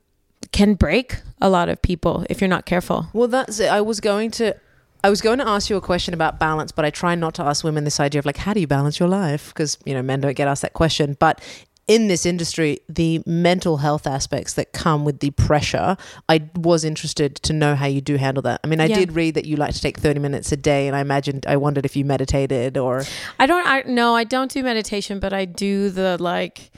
can 0.52 0.74
break 0.74 1.16
a 1.40 1.48
lot 1.48 1.68
of 1.68 1.80
people 1.82 2.26
if 2.28 2.40
you're 2.40 2.48
not 2.48 2.66
careful. 2.66 3.08
Well, 3.12 3.28
that's 3.28 3.60
it. 3.60 3.68
I 3.68 3.80
was 3.80 4.00
going 4.00 4.30
to. 4.32 4.56
I 5.04 5.10
was 5.10 5.20
going 5.20 5.38
to 5.38 5.46
ask 5.48 5.70
you 5.70 5.76
a 5.76 5.80
question 5.80 6.12
about 6.14 6.38
balance, 6.40 6.72
but 6.72 6.84
I 6.84 6.90
try 6.90 7.14
not 7.14 7.34
to 7.34 7.42
ask 7.44 7.62
women 7.64 7.84
this 7.84 8.00
idea 8.00 8.18
of 8.18 8.26
like, 8.26 8.38
how 8.38 8.52
do 8.52 8.60
you 8.60 8.66
balance 8.66 8.98
your 8.98 9.08
life? 9.08 9.48
Because, 9.48 9.78
you 9.84 9.94
know, 9.94 10.02
men 10.02 10.20
don't 10.20 10.34
get 10.36 10.48
asked 10.48 10.62
that 10.62 10.72
question. 10.72 11.16
But 11.20 11.40
in 11.86 12.08
this 12.08 12.26
industry, 12.26 12.80
the 12.88 13.22
mental 13.24 13.78
health 13.78 14.06
aspects 14.06 14.52
that 14.54 14.72
come 14.72 15.04
with 15.04 15.20
the 15.20 15.30
pressure, 15.30 15.96
I 16.28 16.48
was 16.56 16.84
interested 16.84 17.36
to 17.36 17.52
know 17.52 17.76
how 17.76 17.86
you 17.86 18.00
do 18.00 18.16
handle 18.16 18.42
that. 18.42 18.60
I 18.62 18.66
mean, 18.66 18.80
I 18.80 18.86
Yeah. 18.86 18.96
did 18.96 19.12
read 19.12 19.34
that 19.34 19.46
you 19.46 19.56
like 19.56 19.72
to 19.74 19.80
take 19.80 19.98
30 19.98 20.18
minutes 20.20 20.52
a 20.52 20.56
day, 20.56 20.86
and 20.86 20.94
I 20.94 21.00
imagined, 21.00 21.46
I 21.48 21.56
wondered 21.56 21.86
if 21.86 21.96
you 21.96 22.04
meditated 22.04 22.76
or. 22.76 23.04
I 23.38 23.46
don't, 23.46 23.66
I 23.66 23.84
no, 23.86 24.14
I 24.14 24.24
don't 24.24 24.50
do 24.50 24.62
meditation, 24.62 25.18
but 25.20 25.32
I 25.32 25.44
do 25.46 25.88
the 25.88 26.18
like 26.20 26.70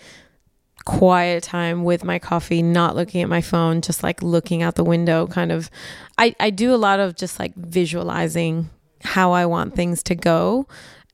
quiet 0.84 1.42
time 1.42 1.84
with 1.84 2.04
my 2.04 2.18
coffee, 2.18 2.62
not 2.62 2.96
looking 2.96 3.22
at 3.22 3.28
my 3.28 3.40
phone, 3.40 3.80
just 3.80 4.02
like 4.02 4.22
looking 4.22 4.62
out 4.62 4.74
the 4.74 4.84
window 4.84 5.26
kind 5.26 5.52
of. 5.52 5.70
I, 6.18 6.34
I 6.40 6.50
do 6.50 6.74
a 6.74 6.76
lot 6.76 7.00
of 7.00 7.16
just 7.16 7.38
like 7.38 7.54
visualizing 7.54 8.70
how 9.02 9.32
I 9.32 9.46
want 9.46 9.74
things 9.74 10.02
to 10.04 10.14
go. 10.14 10.66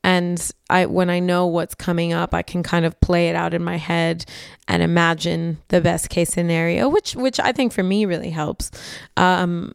And 0.03 0.53
I 0.71 0.87
when 0.87 1.11
I 1.11 1.19
know 1.19 1.47
what's 1.47 1.75
coming 1.75 2.13
up, 2.13 2.33
I 2.33 2.43
can 2.43 2.63
kind 2.63 2.85
of 2.85 2.99
play 3.01 3.29
it 3.29 3.35
out 3.35 3.55
in 3.55 3.65
my 3.65 3.77
head 3.77 4.25
and 4.69 4.83
imagine 4.83 5.59
the 5.69 5.81
best 5.81 6.11
case 6.11 6.31
scenario, 6.31 6.89
which 6.89 7.17
which 7.17 7.41
I 7.41 7.51
think 7.51 7.73
for 7.73 7.83
me 7.83 8.05
really 8.05 8.31
helps. 8.31 8.71
Um, 9.17 9.73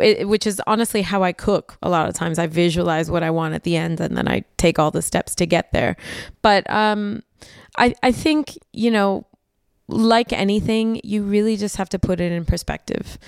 it, 0.00 0.28
which 0.28 0.46
is 0.46 0.60
honestly 0.66 1.02
how 1.02 1.22
I 1.22 1.32
cook 1.32 1.76
a 1.82 1.90
lot 1.90 2.08
of 2.08 2.14
times. 2.14 2.38
I 2.38 2.46
visualize 2.46 3.10
what 3.10 3.22
I 3.22 3.30
want 3.30 3.54
at 3.54 3.64
the 3.64 3.76
end 3.76 4.00
and 4.00 4.16
then 4.16 4.28
I 4.28 4.44
take 4.56 4.78
all 4.78 4.90
the 4.90 5.02
steps 5.02 5.34
to 5.36 5.46
get 5.46 5.72
there. 5.72 5.96
But 6.42 6.68
um, 6.70 7.22
I, 7.80 7.94
I 8.02 8.12
think, 8.12 8.56
you 8.72 8.90
know, 8.90 9.26
like 9.88 10.32
anything, 10.32 11.00
you 11.02 11.22
really 11.22 11.56
just 11.56 11.76
have 11.76 11.88
to 11.90 11.98
put 11.98 12.20
it 12.20 12.30
in 12.30 12.44
perspective. 12.44 13.18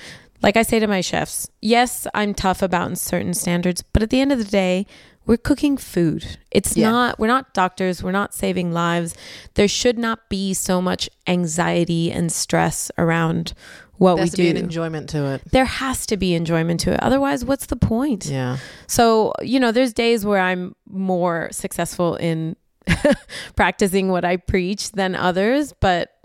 Like 0.43 0.57
I 0.57 0.63
say 0.63 0.79
to 0.81 0.87
my 0.87 1.01
chefs, 1.01 1.49
yes, 1.61 2.07
I'm 2.15 2.35
tough 2.35 2.63
about 2.63 2.99
certain 2.99 3.35
standards, 3.35 3.83
but 3.93 4.03
at 4.03 4.11
the 4.11 4.21
end 4.21 4.33
of 4.33 4.39
the 4.39 4.45
day, 4.45 4.87
we're 5.25 5.37
cooking 5.37 5.77
food. 5.77 6.37
It's 6.51 6.77
Yeah. 6.77 6.91
not, 6.91 7.19
we're 7.19 7.29
not 7.29 7.55
doctors, 7.55 8.03
we're 8.03 8.11
not 8.13 8.35
saving 8.35 8.73
lives. 8.73 9.15
There 9.55 9.69
should 9.69 9.99
not 9.99 10.29
be 10.29 10.53
so 10.53 10.83
much 10.83 11.09
anxiety 11.29 12.11
and 12.13 12.31
stress 12.33 12.91
around 12.99 13.55
what 13.99 14.17
There 14.17 14.17
we 14.17 14.21
has 14.23 14.31
to 14.33 14.37
be 14.39 14.49
an 14.49 14.57
do. 14.57 14.63
enjoyment 14.63 15.09
to 15.11 15.27
it. 15.27 15.43
there 15.53 15.65
has 15.65 16.07
to 16.07 16.17
be 16.17 16.35
enjoyment 16.35 16.81
to 16.81 16.93
it. 16.93 17.01
Otherwise, 17.01 17.45
what's 17.45 17.67
the 17.67 17.77
point? 17.77 18.27
Yeah. 18.27 18.57
So, 18.89 19.33
you 19.43 19.61
know, 19.61 19.71
there's 19.71 19.93
days 19.93 20.27
where 20.27 20.41
I'm 20.41 20.75
more 20.89 21.49
successful 21.53 22.17
in 22.17 22.57
practicing 23.57 24.09
what 24.09 24.25
I 24.25 24.37
preach 24.37 24.93
than 24.93 25.15
others, 25.15 25.73
but 25.81 26.17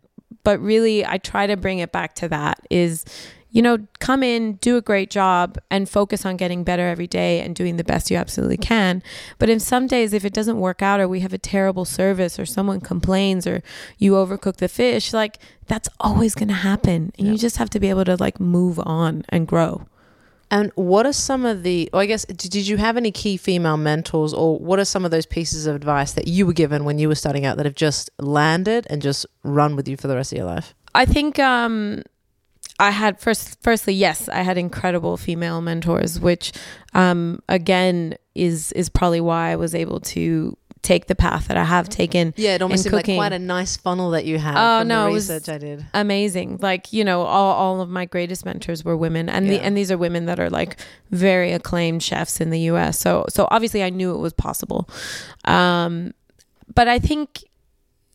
but 0.43 0.59
really 0.61 1.05
I 1.05 1.17
try 1.17 1.47
to 1.47 1.57
bring 1.57 1.79
it 1.79 1.91
back 1.91 2.15
to 2.15 2.29
that 2.29 2.65
is 2.69 3.03
you 3.49 3.61
know, 3.61 3.79
come 3.99 4.23
in, 4.23 4.53
do 4.55 4.77
a 4.77 4.81
great 4.81 5.09
job 5.09 5.57
and 5.71 5.89
focus 5.89 6.25
on 6.25 6.37
getting 6.37 6.63
better 6.63 6.87
every 6.87 7.07
day 7.07 7.41
and 7.41 7.55
doing 7.55 7.77
the 7.77 7.83
best 7.83 8.11
you 8.11 8.17
absolutely 8.17 8.57
can. 8.57 9.01
But 9.39 9.49
in 9.49 9.59
some 9.59 9.87
days 9.87 10.13
if 10.13 10.25
it 10.25 10.33
doesn't 10.33 10.59
work 10.59 10.81
out 10.81 10.99
or 10.99 11.07
we 11.07 11.21
have 11.21 11.33
a 11.33 11.37
terrible 11.37 11.85
service 11.85 12.37
or 12.37 12.45
someone 12.45 12.81
complains 12.81 13.47
or 13.47 13.63
you 13.97 14.13
overcook 14.13 14.57
the 14.57 14.67
fish, 14.67 15.13
like 15.13 15.39
that's 15.65 15.89
always 15.99 16.35
going 16.35 16.49
to 16.49 16.53
happen. 16.53 17.13
And 17.17 17.27
you 17.27 17.37
just 17.37 17.57
have 17.57 17.69
to 17.71 17.79
be 17.79 17.89
able 17.89 18.05
to 18.05 18.15
like 18.17 18.39
move 18.39 18.79
on 18.79 19.23
and 19.29 19.47
grow. 19.47 19.87
And 20.49 20.71
what 20.75 21.05
are 21.05 21.13
some 21.13 21.45
of 21.45 21.63
the, 21.63 21.89
I 21.93 22.05
guess, 22.05 22.23
did 22.25 22.67
you 22.67 22.77
have 22.77 22.95
any 22.95 23.11
key 23.11 23.35
female 23.35 23.75
mentors, 23.75 24.33
or 24.33 24.57
what 24.57 24.79
are 24.79 24.85
some 24.85 25.03
of 25.03 25.11
those 25.11 25.25
pieces 25.25 25.65
of 25.65 25.75
advice 25.75 26.13
that 26.13 26.27
you 26.27 26.45
were 26.45 26.53
given 26.53 26.85
when 26.85 26.99
you 26.99 27.09
were 27.09 27.15
starting 27.15 27.45
out 27.45 27.57
that 27.57 27.65
have 27.65 27.75
just 27.75 28.09
landed 28.17 28.87
and 28.89 29.01
just 29.01 29.25
run 29.43 29.75
with 29.75 29.87
you 29.87 29.97
for 29.97 30.07
the 30.07 30.15
rest 30.15 30.31
of 30.31 30.37
your 30.37 30.47
life? 30.47 30.73
I 30.95 31.05
think 31.05 31.37
um, 31.37 32.03
I 32.79 32.91
had 32.91 33.19
first. 33.19 33.61
Firstly, 33.61 33.93
yes, 33.93 34.29
I 34.29 34.41
had 34.41 34.57
incredible 34.57 35.17
female 35.17 35.61
mentors, 35.61 36.19
which 36.19 36.53
um, 36.93 37.41
again 37.49 38.15
is 38.33 38.71
is 38.71 38.87
probably 38.87 39.21
why 39.21 39.51
I 39.51 39.55
was 39.57 39.75
able 39.75 39.99
to 39.99 40.57
take 40.81 41.07
the 41.07 41.15
path 41.15 41.47
that 41.47 41.57
I 41.57 41.63
have 41.63 41.89
taken. 41.89 42.33
Yeah, 42.37 42.55
it 42.55 42.61
almost 42.61 42.83
seemed 42.83 42.93
like 42.93 43.05
quite 43.05 43.33
a 43.33 43.39
nice 43.39 43.77
funnel 43.77 44.11
that 44.11 44.25
you 44.25 44.37
had 44.37 44.55
Oh, 44.57 44.81
from 44.81 44.87
no, 44.87 45.03
the 45.05 45.09
it 45.09 45.13
was- 45.13 45.29
research 45.29 45.49
I 45.53 45.57
did. 45.57 45.85
Amazing, 45.93 46.59
like 46.61 46.93
you 46.93 47.03
know, 47.03 47.21
all, 47.23 47.53
all 47.53 47.81
of 47.81 47.89
my 47.89 48.05
greatest 48.05 48.45
mentors 48.45 48.85
were 48.85 48.95
women, 48.97 49.29
and 49.29 49.49
the, 49.49 49.59
and 49.59 49.75
these 49.77 49.91
are 49.91 49.97
women 49.97 50.25
that 50.25 50.39
are 50.39 50.49
like 50.49 50.77
very 51.11 51.51
acclaimed 51.53 52.03
chefs 52.03 52.39
in 52.41 52.49
the 52.49 52.59
U.S. 52.71 52.99
So 52.99 53.25
so 53.29 53.47
obviously 53.51 53.83
I 53.83 53.89
knew 53.89 54.13
it 54.13 54.19
was 54.19 54.33
possible, 54.33 54.89
um, 55.45 56.13
but 56.73 56.87
I 56.87 56.99
think 56.99 57.43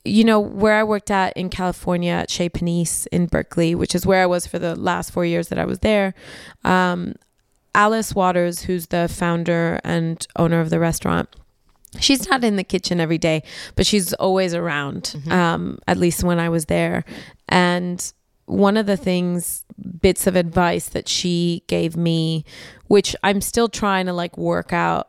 you 0.04 0.24
know, 0.24 0.40
where 0.40 0.74
I 0.74 0.82
worked 0.82 1.12
at 1.12 1.32
in 1.36 1.48
California 1.48 2.10
at 2.10 2.28
Chez 2.28 2.48
Panisse 2.48 3.06
in 3.12 3.26
Berkeley, 3.26 3.76
which 3.76 3.94
is 3.94 4.04
where 4.04 4.20
I 4.20 4.26
was 4.26 4.48
for 4.48 4.58
the 4.58 4.74
last 4.74 5.12
four 5.12 5.24
years 5.24 5.46
that 5.46 5.60
I 5.60 5.64
was 5.64 5.78
there. 5.78 6.12
Um, 6.64 7.14
Alice 7.72 8.12
Waters, 8.12 8.62
who's 8.62 8.88
the 8.88 9.08
founder 9.08 9.78
and 9.84 10.26
owner 10.34 10.60
of 10.60 10.70
the 10.70 10.80
restaurant, 10.80 11.28
she's 12.00 12.28
not 12.28 12.44
in 12.44 12.56
the 12.56 12.64
kitchen 12.64 13.00
every 13.00 13.18
day, 13.18 13.42
but 13.76 13.86
she's 13.86 14.12
always 14.14 14.54
around, 14.54 15.14
um, 15.30 15.78
at 15.86 15.98
least 15.98 16.24
when 16.24 16.38
I 16.38 16.48
was 16.48 16.66
there. 16.66 17.04
And 17.48 18.12
one 18.46 18.76
of 18.76 18.86
the 18.86 18.96
things, 18.96 19.64
bits 20.00 20.26
of 20.26 20.36
advice 20.36 20.88
that 20.90 21.08
she 21.08 21.62
gave 21.66 21.96
me, 21.96 22.44
which 22.86 23.14
I'm 23.22 23.40
still 23.40 23.68
trying 23.68 24.06
to 24.06 24.12
like 24.12 24.36
work 24.36 24.72
out 24.72 25.08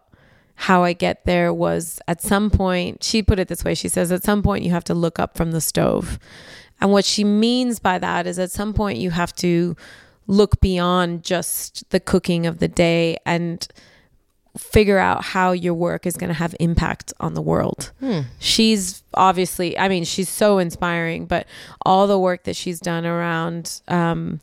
how 0.55 0.83
I 0.83 0.93
get 0.93 1.25
there 1.25 1.53
was 1.53 1.99
at 2.07 2.21
some 2.21 2.49
point, 2.49 3.03
she 3.03 3.23
put 3.23 3.39
it 3.39 3.47
this 3.47 3.63
way. 3.63 3.73
She 3.73 3.89
says, 3.89 4.11
at 4.11 4.23
some 4.23 4.43
point, 4.43 4.63
you 4.63 4.71
have 4.71 4.83
to 4.85 4.93
look 4.93 5.19
up 5.19 5.35
from 5.35 5.51
the 5.51 5.61
stove. 5.61 6.19
And 6.79 6.91
what 6.91 7.05
she 7.05 7.23
means 7.23 7.79
by 7.79 7.97
that 7.99 8.27
is 8.27 8.37
at 8.39 8.51
some 8.51 8.73
point, 8.73 8.99
you 8.99 9.11
have 9.11 9.33
to 9.37 9.75
look 10.27 10.61
beyond 10.61 11.23
just 11.23 11.89
the 11.89 11.99
cooking 11.99 12.45
of 12.45 12.59
the 12.59 12.67
day 12.67 13.17
and 13.25 13.67
figure 14.57 14.99
out 14.99 15.23
how 15.23 15.51
your 15.51 15.73
work 15.73 16.05
is 16.05 16.15
going 16.15 16.27
to 16.27 16.33
have 16.35 16.55
impact 16.59 17.11
on 17.19 17.33
the 17.33 17.41
world. 17.41 17.91
She's 18.39 19.03
obviously, 19.15 19.77
I 19.77 19.87
mean, 19.87 20.03
she's 20.03 20.29
so 20.29 20.59
inspiring, 20.59 21.25
but 21.25 21.47
all 21.85 22.05
the 22.07 22.19
work 22.19 22.43
that 22.43 22.55
she's 22.55 22.79
done 22.79 23.05
around, 23.05 23.81
um, 23.87 24.41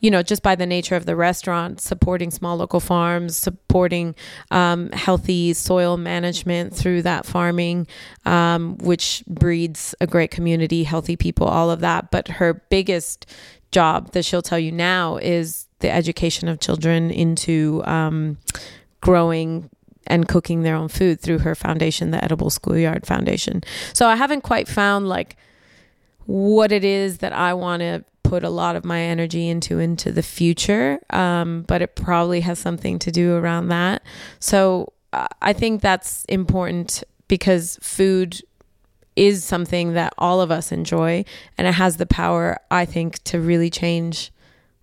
you 0.00 0.10
know, 0.10 0.22
just 0.22 0.42
by 0.42 0.54
the 0.56 0.66
nature 0.66 0.94
of 0.94 1.06
the 1.06 1.16
restaurant, 1.16 1.80
supporting 1.80 2.30
small 2.30 2.58
local 2.58 2.80
farms, 2.80 3.34
supporting 3.34 4.14
um, 4.50 4.90
healthy 4.92 5.54
soil 5.54 5.96
management 5.96 6.74
through 6.74 7.00
that 7.02 7.24
farming, 7.24 7.86
um, 8.26 8.76
which 8.78 9.24
breeds 9.26 9.94
a 10.02 10.06
great 10.06 10.30
community, 10.30 10.84
healthy 10.84 11.16
people, 11.16 11.46
all 11.46 11.70
of 11.70 11.80
that. 11.80 12.10
But 12.10 12.28
her 12.28 12.52
biggest 12.68 13.24
job 13.72 14.12
that 14.12 14.24
she'll 14.24 14.42
tell 14.42 14.58
you 14.58 14.70
now 14.70 15.16
is 15.16 15.66
the 15.80 15.90
education 15.90 16.46
of 16.48 16.60
children 16.60 17.10
into 17.10 17.82
um, 17.86 18.36
growing 19.00 19.70
and 20.06 20.28
cooking 20.28 20.62
their 20.62 20.76
own 20.76 20.88
food 20.88 21.20
through 21.20 21.38
her 21.40 21.54
foundation, 21.54 22.10
the 22.10 22.22
Edible 22.22 22.50
Schoolyard 22.50 23.06
Foundation. 23.06 23.62
So 23.92 24.08
I 24.08 24.16
haven't 24.16 24.42
quite 24.42 24.68
found 24.68 25.08
like 25.08 25.36
what 26.26 26.72
it 26.72 26.84
is 26.84 27.18
that 27.18 27.32
I 27.32 27.54
want 27.54 27.80
to 27.80 28.04
put 28.22 28.42
a 28.42 28.50
lot 28.50 28.76
of 28.76 28.84
my 28.84 29.00
energy 29.00 29.48
into 29.48 29.78
into 29.78 30.10
the 30.10 30.22
future, 30.22 30.98
um, 31.10 31.62
but 31.62 31.82
it 31.82 31.94
probably 31.94 32.40
has 32.40 32.58
something 32.58 32.98
to 33.00 33.10
do 33.10 33.34
around 33.34 33.68
that. 33.68 34.02
So 34.40 34.92
uh, 35.12 35.28
I 35.42 35.52
think 35.52 35.80
that's 35.80 36.24
important 36.26 37.04
because 37.28 37.78
food 37.82 38.40
is 39.14 39.44
something 39.44 39.94
that 39.94 40.12
all 40.18 40.40
of 40.40 40.50
us 40.50 40.72
enjoy, 40.72 41.24
and 41.56 41.66
it 41.66 41.74
has 41.74 41.96
the 41.96 42.06
power, 42.06 42.58
I 42.70 42.84
think, 42.84 43.22
to 43.24 43.40
really 43.40 43.70
change 43.70 44.30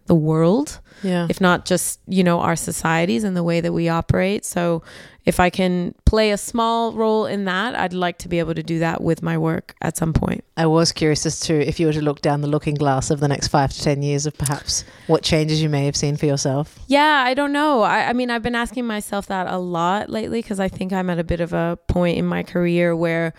the 0.05 0.15
world 0.15 0.79
Yeah. 1.01 1.27
if 1.29 1.39
not 1.41 1.65
just 1.65 1.99
you 2.07 2.23
know 2.23 2.39
our 2.39 2.55
societies 2.55 3.23
and 3.23 3.35
the 3.35 3.43
way 3.43 3.61
that 3.61 3.71
we 3.73 3.87
operate 3.89 4.43
so 4.45 4.81
if 5.25 5.39
i 5.39 5.49
can 5.49 5.93
play 6.05 6.31
a 6.31 6.37
small 6.37 6.91
role 6.93 7.25
in 7.25 7.45
that 7.45 7.73
i'd 7.75 7.93
like 7.93 8.17
to 8.19 8.27
be 8.29 8.39
able 8.39 8.53
to 8.53 8.63
do 8.63 8.79
that 8.79 9.01
with 9.01 9.21
my 9.21 9.37
work 9.37 9.75
at 9.81 9.95
some 9.97 10.13
point 10.13 10.43
I 10.55 10.67
was 10.67 10.91
curious 10.91 11.25
as 11.25 11.39
to 11.41 11.53
if 11.67 11.79
you 11.79 11.87
were 11.87 11.93
to 11.93 12.01
look 12.01 12.21
down 12.21 12.41
the 12.41 12.47
looking 12.47 12.75
glass 12.75 13.09
of 13.09 13.19
the 13.19 13.27
next 13.27 13.47
five 13.47 13.71
to 13.73 13.81
10 13.81 14.03
years 14.03 14.25
of 14.27 14.37
perhaps 14.37 14.83
what 15.07 15.23
changes 15.23 15.63
you 15.63 15.69
may 15.69 15.85
have 15.85 15.95
seen 15.95 16.15
for 16.17 16.25
yourself. 16.25 16.77
yeah 16.87 17.23
i 17.25 17.33
don't 17.33 17.53
know 17.53 17.81
i, 17.81 18.09
I 18.09 18.13
mean 18.13 18.29
i've 18.29 18.43
been 18.43 18.55
asking 18.55 18.85
myself 18.85 19.27
that 19.27 19.47
a 19.47 19.57
lot 19.57 20.09
lately 20.09 20.41
because 20.41 20.59
i 20.59 20.67
think 20.67 20.91
i'm 20.93 21.09
at 21.09 21.17
a 21.19 21.23
bit 21.23 21.39
of 21.39 21.53
a 21.53 21.77
point 21.87 22.17
in 22.17 22.25
my 22.25 22.43
career 22.43 22.95
where 22.95 23.33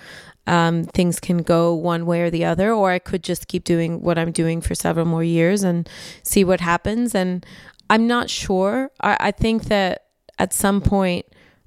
um, 0.46 0.84
things 0.84 1.20
can 1.20 1.38
go 1.38 1.74
one 1.74 2.06
way 2.06 2.22
or 2.22 2.30
the 2.30 2.44
other, 2.44 2.72
or 2.72 2.90
I 2.90 2.98
could 2.98 3.22
just 3.22 3.48
keep 3.48 3.64
doing 3.64 4.02
what 4.02 4.18
I'm 4.18 4.32
doing 4.32 4.60
for 4.60 4.74
several 4.74 5.06
more 5.06 5.24
years 5.24 5.62
and 5.62 5.88
see 6.22 6.44
what 6.44 6.60
happens. 6.60 7.14
And 7.14 7.44
I'm 7.88 8.06
not 8.06 8.30
sure. 8.30 8.90
I, 9.00 9.16
I 9.20 9.30
think 9.30 9.64
that 9.64 10.04
at 10.38 10.52
some 10.52 10.80
point, 10.80 11.26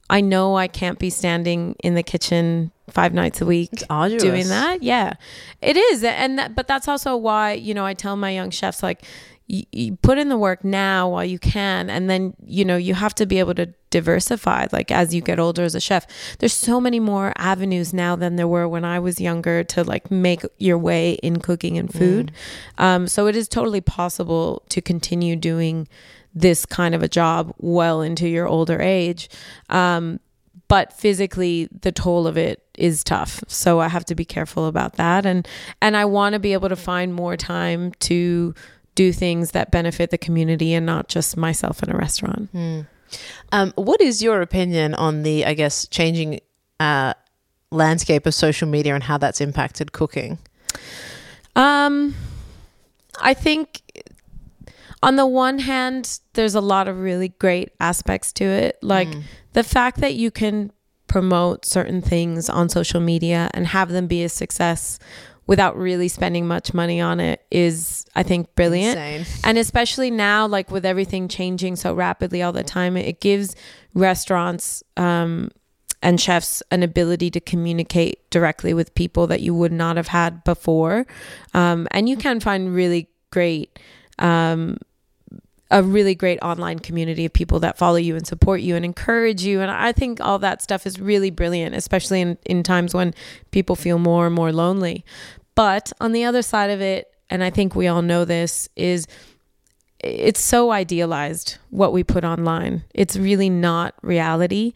I 0.10 0.22
know 0.22 0.56
I 0.56 0.68
can't 0.68 1.00
be 1.00 1.10
standing 1.10 1.76
in 1.84 1.96
the 1.96 2.04
kitchen 2.04 2.72
five 2.90 3.14
nights 3.14 3.42
a 3.42 3.46
week 3.46 3.84
doing 4.20 4.48
that. 4.48 4.82
Yeah, 4.82 5.14
it 5.62 5.76
is, 5.76 6.04
and 6.04 6.40
that, 6.40 6.56
but 6.56 6.68
that's 6.68 6.88
also 6.88 7.18
why 7.18 7.54
you 7.54 7.74
know 7.74 7.86
I 7.86 7.94
tell 7.94 8.16
my 8.16 8.32
young 8.32 8.50
chefs 8.50 8.82
like, 8.82 9.04
you, 9.48 9.64
you 9.72 9.96
put 9.98 10.18
in 10.18 10.30
the 10.30 10.38
work 10.38 10.64
now 10.64 11.10
while 11.10 11.26
you 11.26 11.40
can, 11.40 11.90
and 11.90 12.10
then 12.10 12.34
you 12.46 12.66
know 12.66 12.78
you 12.78 12.94
have 12.94 13.16
to 13.16 13.26
be 13.26 13.40
able 13.40 13.56
to 13.56 13.68
diversify. 13.90 14.68
Like 14.72 14.92
as 14.92 15.16
you 15.16 15.22
get 15.22 15.40
older 15.40 15.64
as 15.64 15.74
a 15.74 15.80
chef, 15.80 16.06
there's 16.40 16.54
so 16.54 16.80
many 16.80 17.00
more 17.00 17.34
avenues 17.38 17.94
now 17.94 18.16
than 18.16 18.36
there 18.36 18.48
were 18.48 18.68
when 18.68 18.86
I 18.86 19.00
was 19.00 19.22
younger 19.22 19.64
to 19.66 19.84
like 19.84 20.12
make 20.12 20.44
your 20.58 20.78
way 20.78 21.14
in 21.24 21.40
cooking 21.40 21.78
and 21.78 21.92
food. 21.92 22.32
Um, 22.78 23.08
so 23.08 23.28
it 23.28 23.36
is 23.36 23.48
totally 23.48 23.82
possible 23.82 24.64
to 24.70 24.82
continue 24.82 25.36
doing 25.36 25.88
this 26.36 26.66
kind 26.66 26.94
of 26.94 27.02
a 27.02 27.08
job 27.08 27.54
well 27.58 28.02
into 28.02 28.28
your 28.28 28.48
older 28.48 28.82
age. 28.82 29.30
Um, 29.70 30.20
but 30.68 30.92
physically 30.92 31.70
the 31.72 31.92
toll 31.92 32.28
of 32.28 32.38
it 32.38 32.62
is 32.78 33.04
tough 33.04 33.42
so 33.48 33.80
i 33.80 33.88
have 33.88 34.06
to 34.06 34.14
be 34.14 34.26
careful 34.26 34.66
about 34.66 34.98
that 34.98 35.26
and 35.26 35.48
and 35.82 35.96
i 35.96 36.04
want 36.04 36.34
to 36.34 36.40
be 36.40 36.54
able 36.54 36.70
to 36.70 36.76
find 36.76 37.14
more 37.14 37.38
time 37.38 37.92
to 38.00 38.54
do 38.98 39.14
things 39.14 39.52
that 39.52 39.70
benefit 39.72 40.10
the 40.10 40.18
community 40.18 40.74
and 40.74 40.86
not 40.86 41.08
just 41.08 41.38
myself 41.38 41.84
in 41.84 41.90
a 41.90 41.96
restaurant 41.96 42.50
Um, 43.54 43.72
what 43.76 44.02
is 44.02 44.22
your 44.22 44.42
opinion 44.42 44.94
on 44.96 45.24
the, 45.24 45.46
I 45.46 45.54
guess, 45.54 45.88
changing 45.88 46.42
uh, 46.80 47.14
landscape 47.72 48.26
of 48.26 48.34
social 48.34 48.68
media 48.68 48.94
and 48.94 49.04
how 49.04 49.18
that's 49.18 49.40
impacted 49.40 49.92
cooking? 49.94 50.40
Um, 51.56 52.16
I 53.22 53.34
think 53.34 53.82
on 55.02 55.16
the 55.16 55.26
one 55.26 55.60
hand, 55.60 56.20
there's 56.34 56.56
a 56.56 56.62
lot 56.62 56.88
of 56.88 57.00
really 57.00 57.30
great 57.40 57.70
aspects 57.80 58.34
to 58.34 58.44
it. 58.44 58.78
Like 58.82 59.08
the 59.54 59.64
fact 59.64 60.02
that 60.02 60.16
you 60.16 60.32
can 60.32 60.72
promote 61.08 61.66
certain 61.66 62.02
things 62.02 62.50
on 62.50 62.68
social 62.68 63.00
media 63.00 63.50
and 63.54 63.68
have 63.68 63.90
them 63.90 64.08
be 64.08 64.24
a 64.24 64.30
success 64.30 65.00
without 65.48 65.78
really 65.78 66.10
spending 66.10 66.46
much 66.46 66.74
money 66.74 67.00
on 67.00 67.20
it 67.20 67.42
is, 67.50 68.06
I 68.16 68.24
think, 68.24 68.54
brilliant. 68.56 68.98
Insane. 68.98 69.42
And 69.46 69.58
especially 69.58 70.12
now, 70.12 70.46
like 70.46 70.70
with 70.70 70.86
everything 70.86 71.28
changing 71.30 71.78
so 71.78 71.94
rapidly 71.94 72.44
all 72.44 72.52
the 72.52 72.64
time, 72.64 72.98
it 72.98 73.22
gives 73.22 73.56
restaurants 73.94 74.84
um, 74.98 75.50
and 76.04 76.20
chefs 76.20 76.62
an 76.70 76.84
ability 76.84 77.32
to 77.32 77.40
communicate 77.40 78.30
directly 78.30 78.74
with 78.74 78.94
people 78.94 79.26
that 79.28 79.42
you 79.42 79.56
would 79.56 79.72
not 79.72 79.96
have 79.96 80.08
had 80.10 80.44
before. 80.44 81.08
Um, 81.54 81.88
and 81.92 82.10
you 82.10 82.18
can 82.18 82.42
find 82.42 82.76
really 82.76 83.10
great, 83.32 83.80
um, 84.20 84.78
a 85.70 85.84
really 85.84 86.16
great 86.16 86.40
online 86.42 86.80
community 86.80 87.26
of 87.26 87.34
people 87.34 87.60
that 87.60 87.78
follow 87.78 87.98
you 87.98 88.16
and 88.16 88.26
support 88.26 88.62
you 88.62 88.76
and 88.76 88.86
encourage 88.86 89.44
you. 89.44 89.62
And 89.62 89.70
I 89.70 89.92
think 89.92 90.22
all 90.22 90.40
that 90.40 90.62
stuff 90.62 90.86
is 90.86 91.00
really 91.00 91.30
brilliant, 91.30 91.76
especially 91.76 92.22
in, 92.22 92.38
in 92.46 92.64
times 92.64 92.94
when 92.94 93.14
people 93.52 93.76
feel 93.76 94.00
more 94.00 94.26
and 94.26 94.36
more 94.36 94.54
lonely. 94.54 95.04
But 95.56 95.92
on 96.00 96.12
the 96.12 96.24
other 96.24 96.42
side 96.42 96.70
of 96.70 96.82
it, 96.82 97.14
and 97.30 97.44
I 97.44 97.50
think 97.50 97.76
we 97.76 97.88
all 97.88 98.02
know 98.02 98.24
this, 98.24 98.70
is 98.76 99.08
it's 100.00 100.40
so 100.40 100.72
idealized 100.72 101.58
what 101.70 101.92
we 101.92 102.04
put 102.04 102.24
online. 102.24 102.84
It's 102.94 103.18
really 103.18 103.50
not 103.50 103.96
reality. 104.02 104.74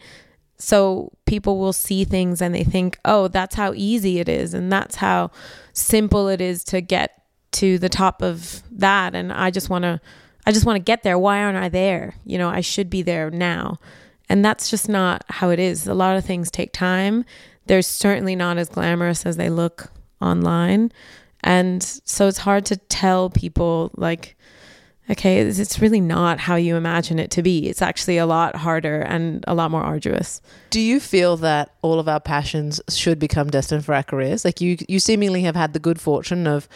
So 0.58 1.12
people 1.26 1.58
will 1.58 1.74
see 1.74 2.04
things 2.04 2.42
and 2.42 2.54
they 2.54 2.64
think, 2.64 3.00
oh, 3.06 3.28
that's 3.28 3.56
how 3.56 3.74
easy 3.76 4.20
it 4.20 4.28
is. 4.28 4.54
And 4.54 4.72
that's 4.72 4.96
how 4.96 5.32
simple 5.74 6.28
it 6.28 6.42
is 6.42 6.64
to 6.66 6.82
get 6.82 7.24
to 7.54 7.78
the 7.78 7.90
top 7.90 8.22
of 8.22 8.62
that. 8.72 9.16
And 9.16 9.32
I 9.32 9.52
just 9.52 9.70
want 9.70 9.84
to, 9.84 10.02
I 10.46 10.52
just 10.52 10.66
want 10.66 10.78
to 10.78 10.84
get 10.84 11.04
there. 11.04 11.20
Why 11.20 11.44
aren't 11.44 11.58
I 11.58 11.70
there? 11.70 12.16
You 12.26 12.38
know, 12.38 12.50
I 12.50 12.62
should 12.62 12.90
be 12.90 13.02
there 13.02 13.30
now. 13.30 13.80
And 14.30 14.44
that's 14.46 14.70
just 14.70 14.88
not 14.88 15.24
how 15.30 15.50
it 15.50 15.60
is. 15.60 15.88
A 15.88 15.94
lot 15.94 16.16
of 16.16 16.26
things 16.26 16.50
take 16.50 16.72
time. 16.72 17.26
They're 17.66 17.82
certainly 17.82 18.36
not 18.36 18.58
as 18.58 18.70
glamorous 18.70 19.26
as 19.26 19.38
they 19.38 19.50
look 19.50 19.92
online. 20.22 20.92
And 21.44 21.84
so 21.84 22.28
it's 22.28 22.38
hard 22.38 22.66
to 22.68 22.78
tell 22.78 23.30
people, 23.30 23.92
like, 23.96 24.36
okay, 25.10 25.40
it's 25.40 25.80
really 25.80 26.00
not 26.00 26.40
how 26.40 26.56
you 26.56 26.76
imagine 26.76 27.20
it 27.20 27.32
to 27.32 27.44
be. 27.44 27.68
It's 27.68 27.82
actually 27.82 28.18
a 28.18 28.26
lot 28.26 28.56
harder 28.56 29.02
and 29.02 29.44
a 29.48 29.54
lot 29.54 29.72
more 29.72 29.82
arduous. 29.82 30.42
Do 30.70 30.80
you 30.80 31.00
feel 31.00 31.36
that 31.38 31.74
all 31.82 32.00
of 32.00 32.08
our 32.08 32.20
passions 32.20 32.80
should 32.90 33.20
become 33.20 33.50
destined 33.50 33.84
for 33.84 33.94
our 33.94 34.04
careers? 34.04 34.46
Like 34.46 34.62
you, 34.62 34.78
you 34.88 35.00
seemingly 35.00 35.42
have 35.42 35.56
had 35.56 35.74
the 35.74 35.80
good 35.80 36.00
fortune 36.00 36.48
of 36.48 36.70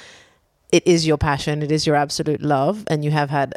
it 0.71 0.85
is 0.85 1.05
your 1.07 1.17
passion, 1.17 1.61
it 1.63 1.71
is 1.71 1.85
your 1.87 1.95
absolute 1.95 2.41
love, 2.41 2.83
and 2.87 3.03
you 3.03 3.11
have 3.11 3.29
had 3.29 3.53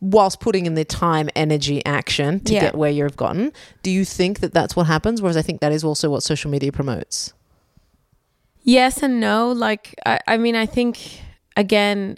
whilst 0.00 0.38
putting 0.38 0.64
in 0.66 0.74
the 0.74 0.84
time, 0.84 1.28
energy, 1.34 1.84
action 1.84 2.38
to 2.40 2.54
Yeah. 2.54 2.60
get 2.60 2.74
where 2.76 2.90
you've 2.90 3.16
gotten. 3.16 3.52
Do 3.82 3.90
you 3.90 4.04
think 4.04 4.38
that 4.40 4.54
that's 4.54 4.76
what 4.76 4.86
happens? 4.86 5.20
Whereas 5.20 5.36
I 5.36 5.42
think 5.42 5.60
that 5.60 5.72
is 5.72 5.82
also 5.82 6.08
what 6.08 6.22
social 6.22 6.50
media 6.52 6.70
promotes. 6.70 7.32
Yes 8.62 9.02
and 9.02 9.18
no. 9.18 9.50
Like, 9.50 9.94
I, 10.06 10.20
I 10.26 10.36
mean, 10.36 10.54
I 10.54 10.66
think, 10.66 11.20
again, 11.56 12.16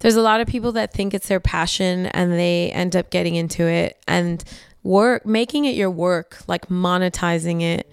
there's 0.00 0.14
a 0.14 0.22
lot 0.22 0.40
of 0.40 0.46
people 0.46 0.72
that 0.72 0.92
think 0.92 1.14
it's 1.14 1.26
their 1.26 1.40
passion 1.40 2.06
and 2.06 2.32
they 2.32 2.70
end 2.70 2.94
up 2.94 3.10
getting 3.10 3.34
into 3.34 3.64
it 3.66 3.98
and 4.06 4.44
work, 4.84 5.24
making 5.26 5.64
it 5.64 5.74
your 5.74 5.90
work, 5.90 6.42
like 6.46 6.68
monetizing 6.68 7.62
it, 7.62 7.90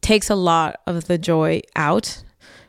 takes 0.00 0.28
a 0.30 0.34
lot 0.36 0.80
of 0.86 1.06
the 1.06 1.16
joy 1.18 1.60
out 1.74 2.22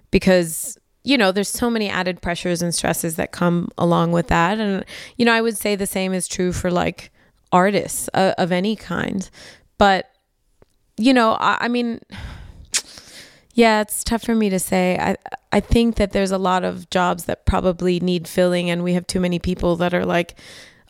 because 0.10 0.78
you 1.06 1.18
know 1.18 1.32
there's 1.32 1.50
so 1.50 1.70
many 1.70 1.88
added 1.88 2.22
pressures 2.22 2.62
and 2.62 2.74
stresses 2.74 3.16
that 3.16 3.32
come 3.32 3.70
along 3.78 4.12
with 4.12 4.28
that. 4.28 4.60
And 4.60 4.84
you 5.18 5.26
know 5.26 5.34
i 5.34 5.42
would 5.42 5.58
say 5.58 5.76
the 5.76 5.88
same 5.88 6.14
is 6.14 6.28
true 6.28 6.52
for 6.52 6.72
like 6.72 7.12
artists 7.52 8.10
uh, 8.14 8.34
of 8.38 8.52
any 8.52 8.76
kind. 8.76 9.30
But 9.78 10.10
you 10.98 11.14
know 11.14 11.38
I, 11.40 11.58
I 11.62 11.68
mean 11.68 12.00
yeah 13.54 13.82
it's 13.82 14.04
tough 14.04 14.24
for 14.24 14.36
me 14.36 14.50
to 14.50 14.60
say. 14.60 14.98
I 15.00 15.16
i 15.52 15.60
think 15.60 15.96
that 15.96 16.12
there's 16.12 16.32
a 16.32 16.38
lot 16.38 16.64
of 16.64 16.90
jobs 16.90 17.26
that 17.26 17.46
probably 17.46 18.00
need 18.00 18.28
filling 18.28 18.70
and 18.70 18.84
we 18.84 18.94
have 18.94 19.08
too 19.08 19.20
many 19.20 19.40
people 19.40 19.76
that 19.78 19.94
are 19.94 20.06
like 20.06 20.36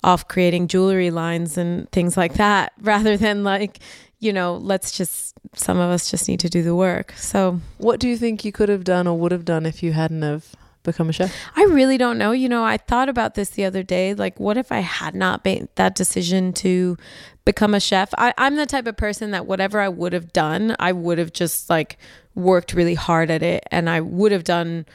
off 0.03 0.27
creating 0.27 0.67
jewelry 0.67 1.09
lines 1.09 1.57
and 1.57 1.91
things 1.91 2.15
like 2.15 2.35
that 2.35 2.71
rather 2.81 3.17
than 3.17 3.43
like 3.43 3.79
you 4.25 4.33
know 4.33 4.55
let's 4.57 4.91
just 4.91 5.35
some 5.53 5.77
of 5.77 5.89
us 5.89 6.09
just 6.11 6.27
need 6.27 6.39
to 6.39 6.49
do 6.49 6.63
the 6.63 6.75
work 6.75 7.13
so 7.13 7.61
What 7.77 7.99
do 7.99 8.09
you 8.09 8.17
think 8.17 8.43
you 8.43 8.51
could 8.51 8.69
have 8.69 8.83
done 8.83 9.07
or 9.07 9.17
would 9.17 9.31
have 9.31 9.45
done 9.45 9.65
if 9.65 9.83
you 9.83 9.93
hadn't 9.93 10.23
have 10.23 10.55
become 10.85 11.09
a 11.09 11.13
chef? 11.13 11.35
I 11.55 11.63
really 11.65 11.97
don't 11.97 12.17
know. 12.17 12.31
You 12.31 12.47
know, 12.47 12.63
I 12.63 12.77
thought 12.77 13.09
about 13.09 13.35
this 13.35 13.49
the 13.49 13.65
other 13.65 13.83
day. 13.83 14.13
Like, 14.13 14.39
what 14.39 14.55
if 14.55 14.71
I 14.71 14.79
had 14.79 15.13
not 15.13 15.43
made 15.43 15.67
that 15.75 15.95
decision 15.95 16.53
to 16.53 16.97
become 17.43 17.73
a 17.73 17.79
chef? 17.79 18.13
I, 18.17 18.33
I'm 18.37 18.55
the 18.55 18.65
type 18.65 18.87
of 18.87 18.95
person 18.95 19.31
that 19.31 19.45
whatever 19.45 19.81
I 19.81 19.89
would 19.89 20.13
have 20.13 20.31
done, 20.31 20.75
I 20.79 20.93
would 20.93 21.17
have 21.17 21.33
just 21.33 21.69
like 21.69 21.97
worked 22.35 22.73
really 22.73 22.95
hard 22.95 23.29
at 23.29 23.43
it 23.43 23.67
and 23.71 23.89
I 23.89 23.99
would 23.99 24.31
have 24.31 24.43
done 24.43 24.85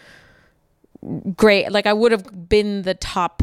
great. 1.37 1.70
Like, 1.70 1.87
I 1.87 1.93
would 1.93 2.12
have 2.12 2.49
been 2.49 2.83
the 2.83 2.95
top 2.95 3.43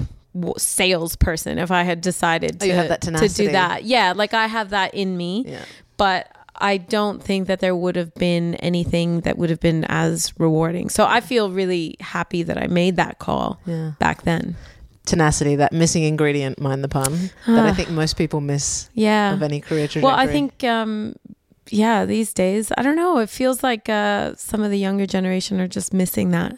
salesperson 0.58 1.58
if 1.58 1.72
I 1.72 1.84
had 1.84 2.02
decided 2.02 2.58
Oh, 2.62 2.68
to, 2.68 2.74
that 2.90 3.02
to 3.02 3.28
do 3.30 3.52
that. 3.52 3.84
Yeah, 3.84 4.14
like 4.16 4.34
I 4.34 4.48
have 4.48 4.70
that 4.72 4.94
in 4.94 5.18
me 5.18 5.44
Yeah. 5.48 5.60
but 5.98 6.32
I 6.60 6.78
don't 6.78 7.22
think 7.22 7.48
that 7.48 7.60
there 7.60 7.76
would 7.76 7.96
have 7.96 8.14
been 8.16 8.56
anything 8.56 9.22
that 9.22 9.38
would 9.38 9.52
have 9.52 9.60
been 9.60 9.86
as 9.90 10.34
rewarding. 10.40 10.90
So 10.90 11.06
I 11.06 11.22
feel 11.22 11.52
really 11.52 11.96
happy 12.00 12.42
that 12.44 12.58
I 12.58 12.66
made 12.68 12.96
that 12.96 13.20
call 13.20 13.60
Yeah. 13.68 13.92
back 14.00 14.24
then. 14.24 14.56
Tenacity, 15.06 15.56
that 15.58 15.72
missing 15.72 16.04
ingredient, 16.04 16.60
mind 16.60 16.84
the 16.84 16.88
pun, 16.90 17.30
that 17.46 17.66
I 17.66 17.70
Ah. 17.70 17.74
think 17.74 17.90
most 17.92 18.18
people 18.18 18.42
miss 18.42 18.90
Yeah. 18.94 19.34
of 19.34 19.44
any 19.44 19.60
career 19.62 19.88
trajectory. 19.88 20.02
Well, 20.04 20.16
I 20.16 20.26
think, 20.28 20.64
um, 20.64 21.16
yeah, 21.70 22.06
these 22.06 22.34
days, 22.34 22.72
I 22.78 22.82
don't 22.82 22.96
know. 22.96 23.20
It 23.20 23.30
feels 23.30 23.62
like 23.64 23.88
uh, 23.88 24.34
some 24.36 24.64
of 24.64 24.72
the 24.72 24.80
younger 24.80 25.06
generation 25.06 25.62
are 25.62 25.68
just 25.68 25.94
missing 25.94 26.32
that. 26.32 26.58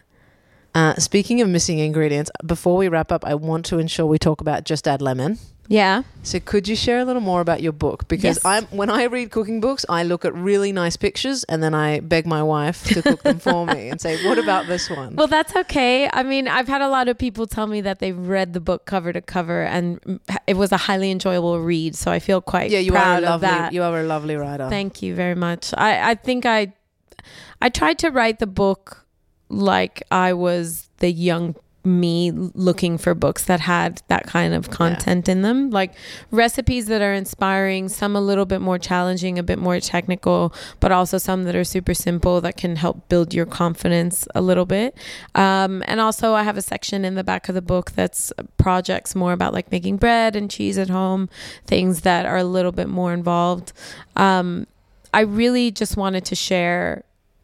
Uh, 0.76 0.94
speaking 0.96 1.42
of 1.42 1.50
missing 1.50 1.80
ingredients, 1.80 2.30
before 2.46 2.78
we 2.78 2.88
wrap 2.88 3.12
up, 3.12 3.26
I 3.26 3.36
want 3.36 3.66
to 3.68 3.80
ensure 3.80 4.06
we 4.06 4.20
talk 4.20 4.40
about 4.42 4.64
Just 4.66 4.88
Add 4.88 5.02
Lemon. 5.02 5.40
Yeah. 5.68 6.02
So, 6.24 6.40
could 6.40 6.68
you 6.68 6.76
share 6.76 7.00
a 7.00 7.06
little 7.06 7.22
more 7.22 7.42
about 7.42 7.62
your 7.62 7.72
book? 7.72 8.08
Because 8.08 8.38
Yes. 8.38 8.46
I'm 8.46 8.66
when 8.66 8.90
I 8.90 9.04
read 9.04 9.30
cooking 9.30 9.62
books, 9.62 9.86
I 9.88 10.02
look 10.02 10.26
at 10.26 10.34
really 10.34 10.72
nice 10.72 10.98
pictures 10.98 11.44
and 11.44 11.62
then 11.62 11.76
I 11.76 12.00
beg 12.00 12.26
my 12.26 12.42
wife 12.42 12.86
to 12.86 13.04
cook 13.04 13.22
them 13.22 13.38
for 13.38 13.68
me 13.68 13.90
and 13.90 14.02
say, 14.02 14.18
"What 14.28 14.40
about 14.40 14.66
this 14.66 14.90
one?" 14.90 15.16
Well, 15.16 15.28
that's 15.28 15.56
okay. 15.56 16.10
I 16.12 16.24
mean, 16.24 16.48
I've 16.48 16.68
had 16.68 16.82
a 16.82 16.90
lot 16.90 17.08
of 17.08 17.20
people 17.20 17.46
tell 17.46 17.68
me 17.68 17.82
that 17.82 18.00
they've 18.00 18.18
read 18.18 18.54
the 18.54 18.60
book 18.60 18.86
cover 18.86 19.14
to 19.14 19.22
cover, 19.22 19.62
and 19.64 20.20
it 20.48 20.56
was 20.58 20.72
a 20.72 20.78
highly 20.78 21.12
enjoyable 21.12 21.60
read. 21.60 21.96
So 21.96 22.10
I 22.12 22.18
feel 22.18 22.42
quite 22.42 22.72
yeah, 22.72 22.80
you 22.80 22.92
proud 22.92 23.24
are 23.24 23.28
a 23.28 23.30
lovely. 23.30 23.48
that. 23.48 23.72
You 23.74 23.84
are 23.84 24.00
a 24.00 24.04
lovely 24.04 24.36
writer. 24.38 24.70
Thank 24.70 25.04
you 25.04 25.14
very 25.14 25.36
much. 25.36 25.72
I, 25.78 26.12
I 26.12 26.16
think 26.16 26.48
I 26.48 26.74
I 27.62 27.70
tried 27.70 28.00
to 28.00 28.10
write 28.10 28.40
the 28.40 28.48
book 28.48 29.06
like 29.50 30.04
I 30.12 30.34
was 30.34 30.90
the 30.98 31.12
young 31.12 31.56
me 31.86 32.32
looking 32.32 32.98
for 32.98 33.16
books 33.16 33.46
that 33.46 33.62
had 33.62 34.02
that 34.10 34.28
kind 34.28 34.54
of 34.54 34.70
content 34.70 35.30
in 35.30 35.42
them. 35.44 35.70
Like 35.70 35.94
recipes 36.30 36.88
that 36.88 37.02
are 37.02 37.14
inspiring 37.14 37.88
some 37.88 38.16
a 38.16 38.22
little 38.22 38.46
bit 38.46 38.60
more 38.60 38.78
challenging 38.78 39.40
a 39.40 39.44
bit 39.44 39.60
more 39.60 39.80
technical 39.80 40.54
but 40.80 40.92
also 40.92 41.18
some 41.18 41.46
that 41.46 41.56
are 41.56 41.64
super 41.64 41.94
simple 41.94 42.42
that 42.42 42.58
can 42.58 42.76
help 42.76 43.08
build 43.08 43.34
your 43.34 43.46
confidence 43.46 44.28
a 44.36 44.42
little 44.42 44.66
bit. 44.66 44.96
Um, 45.36 45.84
and 45.88 46.02
also 46.02 46.34
i 46.34 46.44
have 46.44 46.58
a 46.58 46.62
section 46.62 47.06
in 47.06 47.16
the 47.16 47.24
back 47.24 47.48
of 47.48 47.56
the 47.56 47.62
book 47.62 47.92
that's 47.92 48.34
projects 48.58 49.16
more 49.16 49.32
about 49.32 49.54
like 49.54 49.72
making 49.72 49.98
bread 49.98 50.36
and 50.36 50.52
cheese 50.52 50.78
at 50.78 50.90
home 50.90 51.30
things 51.66 52.02
that 52.02 52.26
are 52.26 52.38
a 52.38 52.44
little 52.44 52.74
bit 52.74 52.90
more 52.90 53.14
involved. 53.14 53.72
Um, 54.16 54.68
I 55.14 55.22
really 55.22 55.72
just 55.72 55.98
wanted 55.98 56.26
to 56.26 56.36
share 56.36 57.04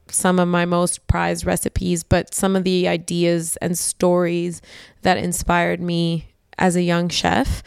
some 0.09 0.39
of 0.39 0.47
my 0.47 0.65
most 0.65 1.07
prized 1.07 1.45
recipes, 1.45 2.03
but 2.03 2.33
some 2.33 2.55
of 2.55 2.63
the 2.63 2.87
ideas 2.87 3.57
and 3.57 3.77
stories 3.77 4.61
that 5.01 5.17
inspired 5.17 5.81
me 5.81 6.27
as 6.57 6.75
a 6.75 6.81
young 6.81 7.09
chef. 7.09 7.63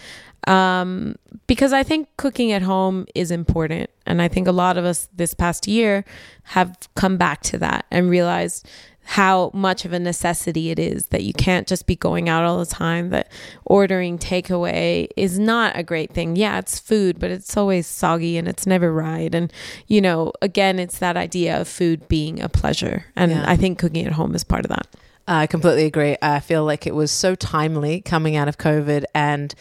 Um, 0.47 1.17
because 1.47 1.73
I 1.73 1.83
think 1.83 2.09
cooking 2.17 2.53
at 2.53 2.63
home 2.63 3.07
is 3.15 3.31
important. 3.31 3.91
And 4.07 4.23
I 4.23 4.29
think 4.29 4.49
a 4.49 4.53
lot 4.53 4.79
of 4.79 4.85
us 4.85 5.09
this 5.15 5.35
past 5.35 5.67
year 5.67 6.05
have 6.45 6.77
come 6.95 7.17
back 7.17 7.43
to 7.43 7.59
that 7.59 7.85
and 7.91 8.09
realized 8.09 8.67
how 9.13 9.51
much 9.55 9.87
of 9.87 9.95
a 9.95 9.99
necessity 9.99 10.71
it 10.71 10.79
is 10.79 11.07
that 11.07 11.23
you 11.23 11.33
can't 11.33 11.67
just 11.67 11.87
be 11.87 11.97
going 11.97 12.29
out 12.29 12.45
all 12.45 12.59
the 12.59 12.67
time, 12.67 13.09
that 13.09 13.33
ordering 13.65 14.19
takeaway 14.19 15.09
is 15.17 15.39
not 15.39 15.75
a 15.75 15.83
great 15.83 16.13
thing. 16.13 16.37
Yeah, 16.37 16.59
it's 16.59 16.79
food, 16.79 17.19
but 17.19 17.31
it's 17.31 17.57
always 17.57 17.87
soggy 17.87 18.37
and 18.37 18.47
it's 18.47 18.67
never 18.67 18.93
right. 18.93 19.35
And, 19.35 19.51
you 19.87 20.03
know, 20.03 20.33
again, 20.43 20.79
it's 20.79 20.99
that 20.99 21.17
idea 21.17 21.59
of 21.59 21.67
food 21.69 22.07
being 22.09 22.43
a 22.43 22.51
pleasure. 22.51 23.07
And 23.17 23.31
Yeah. 23.31 23.45
I 23.47 23.57
think 23.57 23.79
cooking 23.79 24.05
at 24.05 24.13
home 24.13 24.35
is 24.35 24.45
part 24.45 24.67
of 24.67 24.69
that. 24.69 24.87
I 25.27 25.47
completely 25.47 25.87
agree. 25.87 26.19
I 26.21 26.41
feel 26.41 26.67
like 26.67 26.87
it 26.87 26.95
was 26.95 27.11
so 27.11 27.35
timely 27.35 28.03
coming 28.03 28.37
out 28.37 28.47
of 28.47 28.59
COVID 28.59 29.05
and 29.15 29.55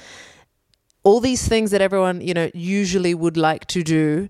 all 1.03 1.21
these 1.21 1.47
things 1.47 1.71
that 1.71 1.81
everyone, 1.81 2.19
you 2.19 2.33
know, 2.33 2.51
usually 2.53 3.13
would 3.13 3.37
like 3.37 3.65
to 3.67 3.81
do. 3.81 4.27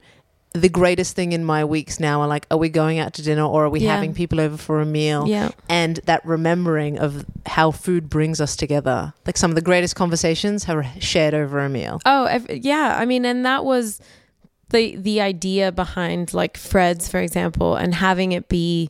The 0.60 0.70
greatest 0.70 1.16
thing 1.16 1.32
in 1.34 1.44
my 1.46 1.64
weeks 1.66 2.00
now 2.00 2.22
are 2.22 2.28
like, 2.28 2.46
are 2.52 2.58
we 2.58 2.70
going 2.70 3.00
out 3.00 3.14
to 3.16 3.22
dinner 3.22 3.44
or 3.46 3.66
are 3.66 3.70
we 3.70 3.80
Yeah. 3.82 3.94
having 3.96 4.14
people 4.14 4.40
over 4.40 4.58
for 4.58 4.82
a 4.82 4.86
meal? 4.86 5.28
Yeah. 5.28 5.50
And 5.70 6.00
that 6.06 6.26
remembering 6.26 6.98
of 7.00 7.26
how 7.46 7.72
food 7.72 8.10
brings 8.10 8.42
us 8.42 8.56
together. 8.56 9.14
Like 9.26 9.38
some 9.38 9.52
of 9.52 9.56
the 9.56 9.62
greatest 9.62 9.96
conversations 9.96 10.68
are 10.70 10.86
shared 11.00 11.34
over 11.34 11.60
a 11.60 11.70
meal. 11.70 12.00
Oh, 12.06 12.40
yeah. 12.50 12.98
I 13.00 13.06
mean, 13.06 13.26
and 13.26 13.46
that 13.46 13.64
was 13.66 14.00
the 14.70 14.96
the 14.98 15.22
idea 15.22 15.72
behind 15.72 16.34
like 16.34 16.58
Fred's, 16.58 17.08
for 17.08 17.20
example, 17.20 17.76
and 17.76 17.96
having 17.96 18.34
it 18.34 18.50
be 18.50 18.90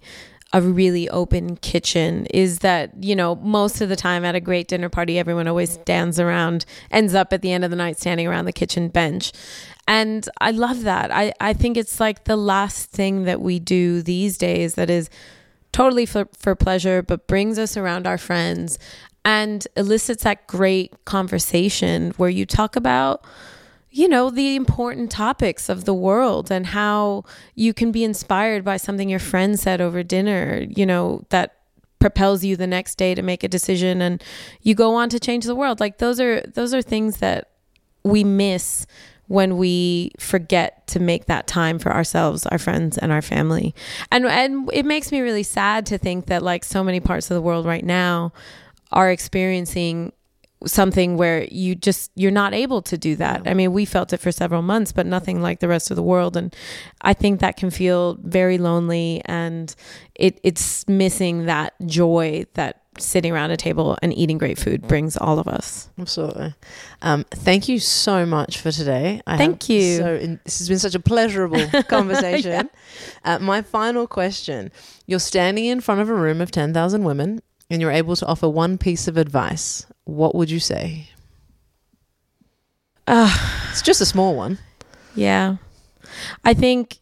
a 0.53 0.61
really 0.61 1.09
open 1.09 1.57
kitchen 1.57 2.25
is 2.27 2.59
that, 2.59 2.91
you 3.03 3.13
know, 3.15 3.35
most 3.35 3.81
of 3.81 3.89
the 3.89 3.95
time 3.97 4.23
at 4.23 4.33
a 4.33 4.39
great 4.39 4.69
dinner 4.69 4.87
party, 4.89 5.19
everyone 5.19 5.45
always 5.47 5.71
stands 5.71 6.19
around, 6.21 6.65
ends 6.89 7.13
up 7.13 7.33
at 7.33 7.41
the 7.41 7.51
end 7.51 7.65
of 7.65 7.69
the 7.69 7.75
night 7.75 7.99
standing 7.99 8.25
around 8.25 8.45
the 8.45 8.53
kitchen 8.53 8.87
bench. 8.87 9.33
And 9.87 10.27
I 10.41 10.51
love 10.51 10.83
that. 10.83 11.11
I, 11.11 11.33
I 11.39 11.53
think 11.53 11.77
it's 11.77 11.99
like 11.99 12.25
the 12.25 12.35
last 12.35 12.91
thing 12.91 13.23
that 13.23 13.41
we 13.41 13.59
do 13.59 14.01
these 14.01 14.37
days 14.37 14.75
that 14.75 14.89
is 14.89 15.09
totally 15.71 16.05
for, 16.05 16.27
for 16.37 16.55
pleasure, 16.55 17.01
but 17.01 17.27
brings 17.27 17.57
us 17.57 17.77
around 17.77 18.05
our 18.05 18.17
friends 18.17 18.77
and 19.23 19.65
elicits 19.75 20.23
that 20.23 20.47
great 20.47 21.05
conversation 21.05 22.11
where 22.17 22.29
you 22.29 22.45
talk 22.45 22.75
about 22.75 23.25
you 23.89 24.07
know, 24.07 24.29
the 24.29 24.55
important 24.55 25.09
topics 25.09 25.69
of 25.69 25.85
the 25.85 25.93
world 25.93 26.51
and 26.51 26.67
how 26.67 27.23
you 27.55 27.73
can 27.73 27.91
be 27.91 28.03
inspired 28.03 28.63
by 28.63 28.77
something 28.77 29.09
your 29.09 29.17
friend 29.17 29.59
said 29.59 29.81
over 29.81 30.03
dinner, 30.03 30.65
you 30.69 30.85
know, 30.85 31.25
that 31.29 31.55
propels 31.99 32.43
you 32.43 32.55
the 32.55 32.67
next 32.67 32.95
day 32.95 33.15
to 33.15 33.23
make 33.23 33.43
a 33.43 33.47
decision 33.47 34.01
and 34.01 34.23
you 34.61 34.75
go 34.75 34.93
on 34.93 35.09
to 35.09 35.19
change 35.19 35.45
the 35.45 35.55
world. 35.55 35.79
Like 35.79 35.97
those 35.97 36.19
are 36.19 36.41
those 36.41 36.73
are 36.73 36.81
things 36.81 37.17
that 37.17 37.49
we 38.03 38.23
miss 38.23 38.85
when 39.27 39.57
we 39.57 40.11
forget 40.19 40.87
to 40.87 40.99
make 40.99 41.25
that 41.25 41.47
time 41.47 41.79
for 41.79 41.93
ourselves, 41.93 42.45
our 42.47 42.57
friends 42.57 42.97
and 42.97 43.11
our 43.11 43.21
family. 43.21 43.75
And 44.11 44.25
and 44.25 44.69
it 44.73 44.85
makes 44.85 45.11
me 45.11 45.21
really 45.21 45.43
sad 45.43 45.85
to 45.87 45.97
think 45.97 46.27
that 46.27 46.43
like 46.43 46.63
so 46.63 46.83
many 46.83 46.99
parts 46.99 47.29
of 47.29 47.35
the 47.35 47.41
world 47.41 47.65
right 47.65 47.85
now 47.85 48.33
are 48.91 49.11
experiencing 49.11 50.13
something 50.65 51.17
where 51.17 51.43
you 51.51 51.75
just 51.75 52.11
you're 52.15 52.31
not 52.31 52.53
able 52.53 52.81
to 52.81 52.97
do 52.97 53.15
that. 53.17 53.43
I 53.45 53.53
mean, 53.53 53.73
we 53.73 53.85
felt 53.85 54.13
it 54.13 54.17
for 54.17 54.31
several 54.31 54.61
months, 54.61 54.91
but 54.91 55.05
nothing 55.05 55.41
like 55.41 55.59
the 55.59 55.67
rest 55.67 55.91
of 55.91 55.97
the 55.97 56.03
world 56.03 56.35
and 56.35 56.55
I 57.01 57.13
think 57.13 57.41
that 57.41 57.57
can 57.57 57.69
feel 57.69 58.17
very 58.21 58.57
lonely 58.57 59.21
and 59.25 59.73
it 60.15 60.39
it's 60.43 60.87
missing 60.87 61.45
that 61.45 61.73
joy 61.85 62.45
that 62.53 62.81
sitting 62.99 63.31
around 63.31 63.51
a 63.51 63.57
table 63.57 63.97
and 64.01 64.15
eating 64.17 64.37
great 64.37 64.57
food 64.57 64.87
brings 64.87 65.17
all 65.17 65.39
of 65.39 65.47
us. 65.47 65.89
Absolutely. 65.99 66.53
Um, 67.01 67.25
thank 67.31 67.67
you 67.67 67.79
so 67.79 68.25
much 68.25 68.59
for 68.59 68.71
today. 68.71 69.21
I 69.25 69.37
thank 69.37 69.69
you. 69.69 69.97
So 69.97 70.15
in, 70.15 70.39
this 70.43 70.59
has 70.59 70.69
been 70.69 70.79
such 70.79 70.95
a 70.95 70.99
pleasurable 70.99 71.67
conversation. 71.87 72.51
yeah. 72.51 72.63
uh, 73.35 73.39
my 73.39 73.61
final 73.61 74.07
question: 74.07 74.71
You're 75.05 75.19
standing 75.19 75.65
in 75.65 75.81
front 75.81 76.01
of 76.01 76.09
a 76.09 76.15
room 76.15 76.41
of 76.41 76.51
ten 76.51 76.73
thousand 76.73 77.03
women 77.03 77.41
and 77.69 77.81
you're 77.81 77.91
able 77.91 78.15
to 78.15 78.25
offer 78.25 78.47
one 78.47 78.77
piece 78.77 79.07
of 79.07 79.17
advice, 79.17 79.85
what 80.05 80.33
would 80.35 80.49
you 80.49 80.59
say? 80.59 81.09
Uh, 83.05 83.35
it's 83.71 83.81
just 83.81 84.01
a 84.01 84.05
small 84.05 84.35
one. 84.35 84.57
Yeah. 85.15 85.57
I 86.43 86.53
think, 86.53 86.97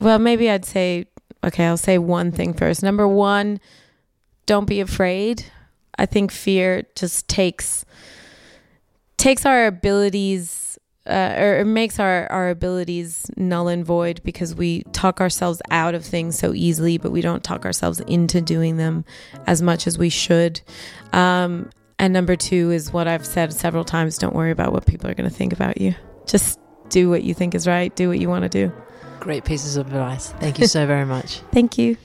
well, 0.00 0.18
maybe 0.18 0.50
I'd 0.50 0.64
say, 0.64 1.06
okay, 1.44 1.66
I'll 1.66 1.76
say 1.76 1.98
one 1.98 2.32
thing 2.32 2.54
first. 2.54 2.82
Number 2.82 3.06
one, 3.08 3.60
don't 4.46 4.66
be 4.66 4.80
afraid. 4.80 5.44
I 5.98 6.06
think 6.06 6.30
fear 6.30 6.84
just 6.94 7.28
takes 7.28 7.84
takes 9.16 9.46
our 9.46 9.66
abilities 9.66 10.66
uh, 11.06 11.34
or 11.38 11.58
it 11.58 11.64
makes 11.66 12.00
our, 12.00 12.30
our 12.32 12.50
abilities 12.50 13.30
null 13.36 13.68
and 13.68 13.84
void 13.84 14.20
because 14.24 14.54
we 14.54 14.82
talk 14.92 15.20
ourselves 15.20 15.62
out 15.70 15.94
of 15.94 16.04
things 16.04 16.36
so 16.36 16.52
easily, 16.52 16.98
but 16.98 17.12
we 17.12 17.20
don't 17.20 17.44
talk 17.44 17.64
ourselves 17.64 18.00
into 18.00 18.40
doing 18.40 18.76
them 18.76 19.04
as 19.46 19.62
much 19.62 19.86
as 19.86 19.98
we 19.98 20.08
should. 20.08 20.60
Um, 21.12 21.70
and 21.98 22.12
number 22.12 22.34
two 22.34 22.72
is 22.72 22.92
what 22.92 23.06
I've 23.06 23.24
said 23.24 23.52
several 23.52 23.84
times 23.84 24.18
don't 24.18 24.34
worry 24.34 24.50
about 24.50 24.72
what 24.72 24.86
people 24.86 25.08
are 25.08 25.14
going 25.14 25.30
to 25.30 25.34
think 25.34 25.52
about 25.52 25.80
you. 25.80 25.94
Just 26.26 26.58
do 26.88 27.08
what 27.08 27.22
you 27.22 27.34
think 27.34 27.54
is 27.54 27.66
right, 27.66 27.94
do 27.94 28.08
what 28.08 28.18
you 28.18 28.28
want 28.28 28.42
to 28.42 28.48
do. 28.48 28.72
Great 29.20 29.44
pieces 29.44 29.76
of 29.76 29.86
advice. 29.86 30.30
Thank 30.40 30.58
you 30.58 30.66
so 30.66 30.86
very 30.86 31.06
much. 31.06 31.38
Thank 31.52 31.78
you. 31.78 31.96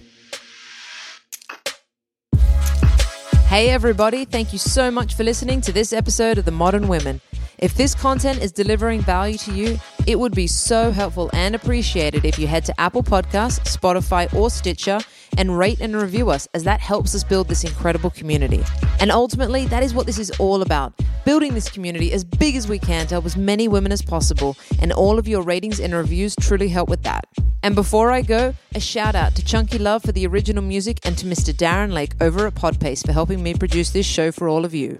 Hey, 3.52 3.68
everybody. 3.68 4.24
Thank 4.24 4.54
you 4.54 4.60
so 4.60 4.90
much 4.90 5.14
for 5.14 5.26
listening 5.26 5.60
to 5.60 5.74
this 5.74 5.92
episode 5.92 6.38
of 6.38 6.46
The 6.46 6.52
Modern 6.52 6.88
Women. 6.88 7.20
If 7.62 7.76
this 7.76 7.94
content 7.94 8.42
is 8.42 8.52
delivering 8.52 9.02
value 9.02 9.38
to 9.38 9.54
you, 9.54 9.78
it 10.08 10.18
would 10.18 10.34
be 10.34 10.48
so 10.48 10.90
helpful 10.90 11.30
and 11.32 11.54
appreciated 11.54 12.26
if 12.26 12.40
you 12.40 12.48
head 12.48 12.66
to 12.66 12.82
Apple 12.82 13.04
Podcasts, 13.04 13.60
Spotify, 13.78 14.34
or 14.34 14.50
Stitcher 14.50 15.00
and 15.38 15.56
rate 15.56 15.80
and 15.80 15.96
review 15.96 16.32
us, 16.32 16.48
as 16.56 16.64
that 16.64 16.80
helps 16.80 17.14
us 17.14 17.24
build 17.24 17.48
this 17.48 17.64
incredible 17.64 18.10
community. 18.10 18.64
And 19.00 19.12
ultimately, 19.12 19.68
that 19.68 19.84
is 19.84 19.94
what 19.94 20.08
this 20.08 20.18
is 20.18 20.32
all 20.40 20.64
about 20.64 20.94
building 21.24 21.54
this 21.54 21.70
community 21.70 22.12
as 22.14 22.24
big 22.24 22.56
as 22.56 22.68
we 22.68 22.80
can 22.80 23.06
to 23.06 23.14
help 23.14 23.26
as 23.28 23.38
many 23.38 23.68
women 23.68 23.92
as 23.92 24.02
possible. 24.02 24.58
And 24.82 24.92
all 24.92 25.20
of 25.20 25.28
your 25.28 25.44
ratings 25.44 25.80
and 25.80 25.94
reviews 25.94 26.36
truly 26.36 26.68
help 26.68 26.90
with 26.90 27.04
that. 27.04 27.28
And 27.62 27.76
before 27.76 28.10
I 28.10 28.24
go, 28.24 28.56
a 28.74 28.80
shout 28.80 29.14
out 29.14 29.36
to 29.36 29.46
Chunky 29.46 29.78
Love 29.78 30.02
for 30.02 30.12
the 30.12 30.26
original 30.26 30.64
music 30.64 31.00
and 31.04 31.16
to 31.20 31.28
Mr. 31.28 31.54
Darren 31.54 31.94
Lake 31.94 32.14
over 32.20 32.48
at 32.48 32.56
Podpace 32.56 33.06
for 33.06 33.12
helping 33.12 33.44
me 33.44 33.54
produce 33.54 33.92
this 33.92 34.08
show 34.08 34.32
for 34.32 34.50
all 34.50 34.66
of 34.66 34.74
you. 34.74 35.00